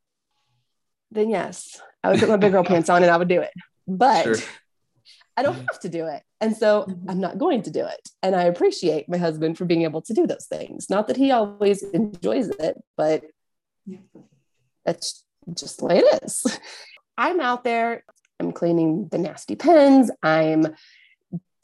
then 1.11 1.29
yes, 1.29 1.79
I 2.03 2.11
would 2.11 2.19
put 2.19 2.27
my 2.27 2.38
big 2.38 2.51
girl 2.51 2.63
pants 2.63 2.89
on 2.89 3.03
and 3.03 3.11
I 3.11 3.17
would 3.17 3.29
do 3.29 3.39
it. 3.39 3.51
But 3.88 4.23
sure. 4.23 4.36
I 5.38 5.43
don't 5.43 5.55
have 5.55 5.79
to 5.81 5.89
do 5.89 6.07
it. 6.07 6.23
And 6.39 6.55
so 6.55 6.83
mm-hmm. 6.83 7.09
I'm 7.09 7.19
not 7.19 7.38
going 7.38 7.61
to 7.63 7.71
do 7.71 7.86
it. 7.86 8.09
And 8.23 8.36
I 8.36 8.43
appreciate 8.43 9.09
my 9.09 9.17
husband 9.17 9.57
for 9.57 9.65
being 9.65 9.83
able 9.83 10.01
to 10.03 10.13
do 10.13 10.25
those 10.25 10.45
things. 10.45 10.89
Not 10.89 11.07
that 11.07 11.17
he 11.17 11.31
always 11.31 11.83
enjoys 11.83 12.49
it, 12.49 12.81
but 12.95 13.23
that's 14.86 15.25
just 15.53 15.79
the 15.79 15.86
way 15.86 15.97
it 15.99 16.23
is. 16.23 16.59
I'm 17.17 17.39
out 17.39 17.63
there 17.63 18.03
I'm 18.39 18.51
cleaning 18.51 19.07
the 19.09 19.17
nasty 19.17 19.55
pens. 19.55 20.11
I'm 20.21 20.75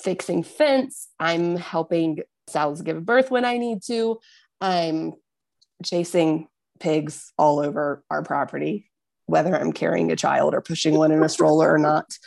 fixing 0.02 0.44
fence. 0.44 1.10
I'm 1.20 1.58
helping 1.58 2.20
sows 2.48 2.82
give 2.82 3.06
birth 3.06 3.32
when 3.32 3.46
I 3.46 3.58
need 3.58 3.84
to. 3.84 4.20
I'm 4.60 5.14
chasing 5.84 6.48
pigs 6.80 7.32
all 7.38 7.60
over 7.60 8.04
our 8.10 8.24
property, 8.24 8.90
whether 9.26 9.56
I'm 9.56 9.74
carrying 9.74 10.12
a 10.12 10.16
child 10.16 10.54
or 10.54 10.62
pushing 10.62 10.98
one 10.98 11.12
in 11.12 11.24
a 11.24 11.30
stroller 11.30 11.72
or 11.74 11.78
not. 11.78 12.18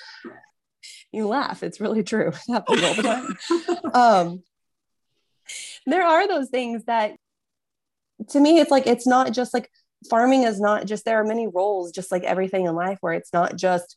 You 1.15 1.29
laugh, 1.29 1.63
it's 1.63 1.81
really 1.81 2.03
true. 2.03 2.33
It 2.49 2.53
happens 2.53 2.83
all 2.83 2.95
the 2.95 3.03
time. 3.03 3.37
Um, 3.95 4.43
there 5.87 6.03
are 6.03 6.27
those 6.27 6.49
things 6.49 6.85
that 6.87 7.17
to 8.31 8.41
me, 8.41 8.59
it's 8.59 8.71
like, 8.71 8.87
it's 8.87 9.07
not 9.07 9.33
just 9.33 9.55
like 9.55 9.71
farming 10.09 10.43
is 10.43 10.61
not 10.61 10.87
just, 10.87 11.05
there 11.05 11.21
are 11.21 11.25
many 11.25 11.47
roles, 11.47 11.93
just 11.93 12.11
like 12.11 12.25
everything 12.25 12.67
in 12.67 12.75
life, 12.75 12.99
where 13.01 13.13
it's 13.13 13.33
not 13.33 13.57
just 13.57 13.97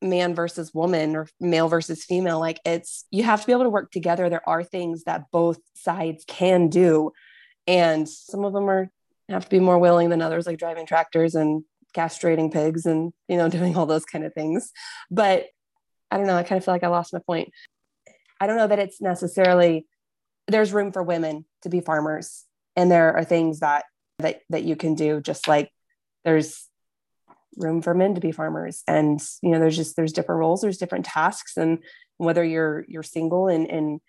man 0.00 0.34
versus 0.34 0.72
woman 0.72 1.16
or 1.16 1.26
male 1.40 1.68
versus 1.68 2.04
female. 2.04 2.38
Like 2.38 2.60
it's 2.64 3.04
you 3.10 3.24
have 3.24 3.40
to 3.40 3.46
be 3.46 3.52
able 3.52 3.64
to 3.64 3.70
work 3.70 3.90
together. 3.90 4.28
There 4.28 4.48
are 4.48 4.62
things 4.62 5.04
that 5.04 5.30
both 5.32 5.58
sides 5.74 6.24
can 6.26 6.68
do. 6.68 7.12
And 7.66 8.08
some 8.08 8.44
of 8.44 8.52
them 8.52 8.68
are 8.68 8.90
have 9.28 9.44
to 9.44 9.50
be 9.50 9.60
more 9.60 9.78
willing 9.78 10.10
than 10.10 10.20
others 10.20 10.46
like 10.46 10.58
driving 10.58 10.86
tractors 10.86 11.34
and 11.34 11.64
castrating 11.96 12.52
pigs 12.52 12.84
and 12.84 13.12
you 13.28 13.36
know 13.36 13.48
doing 13.58 13.76
all 13.76 13.86
those 13.86 14.04
kind 14.04 14.24
of 14.24 14.34
things. 14.34 14.70
But 15.10 15.46
i 16.14 16.16
don't 16.16 16.26
know 16.26 16.36
i 16.36 16.42
kind 16.42 16.56
of 16.56 16.64
feel 16.64 16.72
like 16.72 16.84
i 16.84 16.88
lost 16.88 17.12
my 17.12 17.20
point. 17.26 17.50
I 18.40 18.46
don't 18.46 18.56
know 18.56 18.66
that 18.66 18.78
it's 18.78 19.00
necessarily 19.00 19.86
there's 20.48 20.72
room 20.72 20.92
for 20.92 21.02
women 21.02 21.44
to 21.62 21.68
be 21.68 21.80
farmers 21.80 22.44
and 22.76 22.90
there 22.90 23.16
are 23.16 23.24
things 23.24 23.60
that 23.60 23.84
that 24.18 24.40
that 24.50 24.64
you 24.64 24.76
can 24.76 24.94
do 24.94 25.20
just 25.20 25.48
like 25.48 25.70
there's 26.24 26.68
room 27.56 27.82
for 27.82 27.94
men 27.94 28.14
to 28.14 28.20
be 28.20 28.32
farmers. 28.32 28.82
And 28.86 29.20
you 29.42 29.50
know 29.50 29.58
there's 29.60 29.76
just 29.76 29.96
there's 29.96 30.12
different 30.12 30.40
roles 30.40 30.60
there's 30.60 30.78
different 30.78 31.06
tasks 31.06 31.56
and 31.56 31.78
whether 32.16 32.44
you're 32.44 32.84
you're 32.88 33.02
single 33.02 33.48
and 33.48 33.70
and 33.70 34.00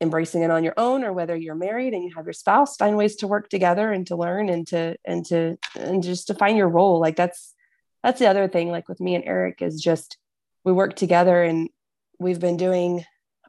embracing 0.00 0.42
it 0.42 0.50
on 0.50 0.62
your 0.62 0.74
own 0.76 1.04
or 1.04 1.12
whether 1.12 1.34
you're 1.34 1.54
married 1.54 1.94
and 1.94 2.04
you 2.04 2.12
have 2.14 2.26
your 2.26 2.34
spouse 2.34 2.76
find 2.76 2.98
ways 2.98 3.16
to 3.16 3.26
work 3.26 3.48
together 3.48 3.90
and 3.90 4.06
to 4.08 4.16
learn 4.16 4.50
and 4.50 4.66
to 4.66 4.94
and 5.06 5.24
to 5.24 5.56
and 5.74 6.02
just 6.02 6.26
to 6.26 6.34
find 6.34 6.58
your 6.58 6.68
role. 6.68 7.00
Like 7.00 7.16
that's 7.16 7.54
that's 8.02 8.18
the 8.18 8.28
other 8.28 8.46
thing 8.48 8.70
like 8.70 8.88
with 8.88 9.00
me 9.00 9.14
and 9.14 9.24
eric 9.24 9.62
is 9.62 9.80
just 9.80 10.18
we 10.66 10.72
work 10.72 10.96
together 10.96 11.44
and 11.44 11.70
we've 12.18 12.40
been 12.40 12.56
doing 12.56 13.04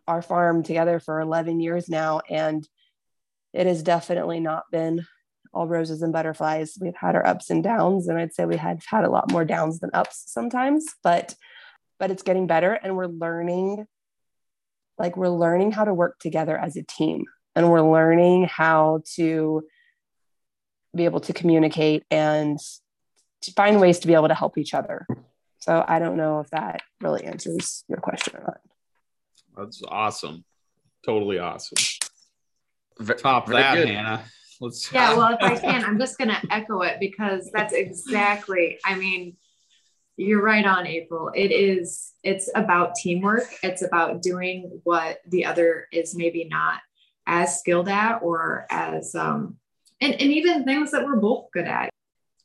our 0.08 0.22
farm 0.22 0.62
together 0.62 1.00
for 1.00 1.20
11 1.20 1.60
years 1.60 1.90
now 1.90 2.22
and 2.30 2.66
it 3.54 3.66
has 3.66 3.82
definitely 3.82 4.40
not 4.40 4.66
been 4.72 5.04
all 5.52 5.68
roses 5.68 6.04
and 6.04 6.14
butterflies. 6.14 6.78
We've 6.80 6.96
had 6.96 7.16
our 7.16 7.26
ups 7.26 7.50
and 7.50 7.64
downs, 7.64 8.08
and 8.08 8.20
I'd 8.20 8.34
say 8.34 8.46
we 8.46 8.58
had 8.58 8.82
had 8.88 9.04
a 9.04 9.10
lot 9.10 9.32
more 9.32 9.44
downs 9.44 9.80
than 9.80 9.90
ups 9.94 10.26
sometimes, 10.28 10.86
but 11.04 11.34
but 12.00 12.12
it's 12.12 12.22
getting 12.22 12.46
better 12.46 12.74
and 12.74 12.96
we're 12.96 13.08
learning 13.08 13.88
like 15.00 15.18
we're 15.18 15.30
learning 15.30 15.72
how 15.72 15.86
to 15.86 15.94
work 15.96 16.20
together 16.20 16.56
as 16.56 16.76
a 16.76 16.84
team 16.84 17.26
and 17.56 17.72
we're 17.72 17.82
learning 17.82 18.44
how 18.44 19.02
to 19.16 19.64
be 20.96 21.06
able 21.06 21.22
to 21.22 21.34
communicate 21.34 22.04
and 22.12 22.60
to 23.42 23.52
find 23.54 23.82
ways 23.82 24.00
to 24.00 24.08
be 24.08 24.14
able 24.14 24.28
to 24.28 24.36
help 24.36 24.60
each 24.60 24.76
other. 24.76 25.08
So 25.68 25.84
I 25.86 26.00
don't 26.00 26.16
know 26.16 26.40
if 26.40 26.50
that 26.52 26.82
really 27.02 27.26
answers 27.26 27.84
your 27.90 27.98
question 27.98 28.38
or 28.38 28.42
not. 28.42 28.62
That's 29.58 29.84
awesome. 29.86 30.46
Totally 31.06 31.40
awesome. 31.40 31.76
Top 33.18 33.48
that, 33.48 33.76
good. 33.76 33.90
Hannah. 33.90 34.24
Let's 34.62 34.90
yeah, 34.94 35.14
well, 35.18 35.34
if 35.34 35.44
I 35.44 35.58
can, 35.58 35.84
I'm 35.84 36.00
just 36.00 36.18
gonna 36.18 36.42
echo 36.50 36.84
it 36.84 37.02
because 37.02 37.52
that's 37.54 37.74
exactly, 37.74 38.80
I 38.86 38.96
mean, 38.96 39.36
you're 40.16 40.42
right 40.42 40.66
on 40.66 40.88
April. 40.88 41.32
It 41.36 41.52
is, 41.52 42.14
it's 42.24 42.50
about 42.56 42.96
teamwork. 42.96 43.48
It's 43.62 43.82
about 43.82 44.22
doing 44.22 44.80
what 44.86 45.18
the 45.28 45.44
other 45.44 45.88
is 45.92 46.16
maybe 46.16 46.46
not 46.46 46.80
as 47.26 47.60
skilled 47.60 47.90
at 47.90 48.20
or 48.20 48.68
as 48.72 49.14
um 49.16 49.58
and, 50.00 50.14
and 50.14 50.32
even 50.32 50.64
things 50.64 50.92
that 50.92 51.04
we're 51.04 51.18
both 51.18 51.52
good 51.52 51.66
at. 51.66 51.90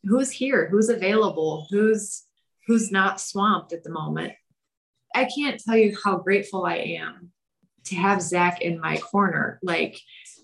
Who's 0.03 0.33
here? 0.33 0.69
Who's 0.69 0.89
available? 0.89 1.69
Who's 1.71 2.25
who's 2.67 2.91
not 2.91 3.21
swamped 3.21 3.73
at 3.73 3.85
the 3.85 3.91
moment? 3.91 4.33
I 5.15 5.27
can't 5.27 5.61
tell 5.61 5.77
you 5.77 5.97
how 6.03 6.19
grateful 6.19 6.65
I 6.65 6.77
am 6.77 7.33
to 7.85 7.97
have 7.97 8.23
Zach 8.23 8.61
in 8.61 8.81
my 8.81 8.97
corner. 8.99 9.59
Like 9.63 9.99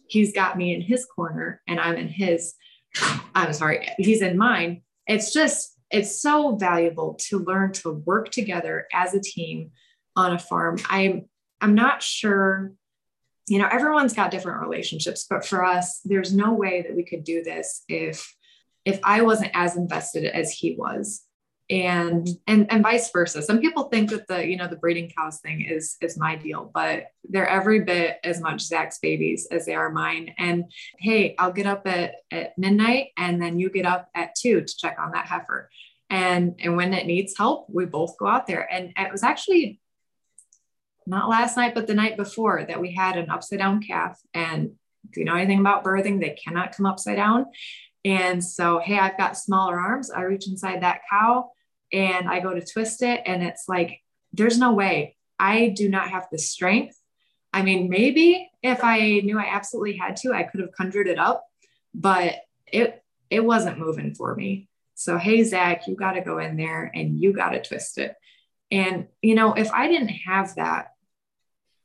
he's 0.08 0.32
got 0.32 0.56
me 0.58 0.74
in 0.74 0.80
his 0.80 1.04
corner 1.06 1.62
and 1.66 1.78
I'm 1.78 1.96
in 1.96 2.08
his, 2.08 2.54
I'm 3.34 3.52
sorry, 3.52 3.88
he's 3.98 4.22
in 4.22 4.36
mine. 4.36 4.82
It's 5.06 5.32
just, 5.32 5.76
it's 5.90 6.20
so 6.20 6.56
valuable 6.56 7.14
to 7.28 7.38
learn 7.38 7.72
to 7.72 7.92
work 7.92 8.30
together 8.30 8.86
as 8.92 9.14
a 9.14 9.20
team 9.20 9.70
on 10.16 10.34
a 10.34 10.38
farm. 10.38 10.78
I'm, 10.88 11.26
I'm 11.60 11.74
not 11.74 12.02
sure, 12.02 12.72
you 13.48 13.58
know, 13.58 13.68
everyone's 13.70 14.12
got 14.12 14.30
different 14.30 14.60
relationships, 14.60 15.26
but 15.28 15.46
for 15.46 15.64
us, 15.64 16.00
there's 16.04 16.34
no 16.34 16.52
way 16.52 16.82
that 16.82 16.94
we 16.94 17.04
could 17.04 17.24
do 17.24 17.42
this 17.42 17.84
if, 17.88 18.34
if 18.84 19.00
I 19.02 19.22
wasn't 19.22 19.52
as 19.54 19.76
invested 19.76 20.24
as 20.24 20.52
he 20.52 20.74
was. 20.74 21.22
And 21.70 22.26
and 22.46 22.70
and 22.72 22.82
vice 22.82 23.10
versa. 23.10 23.42
Some 23.42 23.60
people 23.60 23.84
think 23.84 24.10
that 24.10 24.26
the 24.26 24.46
you 24.46 24.56
know 24.56 24.68
the 24.68 24.76
breeding 24.76 25.10
cows 25.10 25.40
thing 25.40 25.62
is 25.62 25.96
is 26.00 26.16
my 26.16 26.34
deal 26.34 26.70
but 26.72 27.08
they're 27.24 27.48
every 27.48 27.80
bit 27.80 28.18
as 28.24 28.40
much 28.40 28.62
zach's 28.62 28.98
babies 28.98 29.46
as 29.50 29.66
they 29.66 29.74
are 29.74 29.90
mine. 29.90 30.34
And 30.38 30.64
hey 30.98 31.34
i'll 31.38 31.52
get 31.52 31.66
up 31.66 31.86
at, 31.86 32.14
at 32.30 32.56
midnight 32.56 33.08
and 33.18 33.40
then 33.40 33.58
you 33.58 33.68
get 33.68 33.84
up 33.84 34.08
at 34.14 34.34
two 34.34 34.62
to 34.62 34.76
check 34.76 34.96
on 34.98 35.12
that 35.12 35.26
heifer. 35.26 35.68
And 36.08 36.54
and 36.58 36.76
when 36.76 36.94
it 36.94 37.06
needs 37.06 37.36
help 37.36 37.66
we 37.68 37.84
both 37.84 38.16
go 38.16 38.26
out 38.26 38.46
there. 38.46 38.66
And 38.72 38.92
it 38.96 39.12
was 39.12 39.22
actually 39.22 39.78
not 41.06 41.28
last 41.28 41.56
night 41.56 41.74
but 41.74 41.86
the 41.86 41.94
night 41.94 42.16
before 42.16 42.64
that 42.66 42.80
we 42.80 42.94
had 42.94 43.18
an 43.18 43.28
upside 43.28 43.58
down 43.58 43.82
calf. 43.82 44.18
And 44.32 44.70
if 45.10 45.18
you 45.18 45.26
know 45.26 45.34
anything 45.34 45.60
about 45.60 45.84
birthing 45.84 46.18
they 46.18 46.30
cannot 46.42 46.74
come 46.74 46.86
upside 46.86 47.16
down. 47.16 47.44
And 48.06 48.42
so 48.42 48.78
hey 48.78 48.98
i've 48.98 49.18
got 49.18 49.36
smaller 49.36 49.78
arms. 49.78 50.10
I 50.10 50.22
reach 50.22 50.48
inside 50.48 50.82
that 50.82 51.02
cow 51.10 51.50
and 51.92 52.28
I 52.28 52.40
go 52.40 52.54
to 52.54 52.64
twist 52.64 53.02
it 53.02 53.22
and 53.26 53.42
it's 53.42 53.64
like, 53.68 54.00
there's 54.32 54.58
no 54.58 54.72
way 54.72 55.16
I 55.38 55.68
do 55.68 55.88
not 55.88 56.10
have 56.10 56.26
the 56.30 56.38
strength. 56.38 56.98
I 57.52 57.62
mean, 57.62 57.88
maybe 57.88 58.50
if 58.62 58.82
I 58.82 59.20
knew 59.24 59.38
I 59.38 59.48
absolutely 59.50 59.96
had 59.96 60.16
to, 60.16 60.32
I 60.32 60.42
could 60.42 60.60
have 60.60 60.72
conjured 60.72 61.08
it 61.08 61.18
up, 61.18 61.44
but 61.94 62.34
it 62.66 63.02
it 63.30 63.44
wasn't 63.44 63.78
moving 63.78 64.14
for 64.14 64.34
me. 64.34 64.68
So 64.94 65.18
hey 65.18 65.44
Zach, 65.44 65.86
you 65.86 65.94
got 65.94 66.12
to 66.12 66.20
go 66.20 66.38
in 66.38 66.56
there 66.56 66.90
and 66.94 67.18
you 67.18 67.32
got 67.32 67.50
to 67.50 67.62
twist 67.62 67.98
it. 67.98 68.14
And 68.70 69.06
you 69.22 69.34
know, 69.34 69.54
if 69.54 69.70
I 69.72 69.88
didn't 69.88 70.08
have 70.08 70.54
that, 70.56 70.88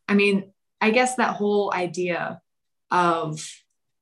I 0.07 0.15
mean, 0.15 0.51
I 0.81 0.91
guess 0.91 1.15
that 1.15 1.35
whole 1.35 1.73
idea 1.73 2.41
of 2.91 3.47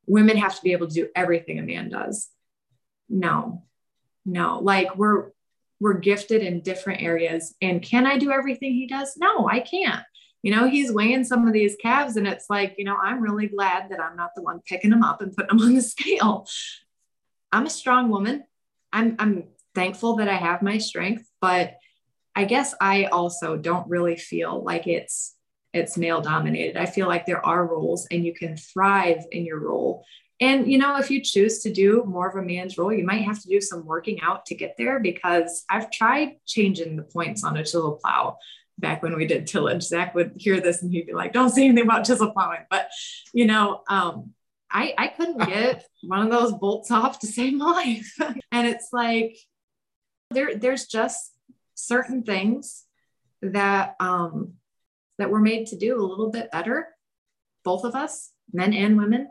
women 0.07 0.37
have 0.37 0.55
to 0.55 0.61
be 0.63 0.71
able 0.71 0.87
to 0.87 0.93
do 0.93 1.09
everything 1.15 1.59
a 1.59 1.63
man 1.63 1.89
does. 1.89 2.29
No, 3.07 3.65
no, 4.25 4.59
like 4.59 4.95
we're 4.95 5.31
we're 5.81 5.95
gifted 5.95 6.43
in 6.43 6.61
different 6.61 7.01
areas. 7.01 7.55
And 7.59 7.81
can 7.81 8.05
I 8.05 8.19
do 8.19 8.31
everything 8.31 8.73
he 8.73 8.85
does? 8.85 9.17
No, 9.17 9.49
I 9.49 9.61
can't. 9.61 10.03
You 10.43 10.55
know, 10.55 10.69
he's 10.69 10.93
weighing 10.93 11.23
some 11.23 11.47
of 11.47 11.53
these 11.53 11.75
calves, 11.81 12.17
and 12.17 12.27
it's 12.27 12.45
like, 12.49 12.75
you 12.77 12.85
know, 12.85 12.95
I'm 12.95 13.19
really 13.19 13.47
glad 13.47 13.89
that 13.89 13.99
I'm 13.99 14.15
not 14.15 14.31
the 14.35 14.43
one 14.43 14.61
picking 14.63 14.91
them 14.91 15.03
up 15.03 15.21
and 15.21 15.35
putting 15.35 15.57
them 15.57 15.67
on 15.67 15.73
the 15.73 15.81
scale. 15.81 16.47
I'm 17.51 17.65
a 17.65 17.69
strong 17.69 18.09
woman. 18.09 18.43
I'm, 18.93 19.15
I'm 19.17 19.45
thankful 19.73 20.17
that 20.17 20.29
I 20.29 20.35
have 20.35 20.61
my 20.61 20.77
strength, 20.77 21.27
but 21.41 21.77
I 22.35 22.45
guess 22.45 22.75
I 22.79 23.05
also 23.05 23.57
don't 23.57 23.89
really 23.89 24.15
feel 24.15 24.63
like 24.63 24.87
it's 24.87 25.35
it's 25.73 25.97
male 25.97 26.21
dominated. 26.21 26.75
I 26.75 26.85
feel 26.85 27.07
like 27.07 27.25
there 27.25 27.45
are 27.45 27.65
roles 27.65 28.05
and 28.11 28.25
you 28.25 28.33
can 28.33 28.57
thrive 28.57 29.23
in 29.31 29.45
your 29.45 29.59
role 29.59 30.03
and, 30.41 30.69
you 30.69 30.79
know, 30.79 30.97
if 30.97 31.11
you 31.11 31.21
choose 31.21 31.59
to 31.59 31.71
do 31.71 32.03
more 32.07 32.27
of 32.27 32.35
a 32.35 32.41
man's 32.41 32.75
role, 32.75 32.91
you 32.91 33.05
might 33.05 33.23
have 33.23 33.39
to 33.43 33.47
do 33.47 33.61
some 33.61 33.85
working 33.85 34.19
out 34.21 34.47
to 34.47 34.55
get 34.55 34.73
there 34.75 34.99
because 34.99 35.63
I've 35.69 35.91
tried 35.91 36.37
changing 36.47 36.95
the 36.95 37.03
points 37.03 37.43
on 37.43 37.57
a 37.57 37.63
chisel 37.63 37.99
plow 38.01 38.37
back 38.79 39.03
when 39.03 39.15
we 39.15 39.27
did 39.27 39.45
tillage. 39.45 39.83
Zach 39.83 40.15
would 40.15 40.33
hear 40.37 40.59
this 40.59 40.81
and 40.81 40.91
he'd 40.91 41.05
be 41.05 41.13
like, 41.13 41.31
don't 41.31 41.51
say 41.51 41.65
anything 41.65 41.83
about 41.83 42.05
chisel 42.05 42.31
plowing. 42.31 42.65
But, 42.71 42.89
you 43.33 43.45
know, 43.45 43.83
um, 43.87 44.31
I, 44.71 44.95
I 44.97 45.07
couldn't 45.09 45.37
get 45.47 45.85
one 46.01 46.21
of 46.21 46.31
those 46.31 46.53
bolts 46.53 46.89
off 46.89 47.19
to 47.19 47.27
save 47.27 47.53
my 47.53 47.65
life. 47.65 48.15
and 48.51 48.67
it's 48.67 48.89
like, 48.91 49.37
there, 50.31 50.55
there's 50.55 50.87
just 50.87 51.37
certain 51.75 52.23
things 52.23 52.85
that, 53.43 53.95
um, 53.99 54.53
that 55.19 55.29
we're 55.29 55.39
made 55.39 55.67
to 55.67 55.77
do 55.77 56.01
a 56.01 56.01
little 56.01 56.31
bit 56.31 56.49
better, 56.49 56.87
both 57.63 57.83
of 57.83 57.93
us, 57.93 58.31
men 58.51 58.73
and 58.73 58.97
women 58.97 59.27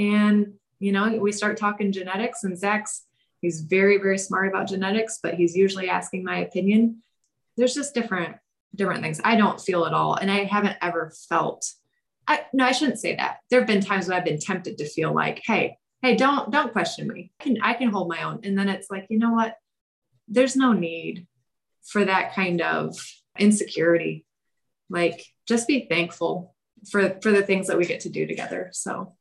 and, 0.00 0.54
you 0.80 0.90
know, 0.90 1.16
we 1.18 1.30
start 1.30 1.58
talking 1.58 1.92
genetics, 1.92 2.42
and 2.42 2.58
Zach's, 2.58 3.04
he's 3.40 3.60
very, 3.60 3.98
very 3.98 4.18
smart 4.18 4.48
about 4.48 4.68
genetics, 4.68 5.20
but 5.22 5.34
he's 5.34 5.54
usually 5.54 5.88
asking 5.88 6.24
my 6.24 6.38
opinion. 6.38 7.02
There's 7.56 7.74
just 7.74 7.94
different, 7.94 8.36
different 8.74 9.02
things. 9.02 9.20
I 9.22 9.36
don't 9.36 9.60
feel 9.60 9.84
at 9.84 9.92
all. 9.92 10.14
And 10.14 10.30
I 10.30 10.44
haven't 10.44 10.78
ever 10.80 11.12
felt, 11.28 11.70
I, 12.26 12.46
no, 12.52 12.64
I 12.64 12.72
shouldn't 12.72 12.98
say 12.98 13.14
that. 13.16 13.38
There 13.50 13.60
have 13.60 13.68
been 13.68 13.80
times 13.80 14.08
when 14.08 14.16
I've 14.16 14.24
been 14.24 14.40
tempted 14.40 14.78
to 14.78 14.88
feel 14.88 15.14
like, 15.14 15.42
hey, 15.44 15.76
hey, 16.02 16.16
don't, 16.16 16.50
don't 16.50 16.72
question 16.72 17.06
me. 17.06 17.30
I 17.38 17.44
can, 17.44 17.58
I 17.62 17.74
can 17.74 17.90
hold 17.90 18.08
my 18.08 18.22
own. 18.22 18.40
And 18.42 18.58
then 18.58 18.68
it's 18.68 18.90
like, 18.90 19.06
you 19.10 19.18
know 19.18 19.32
what? 19.32 19.56
There's 20.28 20.56
no 20.56 20.72
need 20.72 21.26
for 21.84 22.04
that 22.04 22.34
kind 22.34 22.62
of 22.62 22.96
insecurity. 23.38 24.24
Like, 24.88 25.24
just 25.46 25.68
be 25.68 25.86
thankful 25.88 26.54
for 26.90 27.18
for 27.20 27.30
the 27.30 27.42
things 27.42 27.66
that 27.66 27.76
we 27.76 27.84
get 27.84 28.00
to 28.00 28.08
do 28.08 28.26
together. 28.26 28.70
So 28.72 29.16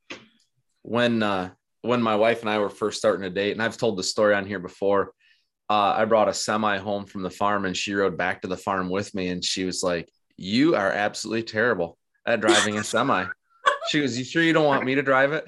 when 0.83 1.23
uh, 1.23 1.51
when 1.81 2.01
my 2.01 2.15
wife 2.15 2.41
and 2.41 2.49
I 2.49 2.59
were 2.59 2.69
first 2.69 2.97
starting 2.97 3.23
to 3.23 3.29
date, 3.29 3.51
and 3.51 3.61
I've 3.61 3.77
told 3.77 3.97
the 3.97 4.03
story 4.03 4.33
on 4.33 4.45
here 4.45 4.59
before. 4.59 5.13
Uh, 5.69 5.93
I 5.97 6.05
brought 6.05 6.27
a 6.27 6.33
semi 6.33 6.77
home 6.77 7.05
from 7.05 7.21
the 7.21 7.29
farm, 7.29 7.65
and 7.65 7.77
she 7.77 7.93
rode 7.93 8.17
back 8.17 8.41
to 8.41 8.47
the 8.47 8.57
farm 8.57 8.89
with 8.89 9.13
me, 9.13 9.29
and 9.29 9.43
she 9.43 9.65
was 9.65 9.83
like, 9.83 10.09
"You 10.35 10.75
are 10.75 10.91
absolutely 10.91 11.43
terrible 11.43 11.97
at 12.25 12.41
driving 12.41 12.77
a 12.77 12.83
semi." 12.83 13.25
she 13.89 14.01
goes, 14.01 14.17
"You 14.17 14.23
sure 14.23 14.41
you 14.41 14.53
don't 14.53 14.65
want 14.65 14.85
me 14.85 14.95
to 14.95 15.03
drive 15.03 15.31
it?" 15.31 15.45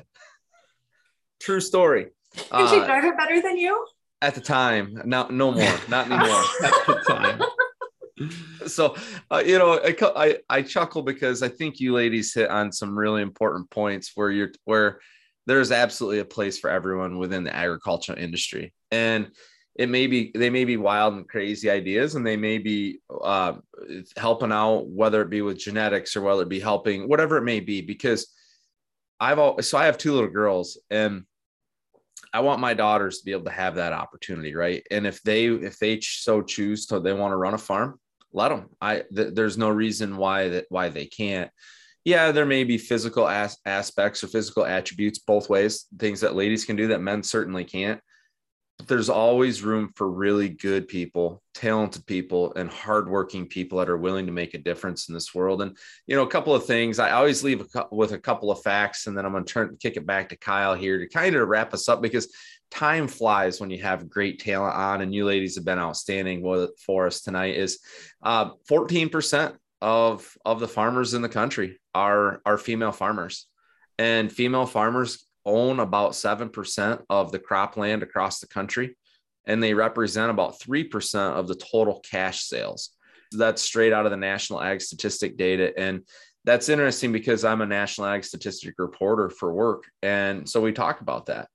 True 1.42 1.60
story. 1.60 2.08
Can 2.36 2.46
uh, 2.52 2.70
she 2.70 2.78
drive 2.78 3.04
it 3.04 3.18
better 3.18 3.42
than 3.42 3.58
you? 3.58 3.86
At 4.22 4.36
the 4.36 4.42
time, 4.42 5.02
no, 5.06 5.28
no 5.30 5.52
more, 5.52 5.80
not 5.90 6.06
anymore. 6.06 6.44
at 6.64 6.86
the 6.86 7.04
time. 7.08 7.42
so 8.68 8.96
uh, 9.32 9.42
you 9.44 9.58
know 9.58 9.80
I, 9.84 9.96
I, 10.16 10.38
I 10.48 10.62
chuckle 10.62 11.02
because 11.02 11.42
i 11.42 11.48
think 11.48 11.80
you 11.80 11.96
ladies 11.96 12.36
hit 12.36 12.52
on 12.52 12.72
some 12.72 12.96
really 12.96 13.24
important 13.24 13.72
points 13.72 14.12
where 14.14 14.30
you're 14.30 14.52
where 14.66 15.00
there's 15.48 15.72
absolutely 15.72 16.20
a 16.20 16.26
place 16.26 16.60
for 16.60 16.70
everyone 16.70 17.18
within 17.18 17.44
the 17.44 17.56
agricultural 17.56 18.18
industry. 18.18 18.74
And 18.92 19.32
it 19.76 19.89
may 19.89 20.08
be 20.08 20.32
they 20.36 20.50
may 20.50 20.66
be 20.66 20.78
wild 20.78 21.14
and 21.14 21.28
crazy 21.28 21.70
ideas 21.70 22.16
and 22.16 22.26
they 22.26 22.38
may 22.38 22.58
be 22.58 23.00
uh, 23.24 23.54
helping 24.18 24.52
out 24.52 24.88
whether 24.88 25.22
it 25.22 25.30
be 25.30 25.42
with 25.42 25.58
genetics 25.58 26.16
or 26.16 26.22
whether 26.22 26.44
it 26.44 26.50
be 26.50 26.60
helping 26.60 27.08
whatever 27.08 27.38
it 27.38 27.44
may 27.44 27.60
be 27.60 27.82
because 27.82 28.28
i've 29.20 29.39
all 29.39 29.62
so 29.62 29.78
i 29.78 29.86
have 29.86 29.98
two 29.98 30.14
little 30.14 30.30
girls 30.30 30.78
and 30.89 31.24
i 32.34 32.39
want 32.39 32.60
my 32.60 32.74
daughters 32.74 33.20
to 33.20 33.26
be 33.26 33.32
able 33.32 33.46
to 33.46 33.52
have 33.52 33.76
that 33.76 33.94
opportunity 33.94 34.54
right? 34.54 34.84
And 34.92 35.08
if 35.08 35.22
they 35.24 35.46
if 35.46 35.80
they 35.80 36.02
so 36.02 36.42
choose 36.42 36.86
to 36.88 37.00
they 37.00 37.14
want 37.14 37.32
to 37.32 37.38
run 37.38 37.54
a 37.54 37.58
farm 37.58 38.00
let 38.34 38.50
them 38.50 38.70
i 38.82 39.04
th- 39.16 39.34
there's 39.34 39.58
no 39.58 39.70
reason 39.70 40.18
why 40.18 40.50
that 40.50 40.66
why 40.70 40.89
they 40.89 41.06
can't 41.06 41.50
yeah, 42.04 42.32
there 42.32 42.45
may 42.45 42.64
be 42.64 42.78
physical 42.78 43.28
as- 43.28 43.58
aspects 43.66 44.24
or 44.24 44.28
physical 44.28 44.66
attributes 44.66 45.20
both 45.20 45.49
ways, 45.49 45.86
things 45.99 46.22
that 46.22 46.36
ladies 46.36 46.66
can 46.66 46.76
do 46.76 46.88
that 46.88 47.02
men 47.02 47.24
certainly 47.24 47.64
can't. 47.64 48.02
But 48.80 48.88
there's 48.88 49.10
always 49.10 49.62
room 49.62 49.91
for 49.95 50.10
really 50.10 50.49
good 50.49 50.88
people, 50.88 51.43
talented 51.54 52.04
people, 52.08 52.54
and 52.56 52.68
hardworking 52.72 53.45
people 53.45 53.78
that 53.78 53.89
are 53.89 53.97
willing 53.97 54.26
to 54.26 54.32
make 54.32 54.56
a 54.56 54.58
difference 54.58 55.08
in 55.08 55.14
this 55.14 55.36
world. 55.36 55.62
And, 55.62 55.78
you 56.08 56.16
know, 56.16 56.24
a 56.24 56.30
couple 56.30 56.56
of 56.56 56.66
things 56.66 56.97
I 56.97 57.12
always 57.12 57.43
leave 57.43 57.64
a, 57.76 57.86
with 57.91 58.14
a 58.14 58.20
couple 58.20 58.49
of 58.49 58.64
facts, 58.64 59.06
and 59.06 59.16
then 59.16 59.24
I'm 59.24 59.34
going 59.34 59.45
to 59.45 59.54
turn 59.54 59.78
kick 59.80 59.97
it 59.97 60.08
back 60.08 60.30
to 60.30 60.38
Kyle 60.38 60.74
here 60.74 60.97
to 60.97 61.08
kind 61.08 61.36
of 61.36 61.47
wrap 61.47 61.76
us 61.76 61.88
up 61.88 62.02
because 62.02 62.34
time 62.72 63.08
flies 63.08 63.60
when 63.60 63.70
you 63.70 63.84
have 63.84 64.10
great 64.10 64.39
talent 64.39 64.76
on, 64.76 65.02
and 65.02 65.14
you 65.14 65.26
ladies 65.26 65.56
have 65.56 65.66
been 65.66 65.78
outstanding 65.78 66.41
for 66.84 67.06
us 67.06 67.22
tonight. 67.22 67.58
Is 67.58 67.80
uh, 68.24 68.52
14% 68.68 69.56
of 69.82 70.38
of 70.46 70.60
the 70.60 70.68
farmers 70.68 71.14
in 71.14 71.22
the 71.22 71.30
country 71.30 71.80
are 71.94 72.42
are 72.46 72.58
female 72.58 72.92
farmers. 72.92 73.48
And 73.98 74.32
female 74.32 74.66
farmers 74.66 75.28
own 75.46 75.80
about 75.80 76.12
7% 76.12 77.04
of 77.10 77.32
the 77.32 77.40
cropland 77.40 78.04
across 78.04 78.40
the 78.40 78.48
country 78.48 78.96
and 79.46 79.62
they 79.62 79.74
represent 79.74 80.30
about 80.30 80.60
3% 80.60 81.34
of 81.34 81.48
the 81.48 81.56
total 81.56 82.00
cash 82.10 82.44
sales. 82.44 82.92
That's 83.32 83.62
straight 83.62 83.94
out 83.94 84.06
of 84.06 84.12
the 84.12 84.18
national 84.18 84.62
ag 84.62 84.82
statistic 84.82 85.38
data. 85.38 85.74
And 85.78 86.02
that's 86.44 86.70
interesting 86.70 87.12
because 87.12 87.46
i'm 87.46 87.62
a 87.62 87.66
national 87.66 88.08
ag 88.08 88.24
statistic 88.24 88.76
reporter 88.78 89.30
for 89.30 89.54
work. 89.54 89.86
And 90.02 90.48
so 90.48 90.62
we 90.62 90.74
talk 90.74 91.02
about 91.02 91.28
that. 91.28 91.48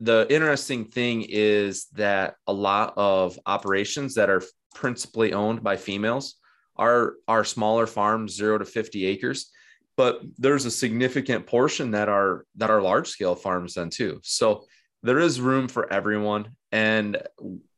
The 0.00 0.26
interesting 0.30 0.86
thing 0.86 1.26
is 1.28 1.86
that 1.94 2.34
a 2.46 2.52
lot 2.52 2.94
of 2.96 3.38
operations 3.46 4.14
that 4.14 4.30
are 4.30 4.42
principally 4.74 5.32
owned 5.32 5.62
by 5.62 5.76
females 5.76 6.36
are 6.78 7.14
are 7.26 7.44
smaller 7.44 7.86
farms, 7.86 8.34
zero 8.34 8.58
to 8.58 8.64
50 8.64 9.06
acres, 9.06 9.50
but 9.96 10.20
there's 10.38 10.64
a 10.64 10.70
significant 10.70 11.46
portion 11.46 11.90
that 11.92 12.08
are 12.08 12.44
that 12.56 12.70
are 12.70 12.80
large 12.80 13.08
scale 13.08 13.34
farms 13.34 13.74
then 13.74 13.90
too. 13.90 14.20
So 14.22 14.64
there 15.02 15.18
is 15.18 15.40
room 15.40 15.68
for 15.68 15.92
everyone, 15.92 16.50
and 16.72 17.22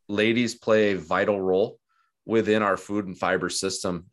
ladies 0.09 0.55
play 0.55 0.93
a 0.93 0.99
vital 0.99 1.41
role 1.41 1.79
within 2.27 2.63
our 2.63 2.77
food 2.77 3.07
and 3.07 3.19
fiber 3.19 3.49
system. 3.49 4.07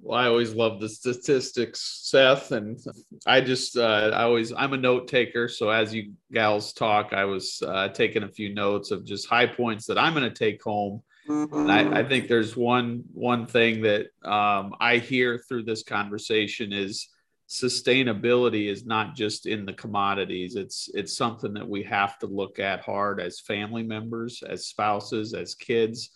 Well, 0.00 0.18
I 0.18 0.26
always 0.26 0.54
love 0.54 0.78
the 0.78 0.88
statistics, 0.88 2.02
Seth, 2.04 2.52
and 2.52 2.78
I 3.26 3.40
just 3.40 3.76
uh, 3.76 4.10
I 4.14 4.22
always 4.22 4.52
I'm 4.52 4.72
a 4.74 4.76
note 4.76 5.08
taker. 5.08 5.48
So 5.48 5.70
as 5.70 5.92
you 5.92 6.12
gals 6.32 6.72
talk, 6.72 7.12
I 7.12 7.24
was 7.24 7.60
uh, 7.66 7.88
taking 7.88 8.22
a 8.22 8.28
few 8.28 8.54
notes 8.54 8.90
of 8.90 9.04
just 9.04 9.26
high 9.26 9.46
points 9.46 9.86
that 9.86 9.98
I'm 9.98 10.14
going 10.14 10.28
to 10.28 10.30
take 10.30 10.62
home 10.62 11.02
and 11.28 11.70
I, 11.70 12.00
I, 12.00 12.04
think 12.04 12.28
there's 12.28 12.56
one 12.56 13.04
one 13.12 13.46
thing 13.46 13.82
that 13.82 14.06
um, 14.24 14.74
I 14.80 14.98
hear 14.98 15.38
through 15.38 15.64
this 15.64 15.82
conversation 15.82 16.72
is 16.72 17.08
sustainability 17.48 18.68
is 18.68 18.84
not 18.84 19.14
just 19.14 19.46
in 19.46 19.64
the 19.64 19.72
commodities. 19.72 20.56
It's 20.56 20.88
it's 20.94 21.16
something 21.16 21.54
that 21.54 21.68
we 21.68 21.82
have 21.84 22.18
to 22.20 22.26
look 22.26 22.58
at 22.58 22.80
hard 22.80 23.20
as 23.20 23.40
family 23.40 23.82
members, 23.82 24.42
as 24.42 24.66
spouses, 24.66 25.34
as 25.34 25.54
kids. 25.54 26.10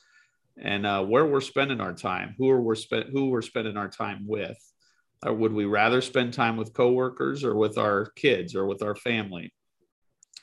and 0.59 0.87
uh, 0.87 1.03
where 1.03 1.27
we're 1.27 1.41
spending 1.41 1.81
our 1.81 1.95
time, 1.95 2.35
who 2.39 2.51
are 2.51 2.61
we 2.61 2.77
spend 2.77 3.11
who 3.11 3.31
we're 3.31 3.43
spending 3.43 3.77
our 3.77 3.89
time 3.89 4.27
with. 4.27 4.59
Or 5.25 5.33
would 5.33 5.53
we 5.53 5.67
rather 5.67 6.01
spend 6.01 6.33
time 6.33 6.57
with 6.57 6.73
coworkers 6.73 7.45
or 7.45 7.55
with 7.55 7.79
our 7.79 8.07
kids 8.17 8.57
or 8.57 8.67
with 8.67 8.83
our 8.83 8.97
family? 8.97 9.53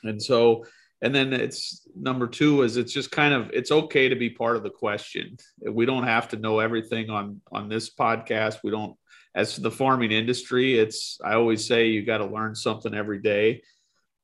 And 0.02 0.22
so, 0.22 0.64
and 1.02 1.14
then 1.14 1.32
it's 1.32 1.86
number 1.96 2.26
two 2.26 2.62
is 2.62 2.76
it's 2.76 2.92
just 2.92 3.10
kind 3.10 3.32
of 3.32 3.50
it's 3.52 3.70
okay 3.70 4.08
to 4.08 4.16
be 4.16 4.30
part 4.30 4.56
of 4.56 4.62
the 4.62 4.70
question. 4.70 5.36
We 5.60 5.86
don't 5.86 6.04
have 6.04 6.28
to 6.28 6.36
know 6.36 6.58
everything 6.58 7.10
on 7.10 7.40
on 7.50 7.68
this 7.68 7.94
podcast. 7.94 8.58
We 8.62 8.70
don't 8.70 8.96
as 9.34 9.54
to 9.54 9.60
the 9.60 9.70
farming 9.70 10.12
industry, 10.12 10.78
it's 10.78 11.18
I 11.24 11.34
always 11.34 11.66
say 11.66 11.88
you 11.88 12.04
got 12.04 12.18
to 12.18 12.26
learn 12.26 12.54
something 12.54 12.94
every 12.94 13.20
day. 13.20 13.62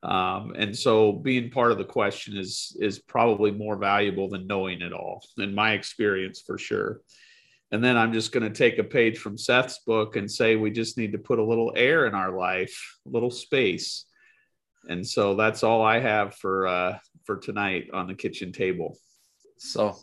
Um, 0.03 0.55
and 0.57 0.77
so 0.77 1.13
being 1.13 1.51
part 1.51 1.73
of 1.73 1.79
the 1.79 1.85
question 1.85 2.37
is 2.37 2.77
is 2.81 2.99
probably 2.99 3.51
more 3.51 3.77
valuable 3.77 4.29
than 4.29 4.47
knowing 4.47 4.83
it 4.83 4.93
all, 4.93 5.25
in 5.39 5.55
my 5.55 5.73
experience 5.73 6.43
for 6.45 6.59
sure. 6.59 7.01
And 7.73 7.83
then 7.83 7.97
I'm 7.97 8.13
just 8.13 8.31
going 8.31 8.45
to 8.45 8.57
take 8.57 8.79
a 8.79 8.85
page 8.85 9.19
from 9.19 9.37
Seth's 9.37 9.81
book 9.81 10.15
and 10.15 10.31
say 10.31 10.55
we 10.55 10.71
just 10.71 10.97
need 10.97 11.13
to 11.13 11.19
put 11.19 11.41
a 11.41 11.45
little 11.45 11.73
air 11.75 12.07
in 12.07 12.15
our 12.15 12.37
life, 12.37 12.99
a 13.07 13.11
little 13.11 13.31
space. 13.31 14.05
And 14.89 15.07
so 15.07 15.35
that's 15.35 15.63
all 15.63 15.83
I 15.83 16.01
have 16.01 16.35
for 16.35 16.67
uh, 16.67 16.99
for 17.25 17.37
tonight 17.37 17.89
on 17.93 18.07
the 18.07 18.15
kitchen 18.15 18.53
table. 18.53 18.97
So 19.59 19.97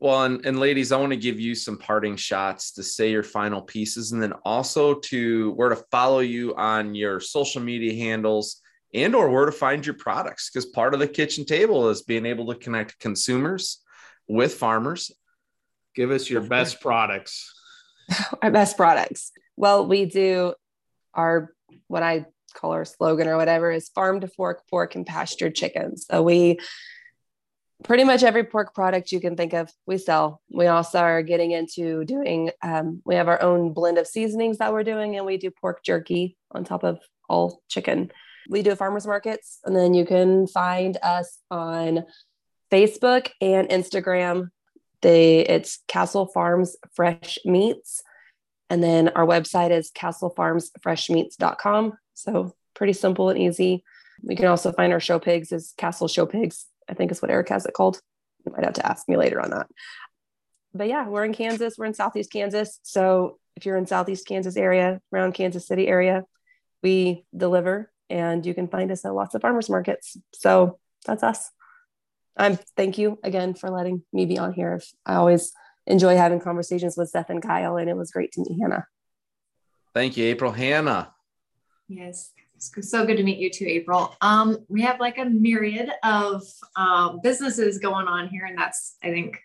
well, 0.00 0.24
and, 0.24 0.44
and 0.46 0.58
ladies, 0.58 0.92
I 0.92 0.96
want 0.96 1.12
to 1.12 1.18
give 1.18 1.38
you 1.38 1.54
some 1.54 1.76
parting 1.76 2.16
shots 2.16 2.72
to 2.72 2.82
say 2.82 3.10
your 3.10 3.22
final 3.22 3.60
pieces 3.60 4.12
and 4.12 4.22
then 4.22 4.32
also 4.44 4.94
to 4.94 5.52
where 5.52 5.68
to 5.68 5.84
follow 5.90 6.20
you 6.20 6.54
on 6.56 6.94
your 6.94 7.20
social 7.20 7.60
media 7.60 7.92
handles 7.92 8.62
and 8.94 9.14
or 9.14 9.28
where 9.28 9.44
to 9.44 9.52
find 9.52 9.84
your 9.84 9.94
products 9.94 10.48
because 10.48 10.64
part 10.64 10.94
of 10.94 11.00
the 11.00 11.06
kitchen 11.06 11.44
table 11.44 11.90
is 11.90 12.02
being 12.02 12.24
able 12.24 12.46
to 12.46 12.54
connect 12.54 12.98
consumers 12.98 13.82
with 14.26 14.54
farmers. 14.54 15.10
Give 15.94 16.10
us 16.10 16.30
your 16.30 16.40
best 16.40 16.80
products. 16.80 17.52
Our 18.42 18.50
best 18.50 18.78
products. 18.78 19.32
Well, 19.56 19.86
we 19.86 20.06
do 20.06 20.54
our 21.14 21.52
what 21.88 22.02
I 22.02 22.24
call 22.52 22.72
our 22.72 22.84
slogan 22.84 23.28
or 23.28 23.36
whatever 23.36 23.70
is 23.70 23.90
farm 23.90 24.20
to 24.20 24.28
fork 24.28 24.62
pork 24.68 24.94
and 24.94 25.06
pastured 25.06 25.54
chickens. 25.54 26.06
So 26.10 26.22
we 26.22 26.58
pretty 27.82 28.04
much 28.04 28.22
every 28.22 28.44
pork 28.44 28.74
product 28.74 29.12
you 29.12 29.20
can 29.20 29.36
think 29.36 29.52
of 29.52 29.70
we 29.86 29.98
sell. 29.98 30.40
We 30.50 30.66
also 30.66 30.98
are 30.98 31.22
getting 31.22 31.52
into 31.52 32.04
doing 32.04 32.50
um, 32.62 33.02
we 33.04 33.14
have 33.14 33.28
our 33.28 33.42
own 33.42 33.72
blend 33.72 33.98
of 33.98 34.06
seasonings 34.06 34.58
that 34.58 34.72
we're 34.72 34.84
doing 34.84 35.16
and 35.16 35.26
we 35.26 35.36
do 35.36 35.50
pork 35.50 35.82
jerky 35.84 36.36
on 36.50 36.64
top 36.64 36.84
of 36.84 37.00
all 37.28 37.62
chicken. 37.68 38.10
We 38.48 38.62
do 38.62 38.74
farmers 38.74 39.06
markets 39.06 39.58
and 39.64 39.74
then 39.74 39.94
you 39.94 40.04
can 40.04 40.46
find 40.46 40.96
us 41.02 41.38
on 41.50 42.04
facebook 42.70 43.30
and 43.40 43.68
instagram. 43.68 44.50
They 45.02 45.40
it's 45.40 45.80
castle 45.88 46.26
farms 46.26 46.76
fresh 46.94 47.38
meats. 47.44 48.02
And 48.68 48.82
then 48.82 49.08
our 49.10 49.26
website 49.26 49.70
is 49.70 49.90
castlefarmsfreshmeats.com 49.90 51.92
so 52.22 52.54
pretty 52.74 52.92
simple 52.92 53.28
and 53.30 53.38
easy 53.38 53.82
we 54.22 54.36
can 54.36 54.46
also 54.46 54.70
find 54.72 54.92
our 54.92 55.00
show 55.00 55.18
pigs 55.18 55.52
as 55.52 55.72
castle 55.76 56.08
show 56.08 56.26
pigs 56.26 56.66
I 56.90 56.94
think 56.94 57.12
is 57.12 57.22
what 57.22 57.30
Eric 57.30 57.48
has 57.48 57.64
it 57.64 57.72
called. 57.72 58.00
You 58.44 58.52
might 58.52 58.64
have 58.64 58.74
to 58.74 58.86
ask 58.86 59.08
me 59.08 59.16
later 59.16 59.40
on 59.40 59.50
that. 59.50 59.68
But 60.74 60.88
yeah, 60.88 61.08
we're 61.08 61.24
in 61.24 61.32
Kansas. 61.32 61.76
We're 61.78 61.86
in 61.86 61.94
Southeast 61.94 62.32
Kansas. 62.32 62.80
So 62.82 63.38
if 63.56 63.64
you're 63.64 63.76
in 63.76 63.86
Southeast 63.86 64.26
Kansas 64.26 64.56
area, 64.56 65.00
around 65.12 65.34
Kansas 65.34 65.66
City 65.66 65.86
area, 65.86 66.24
we 66.82 67.24
deliver 67.36 67.90
and 68.08 68.44
you 68.44 68.54
can 68.54 68.66
find 68.66 68.90
us 68.90 69.04
at 69.04 69.14
lots 69.14 69.34
of 69.34 69.42
farmers 69.42 69.70
markets. 69.70 70.16
So 70.34 70.78
that's 71.06 71.22
us. 71.22 71.50
I'm 72.36 72.58
thank 72.76 72.98
you 72.98 73.18
again 73.22 73.54
for 73.54 73.70
letting 73.70 74.02
me 74.12 74.26
be 74.26 74.38
on 74.38 74.52
here. 74.52 74.80
I 75.06 75.14
always 75.14 75.52
enjoy 75.86 76.16
having 76.16 76.40
conversations 76.40 76.96
with 76.96 77.10
Seth 77.10 77.30
and 77.30 77.42
Kyle, 77.42 77.76
and 77.76 77.90
it 77.90 77.96
was 77.96 78.10
great 78.10 78.32
to 78.32 78.40
meet 78.40 78.58
Hannah. 78.60 78.86
Thank 79.94 80.16
you, 80.16 80.24
April. 80.26 80.52
Hannah. 80.52 81.12
Yes. 81.90 82.32
It's 82.54 82.90
so 82.90 83.04
good 83.04 83.16
to 83.16 83.24
meet 83.24 83.38
you 83.38 83.50
too, 83.50 83.66
April. 83.66 84.14
Um, 84.20 84.58
we 84.68 84.82
have 84.82 85.00
like 85.00 85.18
a 85.18 85.24
myriad 85.24 85.90
of 86.04 86.44
um, 86.76 87.18
businesses 87.20 87.78
going 87.78 88.06
on 88.06 88.28
here, 88.28 88.44
and 88.44 88.56
that's, 88.56 88.96
I 89.02 89.10
think, 89.10 89.40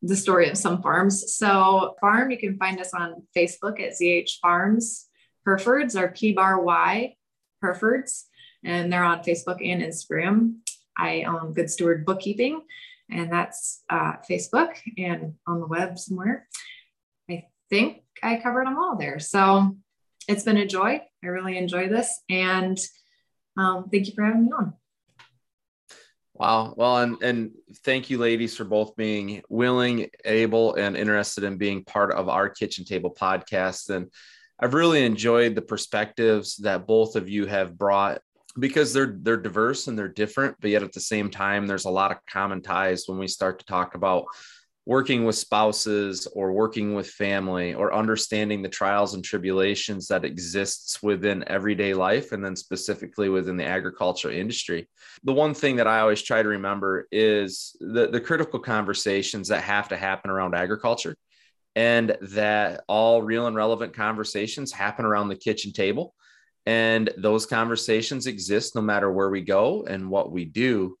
the 0.00 0.16
story 0.16 0.48
of 0.48 0.56
some 0.56 0.80
farms. 0.80 1.34
So, 1.34 1.96
farm, 2.00 2.30
you 2.30 2.38
can 2.38 2.56
find 2.56 2.80
us 2.80 2.94
on 2.94 3.26
Facebook 3.36 3.80
at 3.80 3.92
ZH 3.92 4.38
Farms. 4.40 5.08
Herefords 5.44 5.96
or 5.96 6.08
P 6.08 6.32
bar 6.32 6.60
Y 6.60 7.14
Herefords, 7.62 8.24
and 8.64 8.90
they're 8.90 9.04
on 9.04 9.22
Facebook 9.22 9.58
and 9.62 9.82
Instagram. 9.82 10.56
I 10.96 11.24
own 11.24 11.52
Good 11.52 11.70
Steward 11.70 12.06
Bookkeeping, 12.06 12.62
and 13.10 13.30
that's 13.30 13.82
uh, 13.90 14.14
Facebook 14.28 14.76
and 14.96 15.34
on 15.46 15.60
the 15.60 15.66
web 15.66 15.98
somewhere. 15.98 16.48
I 17.30 17.44
think 17.68 18.02
I 18.22 18.36
covered 18.36 18.66
them 18.66 18.78
all 18.78 18.96
there. 18.96 19.18
So, 19.18 19.76
it's 20.28 20.44
been 20.44 20.56
a 20.56 20.66
joy. 20.66 21.00
I 21.22 21.26
really 21.26 21.56
enjoy 21.56 21.88
this. 21.88 22.20
And 22.28 22.78
um, 23.56 23.88
thank 23.90 24.06
you 24.06 24.12
for 24.14 24.24
having 24.24 24.46
me 24.46 24.52
on. 24.56 24.74
Wow. 26.34 26.74
Well, 26.76 26.98
and, 26.98 27.22
and 27.22 27.50
thank 27.82 28.10
you, 28.10 28.18
ladies, 28.18 28.56
for 28.56 28.64
both 28.64 28.94
being 28.96 29.42
willing, 29.48 30.10
able, 30.24 30.74
and 30.74 30.96
interested 30.96 31.44
in 31.44 31.56
being 31.56 31.84
part 31.84 32.12
of 32.12 32.28
our 32.28 32.50
kitchen 32.50 32.84
table 32.84 33.14
podcast. 33.18 33.88
And 33.88 34.10
I've 34.60 34.74
really 34.74 35.04
enjoyed 35.04 35.54
the 35.54 35.62
perspectives 35.62 36.56
that 36.58 36.86
both 36.86 37.16
of 37.16 37.28
you 37.28 37.46
have 37.46 37.78
brought 37.78 38.20
because 38.58 38.92
they're 38.92 39.16
they're 39.20 39.36
diverse 39.36 39.86
and 39.86 39.98
they're 39.98 40.08
different, 40.08 40.56
but 40.60 40.70
yet 40.70 40.82
at 40.82 40.92
the 40.92 41.00
same 41.00 41.30
time, 41.30 41.66
there's 41.66 41.84
a 41.84 41.90
lot 41.90 42.10
of 42.10 42.18
common 42.30 42.62
ties 42.62 43.04
when 43.06 43.18
we 43.18 43.28
start 43.28 43.58
to 43.58 43.66
talk 43.66 43.94
about 43.94 44.24
working 44.86 45.24
with 45.24 45.34
spouses 45.34 46.28
or 46.32 46.52
working 46.52 46.94
with 46.94 47.10
family 47.10 47.74
or 47.74 47.92
understanding 47.92 48.62
the 48.62 48.68
trials 48.68 49.14
and 49.14 49.24
tribulations 49.24 50.06
that 50.06 50.24
exists 50.24 51.02
within 51.02 51.44
everyday 51.48 51.92
life 51.92 52.30
and 52.30 52.42
then 52.42 52.54
specifically 52.54 53.28
within 53.28 53.56
the 53.56 53.64
agriculture 53.64 54.30
industry. 54.30 54.88
The 55.24 55.32
one 55.32 55.54
thing 55.54 55.76
that 55.76 55.88
i 55.88 55.98
always 55.98 56.22
try 56.22 56.40
to 56.40 56.48
remember 56.48 57.08
is 57.10 57.76
the, 57.80 58.08
the 58.08 58.20
critical 58.20 58.60
conversations 58.60 59.48
that 59.48 59.64
have 59.64 59.88
to 59.88 59.96
happen 59.96 60.30
around 60.30 60.54
agriculture 60.54 61.16
and 61.74 62.16
that 62.22 62.84
all 62.86 63.22
real 63.22 63.48
and 63.48 63.56
relevant 63.56 63.92
conversations 63.92 64.72
happen 64.72 65.04
around 65.04 65.28
the 65.28 65.36
kitchen 65.36 65.72
table. 65.72 66.14
And 66.64 67.10
those 67.18 67.44
conversations 67.44 68.26
exist 68.26 68.74
no 68.74 68.82
matter 68.82 69.10
where 69.12 69.30
we 69.30 69.42
go 69.42 69.84
and 69.84 70.10
what 70.10 70.30
we 70.30 70.44
do 70.44 70.96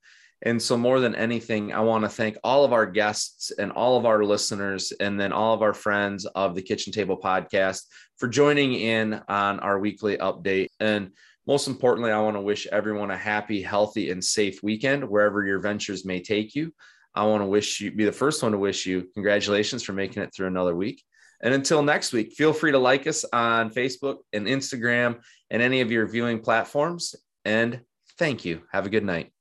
and 0.46 0.62
so, 0.62 0.76
more 0.76 1.00
than 1.00 1.16
anything, 1.16 1.72
I 1.72 1.80
want 1.80 2.04
to 2.04 2.08
thank 2.08 2.38
all 2.44 2.64
of 2.64 2.72
our 2.72 2.86
guests 2.86 3.50
and 3.50 3.72
all 3.72 3.98
of 3.98 4.06
our 4.06 4.24
listeners, 4.24 4.92
and 5.00 5.18
then 5.18 5.32
all 5.32 5.52
of 5.52 5.60
our 5.60 5.74
friends 5.74 6.24
of 6.24 6.54
the 6.54 6.62
Kitchen 6.62 6.92
Table 6.92 7.18
Podcast 7.18 7.82
for 8.16 8.28
joining 8.28 8.74
in 8.74 9.20
on 9.26 9.58
our 9.58 9.80
weekly 9.80 10.18
update. 10.18 10.68
And 10.78 11.10
most 11.48 11.66
importantly, 11.66 12.12
I 12.12 12.20
want 12.20 12.36
to 12.36 12.40
wish 12.40 12.68
everyone 12.68 13.10
a 13.10 13.16
happy, 13.16 13.60
healthy, 13.60 14.12
and 14.12 14.22
safe 14.22 14.62
weekend 14.62 15.08
wherever 15.08 15.44
your 15.44 15.58
ventures 15.58 16.04
may 16.04 16.22
take 16.22 16.54
you. 16.54 16.72
I 17.12 17.24
want 17.24 17.42
to 17.42 17.46
wish 17.46 17.80
you, 17.80 17.90
be 17.90 18.04
the 18.04 18.12
first 18.12 18.40
one 18.40 18.52
to 18.52 18.58
wish 18.58 18.86
you 18.86 19.08
congratulations 19.14 19.82
for 19.82 19.94
making 19.94 20.22
it 20.22 20.32
through 20.32 20.46
another 20.46 20.76
week. 20.76 21.02
And 21.42 21.54
until 21.54 21.82
next 21.82 22.12
week, 22.12 22.34
feel 22.34 22.52
free 22.52 22.70
to 22.70 22.78
like 22.78 23.08
us 23.08 23.24
on 23.32 23.70
Facebook 23.70 24.18
and 24.32 24.46
Instagram 24.46 25.18
and 25.50 25.60
any 25.60 25.80
of 25.80 25.90
your 25.90 26.06
viewing 26.06 26.38
platforms. 26.38 27.16
And 27.44 27.80
thank 28.16 28.44
you. 28.44 28.62
Have 28.70 28.86
a 28.86 28.90
good 28.90 29.04
night. 29.04 29.35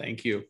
Thank 0.00 0.24
you. 0.24 0.44